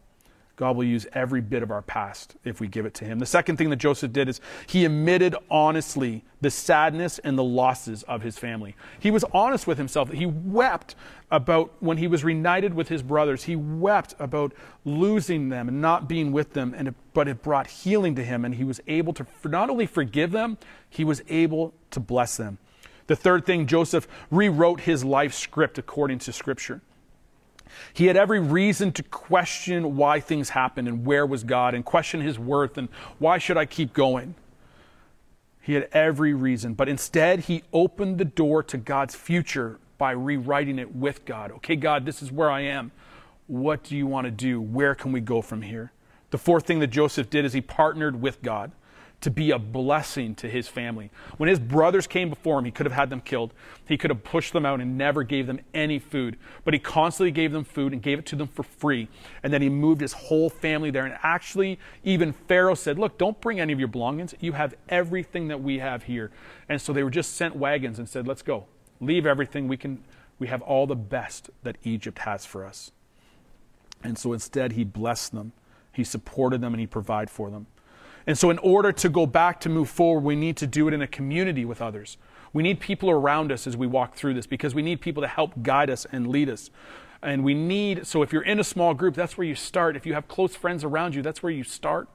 God 0.62 0.76
will 0.76 0.84
use 0.84 1.08
every 1.12 1.40
bit 1.40 1.64
of 1.64 1.72
our 1.72 1.82
past 1.82 2.36
if 2.44 2.60
we 2.60 2.68
give 2.68 2.86
it 2.86 2.94
to 2.94 3.04
Him. 3.04 3.18
The 3.18 3.26
second 3.26 3.56
thing 3.56 3.68
that 3.70 3.78
Joseph 3.78 4.12
did 4.12 4.28
is 4.28 4.40
he 4.68 4.84
admitted 4.84 5.34
honestly 5.50 6.22
the 6.40 6.52
sadness 6.52 7.18
and 7.18 7.36
the 7.36 7.42
losses 7.42 8.04
of 8.04 8.22
his 8.22 8.38
family. 8.38 8.76
He 9.00 9.10
was 9.10 9.24
honest 9.32 9.66
with 9.66 9.76
himself. 9.76 10.12
He 10.12 10.24
wept 10.24 10.94
about 11.32 11.72
when 11.80 11.96
he 11.96 12.06
was 12.06 12.22
reunited 12.22 12.74
with 12.74 12.86
his 12.86 13.02
brothers. 13.02 13.42
He 13.42 13.56
wept 13.56 14.14
about 14.20 14.52
losing 14.84 15.48
them 15.48 15.66
and 15.66 15.80
not 15.80 16.08
being 16.08 16.30
with 16.30 16.52
them, 16.52 16.74
and 16.76 16.86
it, 16.86 16.94
but 17.12 17.26
it 17.26 17.42
brought 17.42 17.66
healing 17.66 18.14
to 18.14 18.22
him, 18.22 18.44
and 18.44 18.54
he 18.54 18.62
was 18.62 18.80
able 18.86 19.12
to 19.14 19.26
not 19.44 19.68
only 19.68 19.86
forgive 19.86 20.30
them, 20.30 20.58
he 20.88 21.02
was 21.02 21.24
able 21.28 21.74
to 21.90 21.98
bless 21.98 22.36
them. 22.36 22.58
The 23.08 23.16
third 23.16 23.44
thing, 23.44 23.66
Joseph 23.66 24.06
rewrote 24.30 24.82
his 24.82 25.04
life 25.04 25.34
script 25.34 25.76
according 25.76 26.20
to 26.20 26.32
Scripture. 26.32 26.82
He 27.92 28.06
had 28.06 28.16
every 28.16 28.40
reason 28.40 28.92
to 28.92 29.02
question 29.02 29.96
why 29.96 30.20
things 30.20 30.50
happened 30.50 30.88
and 30.88 31.04
where 31.04 31.26
was 31.26 31.44
God 31.44 31.74
and 31.74 31.84
question 31.84 32.20
his 32.20 32.38
worth 32.38 32.78
and 32.78 32.88
why 33.18 33.38
should 33.38 33.56
I 33.56 33.66
keep 33.66 33.92
going. 33.92 34.34
He 35.60 35.74
had 35.74 35.88
every 35.92 36.34
reason, 36.34 36.74
but 36.74 36.88
instead 36.88 37.40
he 37.40 37.62
opened 37.72 38.18
the 38.18 38.24
door 38.24 38.62
to 38.64 38.76
God's 38.76 39.14
future 39.14 39.78
by 39.96 40.10
rewriting 40.10 40.78
it 40.78 40.94
with 40.96 41.24
God. 41.24 41.52
Okay, 41.52 41.76
God, 41.76 42.04
this 42.04 42.22
is 42.22 42.32
where 42.32 42.50
I 42.50 42.62
am. 42.62 42.90
What 43.46 43.84
do 43.84 43.96
you 43.96 44.06
want 44.06 44.24
to 44.24 44.30
do? 44.30 44.60
Where 44.60 44.94
can 44.94 45.12
we 45.12 45.20
go 45.20 45.40
from 45.40 45.62
here? 45.62 45.92
The 46.30 46.38
fourth 46.38 46.66
thing 46.66 46.80
that 46.80 46.88
Joseph 46.88 47.30
did 47.30 47.44
is 47.44 47.52
he 47.52 47.60
partnered 47.60 48.20
with 48.20 48.42
God 48.42 48.72
to 49.22 49.30
be 49.30 49.50
a 49.50 49.58
blessing 49.58 50.34
to 50.36 50.48
his 50.48 50.68
family. 50.68 51.10
When 51.38 51.48
his 51.48 51.58
brothers 51.58 52.06
came 52.06 52.28
before 52.28 52.58
him, 52.58 52.64
he 52.64 52.70
could 52.70 52.86
have 52.86 52.92
had 52.92 53.08
them 53.08 53.20
killed. 53.20 53.54
He 53.86 53.96
could 53.96 54.10
have 54.10 54.22
pushed 54.22 54.52
them 54.52 54.66
out 54.66 54.80
and 54.80 54.98
never 54.98 55.22
gave 55.22 55.46
them 55.46 55.60
any 55.72 55.98
food. 55.98 56.36
But 56.64 56.74
he 56.74 56.80
constantly 56.80 57.30
gave 57.30 57.52
them 57.52 57.64
food 57.64 57.92
and 57.92 58.02
gave 58.02 58.18
it 58.18 58.26
to 58.26 58.36
them 58.36 58.48
for 58.48 58.62
free. 58.62 59.08
And 59.42 59.52
then 59.52 59.62
he 59.62 59.68
moved 59.68 60.00
his 60.00 60.12
whole 60.12 60.50
family 60.50 60.90
there. 60.90 61.06
And 61.06 61.16
actually, 61.22 61.78
even 62.04 62.32
Pharaoh 62.32 62.74
said, 62.74 62.98
Look, 62.98 63.16
don't 63.16 63.40
bring 63.40 63.60
any 63.60 63.72
of 63.72 63.78
your 63.78 63.88
belongings. 63.88 64.34
You 64.40 64.52
have 64.52 64.74
everything 64.88 65.48
that 65.48 65.62
we 65.62 65.78
have 65.78 66.02
here. 66.02 66.30
And 66.68 66.80
so 66.80 66.92
they 66.92 67.02
were 67.02 67.10
just 67.10 67.34
sent 67.34 67.56
wagons 67.56 67.98
and 67.98 68.08
said, 68.08 68.26
Let's 68.26 68.42
go. 68.42 68.66
Leave 69.00 69.26
everything. 69.26 69.68
We 69.68 69.76
can 69.76 70.02
we 70.42 70.48
have 70.48 70.62
all 70.62 70.88
the 70.88 70.96
best 70.96 71.50
that 71.62 71.76
Egypt 71.84 72.18
has 72.20 72.44
for 72.44 72.64
us. 72.64 72.90
And 74.02 74.18
so 74.18 74.32
instead 74.32 74.72
he 74.72 74.82
blessed 74.82 75.32
them. 75.32 75.52
He 75.92 76.02
supported 76.02 76.60
them 76.60 76.74
and 76.74 76.80
he 76.80 76.86
provided 76.88 77.30
for 77.30 77.48
them. 77.48 77.68
And 78.26 78.38
so, 78.38 78.50
in 78.50 78.58
order 78.58 78.92
to 78.92 79.08
go 79.08 79.26
back 79.26 79.60
to 79.60 79.68
move 79.68 79.88
forward, 79.88 80.24
we 80.24 80.36
need 80.36 80.56
to 80.58 80.66
do 80.66 80.88
it 80.88 80.94
in 80.94 81.02
a 81.02 81.06
community 81.06 81.64
with 81.64 81.82
others. 81.82 82.18
We 82.52 82.62
need 82.62 82.80
people 82.80 83.10
around 83.10 83.50
us 83.50 83.66
as 83.66 83.76
we 83.76 83.86
walk 83.86 84.14
through 84.14 84.34
this 84.34 84.46
because 84.46 84.74
we 84.74 84.82
need 84.82 85.00
people 85.00 85.22
to 85.22 85.28
help 85.28 85.62
guide 85.62 85.90
us 85.90 86.06
and 86.12 86.28
lead 86.28 86.48
us. 86.48 86.70
And 87.22 87.44
we 87.44 87.54
need, 87.54 88.06
so 88.06 88.22
if 88.22 88.32
you're 88.32 88.42
in 88.42 88.58
a 88.58 88.64
small 88.64 88.94
group, 88.94 89.14
that's 89.14 89.38
where 89.38 89.46
you 89.46 89.54
start. 89.54 89.96
If 89.96 90.04
you 90.06 90.14
have 90.14 90.28
close 90.28 90.56
friends 90.56 90.84
around 90.84 91.14
you, 91.14 91.22
that's 91.22 91.42
where 91.42 91.52
you 91.52 91.64
start. 91.64 92.08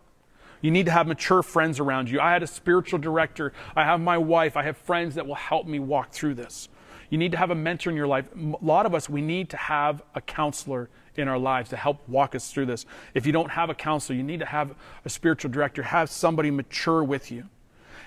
You 0.61 0.71
need 0.71 0.85
to 0.87 0.91
have 0.91 1.07
mature 1.07 1.43
friends 1.43 1.79
around 1.79 2.09
you. 2.09 2.19
I 2.19 2.31
had 2.31 2.43
a 2.43 2.47
spiritual 2.47 2.99
director. 2.99 3.53
I 3.75 3.83
have 3.83 4.01
my 4.01 4.17
wife. 4.17 4.57
I 4.57 4.63
have 4.63 4.77
friends 4.77 5.15
that 5.15 5.25
will 5.25 5.35
help 5.35 5.65
me 5.65 5.79
walk 5.79 6.11
through 6.11 6.33
this. 6.35 6.67
You 7.09 7.17
need 7.17 7.31
to 7.31 7.37
have 7.37 7.51
a 7.51 7.55
mentor 7.55 7.89
in 7.89 7.95
your 7.95 8.07
life. 8.07 8.27
A 8.35 8.65
lot 8.65 8.85
of 8.85 8.93
us, 8.93 9.09
we 9.09 9.21
need 9.21 9.49
to 9.51 9.57
have 9.57 10.03
a 10.13 10.19
counselor 10.19 10.89
in 11.17 11.27
our 11.27 11.37
lives 11.37 11.69
to 11.71 11.77
help 11.77 12.07
walk 12.07 12.35
us 12.35 12.51
through 12.51 12.67
this. 12.67 12.85
If 13.13 13.25
you 13.25 13.31
don't 13.31 13.51
have 13.51 13.69
a 13.69 13.75
counselor, 13.75 14.15
you 14.15 14.23
need 14.23 14.39
to 14.39 14.45
have 14.45 14.75
a 15.03 15.09
spiritual 15.09 15.51
director, 15.51 15.83
have 15.83 16.09
somebody 16.09 16.51
mature 16.51 17.03
with 17.03 17.31
you. 17.31 17.45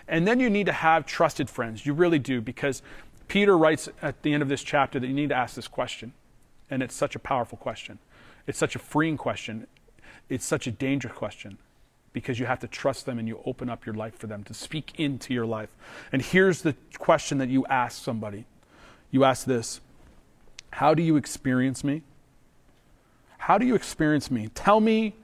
And 0.08 0.26
then 0.26 0.40
you 0.40 0.48
need 0.48 0.66
to 0.66 0.72
have 0.72 1.06
trusted 1.06 1.50
friends. 1.50 1.84
You 1.84 1.92
really 1.92 2.18
do, 2.18 2.40
because 2.40 2.82
Peter 3.28 3.56
writes 3.56 3.88
at 4.02 4.22
the 4.22 4.32
end 4.32 4.42
of 4.42 4.48
this 4.48 4.62
chapter 4.62 4.98
that 4.98 5.06
you 5.06 5.14
need 5.14 5.28
to 5.28 5.36
ask 5.36 5.54
this 5.54 5.68
question. 5.68 6.12
And 6.70 6.82
it's 6.82 6.94
such 6.94 7.14
a 7.14 7.18
powerful 7.18 7.58
question. 7.58 7.98
It's 8.46 8.58
such 8.58 8.74
a 8.74 8.78
freeing 8.78 9.16
question. 9.16 9.66
It's 10.28 10.44
such 10.44 10.66
a 10.66 10.70
dangerous 10.70 11.14
question 11.14 11.58
because 12.12 12.38
you 12.38 12.46
have 12.46 12.61
to 12.61 12.66
trust 12.66 13.06
them 13.06 13.18
and 13.18 13.28
you 13.28 13.40
open 13.44 13.70
up 13.70 13.86
your 13.86 13.94
life 13.94 14.16
for 14.16 14.26
them 14.26 14.42
to 14.44 14.54
speak 14.54 14.92
into 14.98 15.32
your 15.32 15.46
life. 15.46 15.68
And 16.12 16.22
here's 16.22 16.62
the 16.62 16.74
question 16.98 17.38
that 17.38 17.48
you 17.48 17.64
ask 17.66 18.02
somebody 18.02 18.46
you 19.11 19.24
ask 19.24 19.46
this 19.46 19.80
How 20.72 20.94
do 20.94 21.02
you 21.02 21.16
experience 21.16 21.82
me? 21.84 22.02
How 23.41 23.57
do 23.57 23.64
you 23.64 23.74
experience 23.74 24.30
me? 24.30 24.49
Tell 24.55 24.80
me 24.80 25.14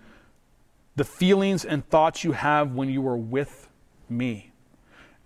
the 0.96 1.04
feelings 1.04 1.66
and 1.66 1.86
thoughts 1.86 2.24
you 2.24 2.32
have 2.32 2.72
when 2.72 2.88
you 2.88 3.06
are 3.06 3.16
with 3.16 3.68
me. 4.08 4.52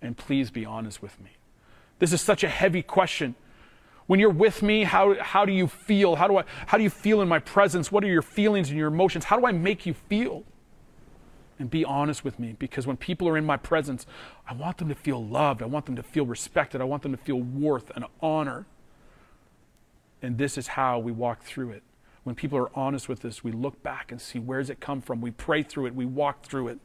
And 0.01 0.17
please 0.17 0.51
be 0.51 0.65
honest 0.65 1.01
with 1.01 1.17
me. 1.21 1.31
This 1.99 2.11
is 2.11 2.19
such 2.19 2.43
a 2.43 2.49
heavy 2.49 2.81
question. 2.83 3.35
When 4.07 4.19
you're 4.19 4.29
with 4.29 4.61
me, 4.61 4.83
how, 4.83 5.15
how 5.23 5.45
do 5.45 5.53
you 5.53 5.67
feel? 5.67 6.17
How 6.17 6.27
do, 6.27 6.39
I, 6.39 6.43
how 6.67 6.77
do 6.77 6.83
you 6.83 6.89
feel 6.89 7.21
in 7.21 7.29
my 7.29 7.39
presence? 7.39 7.93
What 7.93 8.03
are 8.03 8.07
your 8.07 8.21
feelings 8.21 8.67
and 8.67 8.77
your 8.77 8.89
emotions? 8.89 9.23
How 9.23 9.39
do 9.39 9.45
I 9.45 9.53
make 9.53 9.85
you 9.85 9.93
feel? 9.93 10.43
And 11.59 11.69
be 11.69 11.85
honest 11.85 12.25
with 12.25 12.39
me 12.39 12.57
because 12.59 12.85
when 12.85 12.97
people 12.97 13.29
are 13.29 13.37
in 13.37 13.45
my 13.45 13.55
presence, 13.55 14.05
I 14.45 14.53
want 14.53 14.79
them 14.79 14.89
to 14.89 14.95
feel 14.95 15.25
loved. 15.25 15.63
I 15.63 15.65
want 15.65 15.85
them 15.85 15.95
to 15.95 16.03
feel 16.03 16.25
respected. 16.25 16.81
I 16.81 16.83
want 16.83 17.03
them 17.03 17.13
to 17.13 17.17
feel 17.17 17.39
worth 17.39 17.89
and 17.95 18.03
honor. 18.21 18.65
And 20.21 20.37
this 20.37 20.57
is 20.57 20.67
how 20.67 20.99
we 20.99 21.13
walk 21.13 21.43
through 21.43 21.71
it. 21.71 21.83
When 22.23 22.35
people 22.35 22.57
are 22.59 22.69
honest 22.75 23.09
with 23.09 23.25
us, 23.25 23.43
we 23.43 23.51
look 23.51 23.81
back 23.81 24.11
and 24.11 24.21
see 24.21 24.39
where's 24.39 24.69
it 24.69 24.79
come 24.79 25.01
from. 25.01 25.21
We 25.21 25.31
pray 25.31 25.63
through 25.63 25.87
it, 25.87 25.95
we 25.95 26.05
walk 26.05 26.43
through 26.43 26.69
it, 26.69 26.79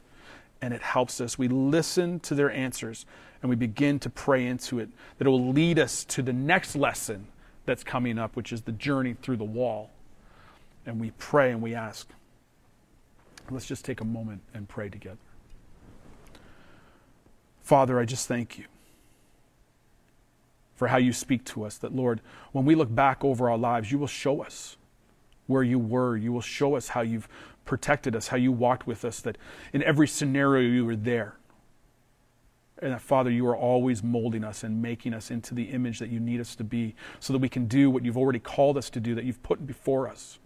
and 0.62 0.72
it 0.72 0.82
helps 0.82 1.20
us. 1.20 1.38
We 1.38 1.48
listen 1.48 2.20
to 2.20 2.34
their 2.34 2.50
answers 2.50 3.04
and 3.42 3.50
we 3.50 3.56
begin 3.56 3.98
to 4.00 4.10
pray 4.10 4.46
into 4.46 4.78
it. 4.78 4.88
That 5.18 5.26
it 5.26 5.30
will 5.30 5.52
lead 5.52 5.78
us 5.78 6.04
to 6.06 6.22
the 6.22 6.32
next 6.32 6.74
lesson 6.74 7.26
that's 7.66 7.84
coming 7.84 8.18
up, 8.18 8.36
which 8.36 8.52
is 8.52 8.62
the 8.62 8.72
journey 8.72 9.14
through 9.20 9.36
the 9.36 9.44
wall. 9.44 9.90
And 10.86 11.00
we 11.00 11.10
pray 11.12 11.50
and 11.50 11.60
we 11.60 11.74
ask. 11.74 12.08
Let's 13.50 13.66
just 13.66 13.84
take 13.84 14.00
a 14.00 14.04
moment 14.04 14.40
and 14.54 14.68
pray 14.68 14.88
together. 14.88 15.18
Father, 17.62 18.00
I 18.00 18.04
just 18.04 18.26
thank 18.26 18.58
you 18.58 18.64
for 20.76 20.88
how 20.88 20.98
you 20.98 21.12
speak 21.12 21.44
to 21.44 21.64
us. 21.64 21.76
That, 21.78 21.94
Lord, 21.94 22.20
when 22.52 22.64
we 22.64 22.74
look 22.74 22.92
back 22.94 23.24
over 23.24 23.50
our 23.50 23.58
lives, 23.58 23.92
you 23.92 23.98
will 23.98 24.06
show 24.06 24.42
us 24.42 24.76
where 25.46 25.62
you 25.62 25.78
were. 25.78 26.16
You 26.16 26.32
will 26.32 26.40
show 26.40 26.76
us 26.76 26.88
how 26.88 27.00
you've 27.02 27.28
protected 27.64 28.14
us, 28.16 28.28
how 28.28 28.36
you 28.36 28.52
walked 28.52 28.86
with 28.86 29.04
us, 29.04 29.20
that 29.20 29.36
in 29.72 29.82
every 29.82 30.08
scenario 30.08 30.68
you 30.68 30.84
were 30.84 30.96
there. 30.96 31.36
And 32.82 32.92
that, 32.92 33.00
Father, 33.00 33.30
you 33.30 33.46
are 33.46 33.56
always 33.56 34.02
molding 34.02 34.44
us 34.44 34.62
and 34.62 34.82
making 34.82 35.14
us 35.14 35.30
into 35.30 35.54
the 35.54 35.64
image 35.64 35.98
that 35.98 36.10
you 36.10 36.20
need 36.20 36.40
us 36.40 36.54
to 36.56 36.64
be 36.64 36.94
so 37.20 37.32
that 37.32 37.38
we 37.38 37.48
can 37.48 37.66
do 37.66 37.90
what 37.90 38.04
you've 38.04 38.18
already 38.18 38.38
called 38.38 38.76
us 38.76 38.90
to 38.90 39.00
do, 39.00 39.14
that 39.14 39.24
you've 39.24 39.42
put 39.42 39.66
before 39.66 40.08
us. 40.08 40.38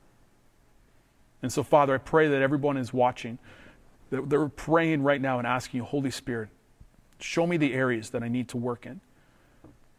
And 1.42 1.52
so, 1.52 1.62
Father, 1.62 1.94
I 1.94 1.98
pray 1.98 2.28
that 2.28 2.40
everyone 2.40 2.76
is 2.76 2.92
watching, 2.92 3.38
that 4.10 4.28
they're 4.30 4.48
praying 4.48 5.02
right 5.02 5.20
now 5.20 5.38
and 5.38 5.46
asking 5.46 5.78
you, 5.78 5.84
Holy 5.84 6.10
Spirit, 6.10 6.50
show 7.18 7.46
me 7.46 7.56
the 7.56 7.74
areas 7.74 8.10
that 8.10 8.22
I 8.22 8.28
need 8.28 8.48
to 8.50 8.56
work 8.56 8.86
in. 8.86 9.00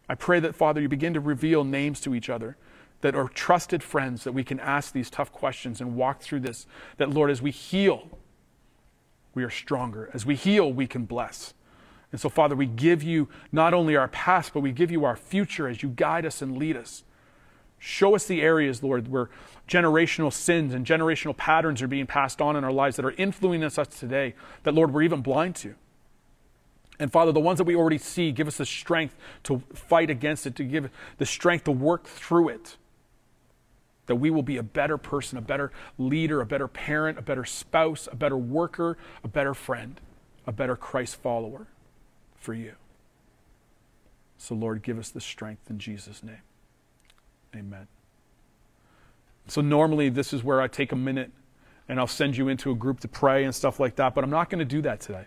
I 0.08 0.16
pray 0.16 0.40
that, 0.40 0.56
Father, 0.56 0.82
you 0.82 0.88
begin 0.88 1.14
to 1.14 1.20
reveal 1.20 1.64
names 1.64 2.00
to 2.02 2.16
each 2.16 2.30
other 2.30 2.58
that 3.02 3.16
are 3.16 3.28
trusted 3.28 3.84
friends 3.84 4.24
that 4.24 4.32
we 4.32 4.44
can 4.44 4.60
ask 4.60 4.94
these 4.94 5.10
tough 5.10 5.32
questions 5.32 5.82
and 5.82 5.96
walk 5.96 6.22
through 6.22 6.40
this. 6.40 6.68
That, 6.98 7.10
Lord, 7.10 7.30
as 7.30 7.42
we 7.42 7.52
heal, 7.52 8.08
we 9.34 9.44
are 9.44 9.50
stronger. 9.50 10.10
As 10.14 10.26
we 10.26 10.36
heal, 10.36 10.72
we 10.72 10.88
can 10.88 11.06
bless. 11.06 11.54
And 12.12 12.20
so, 12.20 12.30
Father, 12.30 12.56
we 12.56 12.66
give 12.66 13.04
you 13.04 13.30
not 13.52 13.74
only 13.74 13.96
our 13.96 14.08
past, 14.10 14.54
but 14.54 14.60
we 14.60 14.72
give 14.72 14.92
you 14.92 15.06
our 15.06 15.16
future 15.16 15.68
as 15.68 15.82
you 15.82 15.90
guide 15.90 16.26
us 16.26 16.42
and 16.42 16.58
lead 16.58 16.76
us. 16.76 17.04
Show 17.80 18.14
us 18.14 18.26
the 18.26 18.42
areas, 18.42 18.84
Lord, 18.84 19.08
where 19.08 19.30
generational 19.68 20.32
sins 20.32 20.74
and 20.74 20.86
generational 20.86 21.36
patterns 21.36 21.82
are 21.82 21.88
being 21.88 22.06
passed 22.06 22.42
on 22.42 22.56
in 22.56 22.64
our 22.64 22.72
lives 22.72 22.98
that 22.98 23.06
are 23.06 23.12
influencing 23.12 23.64
us 23.64 23.88
today, 23.88 24.36
that, 24.64 24.74
Lord, 24.74 24.94
we're 24.94 25.02
even 25.02 25.22
blind 25.22 25.56
to. 25.58 25.74
And 27.00 27.12
Father, 27.12 27.32
the 27.32 27.40
ones 27.40 27.58
that 27.58 27.64
we 27.64 27.76
already 27.76 27.98
see, 27.98 28.32
give 28.32 28.48
us 28.48 28.58
the 28.58 28.66
strength 28.66 29.16
to 29.44 29.64
fight 29.74 30.12
against 30.12 30.46
it, 30.46 30.56
to 30.58 30.64
give 30.64 30.92
the 31.18 31.26
strength 31.26 31.64
to 31.64 31.72
work 31.72 32.06
through 32.06 32.50
it 32.50 32.78
that 34.08 34.16
we 34.16 34.30
will 34.30 34.44
be 34.44 34.58
a 34.58 34.64
better 34.64 34.98
person, 34.98 35.38
a 35.38 35.42
better 35.42 35.72
leader, 35.98 36.42
a 36.42 36.46
better 36.46 36.68
parent, 36.68 37.18
a 37.18 37.22
better 37.22 37.46
spouse, 37.46 38.08
a 38.12 38.16
better 38.16 38.38
worker, 38.38 38.98
a 39.24 39.28
better 39.28 39.54
friend, 39.54 40.02
a 40.46 40.52
better 40.52 40.76
Christ 40.76 41.16
follower 41.16 41.68
for 42.36 42.54
you. 42.54 42.74
So, 44.38 44.56
Lord, 44.56 44.82
give 44.82 44.98
us 44.98 45.10
the 45.10 45.22
strength 45.22 45.70
in 45.70 45.78
Jesus' 45.78 46.24
name. 46.24 46.42
Amen. 47.56 47.88
So, 49.48 49.62
normally, 49.62 50.10
this 50.10 50.34
is 50.34 50.44
where 50.44 50.62
I 50.62 50.68
take 50.68 50.92
a 50.92 50.96
minute 50.96 51.32
and 51.88 52.00
I'll 52.00 52.08
send 52.08 52.38
you 52.38 52.48
into 52.48 52.72
a 52.72 52.76
group 52.76 53.02
to 53.02 53.08
pray 53.08 53.44
and 53.44 53.54
stuff 53.54 53.80
like 53.80 53.98
that, 53.98 54.16
but 54.16 54.24
I'm 54.24 54.30
not 54.30 54.50
going 54.50 54.60
to 54.60 54.66
do 54.66 54.82
that 54.82 55.00
today. 55.00 55.26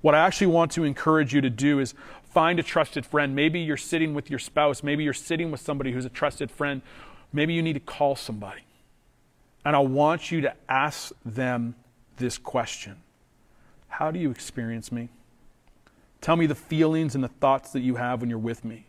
What 0.00 0.14
I 0.14 0.18
actually 0.18 0.48
want 0.48 0.72
to 0.72 0.84
encourage 0.84 1.34
you 1.34 1.40
to 1.40 1.50
do 1.50 1.78
is 1.78 1.94
find 2.22 2.58
a 2.58 2.62
trusted 2.62 3.04
friend. 3.04 3.34
Maybe 3.34 3.60
you're 3.60 3.76
sitting 3.76 4.14
with 4.14 4.30
your 4.30 4.38
spouse, 4.38 4.82
maybe 4.82 5.04
you're 5.04 5.12
sitting 5.12 5.50
with 5.50 5.60
somebody 5.60 5.92
who's 5.92 6.04
a 6.04 6.10
trusted 6.10 6.50
friend 6.50 6.82
Maybe 7.32 7.54
you 7.54 7.62
need 7.62 7.74
to 7.74 7.80
call 7.80 8.16
somebody. 8.16 8.62
And 9.64 9.76
I 9.76 9.80
want 9.80 10.30
you 10.30 10.40
to 10.42 10.54
ask 10.68 11.12
them 11.24 11.74
this 12.16 12.38
question 12.38 12.96
How 13.88 14.10
do 14.10 14.18
you 14.18 14.30
experience 14.30 14.90
me? 14.90 15.08
Tell 16.20 16.36
me 16.36 16.46
the 16.46 16.54
feelings 16.54 17.14
and 17.14 17.24
the 17.24 17.28
thoughts 17.28 17.72
that 17.72 17.80
you 17.80 17.96
have 17.96 18.20
when 18.20 18.28
you're 18.28 18.38
with 18.38 18.64
me. 18.64 18.86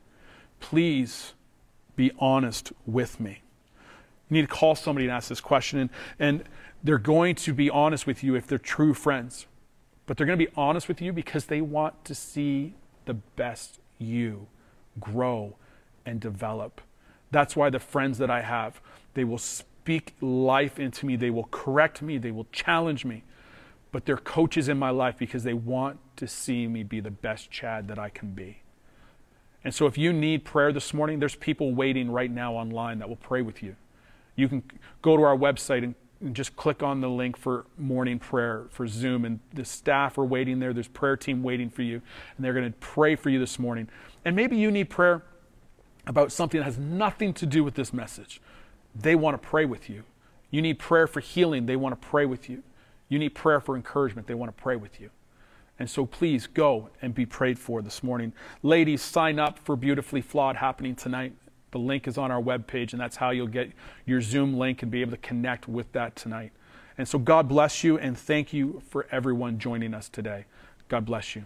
Please 0.60 1.34
be 1.96 2.12
honest 2.20 2.74
with 2.86 3.20
me. 3.20 3.42
You 4.30 4.36
need 4.36 4.42
to 4.42 4.48
call 4.48 4.76
somebody 4.76 5.06
and 5.06 5.14
ask 5.14 5.30
this 5.30 5.42
question, 5.42 5.80
and, 5.80 5.90
and 6.20 6.44
they're 6.84 6.98
going 6.98 7.36
to 7.36 7.54
be 7.54 7.70
honest 7.70 8.08
with 8.08 8.24
you 8.24 8.36
if 8.36 8.48
they're 8.48 8.58
true 8.58 8.94
friends. 8.94 9.46
But 10.06 10.18
they're 10.18 10.28
going 10.28 10.40
to 10.40 10.46
be 10.46 10.52
honest 10.56 10.88
with 10.88 11.02
you 11.02 11.14
because 11.14 11.46
they 11.46 11.62
want 11.62 12.04
to 12.06 12.16
see 12.16 12.74
the 13.06 13.14
best 13.14 13.80
you 13.98 14.48
grow 15.00 15.56
and 16.06 16.20
develop. 16.20 16.82
That's 17.32 17.56
why 17.56 17.70
the 17.70 17.80
friends 17.80 18.18
that 18.20 18.30
I 18.30 18.42
have, 18.42 18.82
they 19.14 19.24
will 19.24 19.38
speak 19.38 20.16
life 20.22 20.80
into 20.80 21.06
me, 21.06 21.16
they 21.16 21.30
will 21.30 21.48
correct 21.52 22.02
me, 22.02 22.18
they 22.18 22.32
will 22.32 22.48
challenge 22.52 23.06
me. 23.06 23.24
But 23.92 24.06
they're 24.06 24.18
coaches 24.18 24.70
in 24.70 24.78
my 24.78 24.90
life 24.90 25.18
because 25.18 25.44
they 25.44 25.54
want 25.54 26.00
to 26.18 26.28
see 26.28 26.68
me 26.68 26.84
be 26.84 27.00
the 27.00 27.12
best 27.12 27.52
Chad 27.52 27.88
that 27.90 28.00
I 28.00 28.10
can 28.10 28.32
be. 28.32 28.62
And 29.64 29.74
so 29.74 29.86
if 29.86 29.98
you 29.98 30.14
need 30.14 30.46
prayer 30.46 30.72
this 30.72 30.94
morning, 30.94 31.20
there's 31.20 31.36
people 31.36 31.74
waiting 31.74 32.10
right 32.10 32.32
now 32.32 32.54
online 32.54 33.00
that 33.00 33.10
will 33.10 33.18
pray 33.18 33.42
with 33.42 33.62
you. 33.62 33.76
You 34.36 34.48
can 34.48 34.64
go 35.02 35.18
to 35.18 35.24
our 35.24 35.38
website 35.38 35.84
and, 35.84 35.96
just 36.34 36.56
click 36.56 36.84
on 36.84 37.02
the 37.02 37.10
link 37.10 37.36
for 37.36 37.66
morning 37.80 38.20
prayer 38.20 38.68
for 38.70 38.86
Zoom, 38.86 39.26
and 39.26 39.40
the 39.56 39.66
staff 39.66 40.20
are 40.20 40.24
waiting 40.24 40.60
there. 40.60 40.72
There's 40.72 40.88
prayer 40.88 41.18
team 41.18 41.42
waiting 41.42 41.68
for 41.68 41.82
you, 41.82 41.96
and 41.96 42.46
they're 42.46 42.54
going 42.54 42.72
to 42.72 42.78
pray 42.78 43.16
for 43.16 43.32
you 43.32 43.40
this 43.40 43.58
morning. 43.58 43.90
And 44.24 44.36
maybe 44.36 44.56
you 44.56 44.70
need 44.70 44.92
prayer 44.92 45.24
about 46.08 46.32
something 46.32 46.60
that 46.60 46.66
has 46.66 46.78
nothing 46.78 47.34
to 47.36 47.46
do 47.46 47.64
with 47.64 47.76
this 47.76 47.94
message. 47.94 48.42
They 48.96 49.16
want 49.16 49.42
to 49.42 49.48
pray 49.48 49.66
with 49.66 49.90
you. 49.90 50.04
You 50.50 50.62
need 50.62 50.80
prayer 50.80 51.08
for 51.08 51.20
healing, 51.20 51.66
they 51.66 51.76
want 51.76 52.00
to 52.00 52.08
pray 52.08 52.26
with 52.26 52.50
you. 52.50 52.64
You 53.08 53.20
need 53.20 53.36
prayer 53.36 53.60
for 53.60 53.76
encouragement, 53.76 54.28
they 54.28 54.34
want 54.34 54.56
to 54.56 54.62
pray 54.62 54.76
with 54.76 55.00
you. 55.00 55.10
And 55.80 55.90
so 55.90 56.06
please 56.06 56.46
go 56.46 56.90
and 57.02 57.16
be 57.16 57.26
prayed 57.26 57.58
for 57.58 57.82
this 57.82 58.04
morning. 58.04 58.34
Ladies, 58.62 59.02
sign 59.02 59.40
up 59.40 59.58
for 59.58 59.76
Beautifully 59.76 60.22
Flawed 60.22 60.58
happening 60.58 60.96
tonight. 60.96 61.34
The 61.72 61.80
link 61.80 62.08
is 62.08 62.18
on 62.18 62.32
our 62.32 62.42
webpage, 62.42 62.92
and 62.92 63.02
that's 63.02 63.16
how 63.16 63.32
you'll 63.32 63.48
get 63.48 63.72
your 64.06 64.22
Zoom 64.22 64.58
link 64.58 64.84
and 64.84 64.92
be 64.92 65.02
able 65.02 65.12
to 65.12 65.18
connect 65.18 65.68
with 65.68 65.92
that 65.94 66.16
tonight. 66.16 66.52
And 66.98 67.08
so 67.08 67.18
God 67.18 67.48
bless 67.48 67.84
you, 67.84 67.98
and 67.98 68.18
thank 68.18 68.54
you 68.54 68.82
for 68.90 69.08
everyone 69.12 69.58
joining 69.58 69.94
us 69.94 70.10
today. 70.10 70.46
God 70.90 71.06
bless 71.06 71.36
you. 71.36 71.46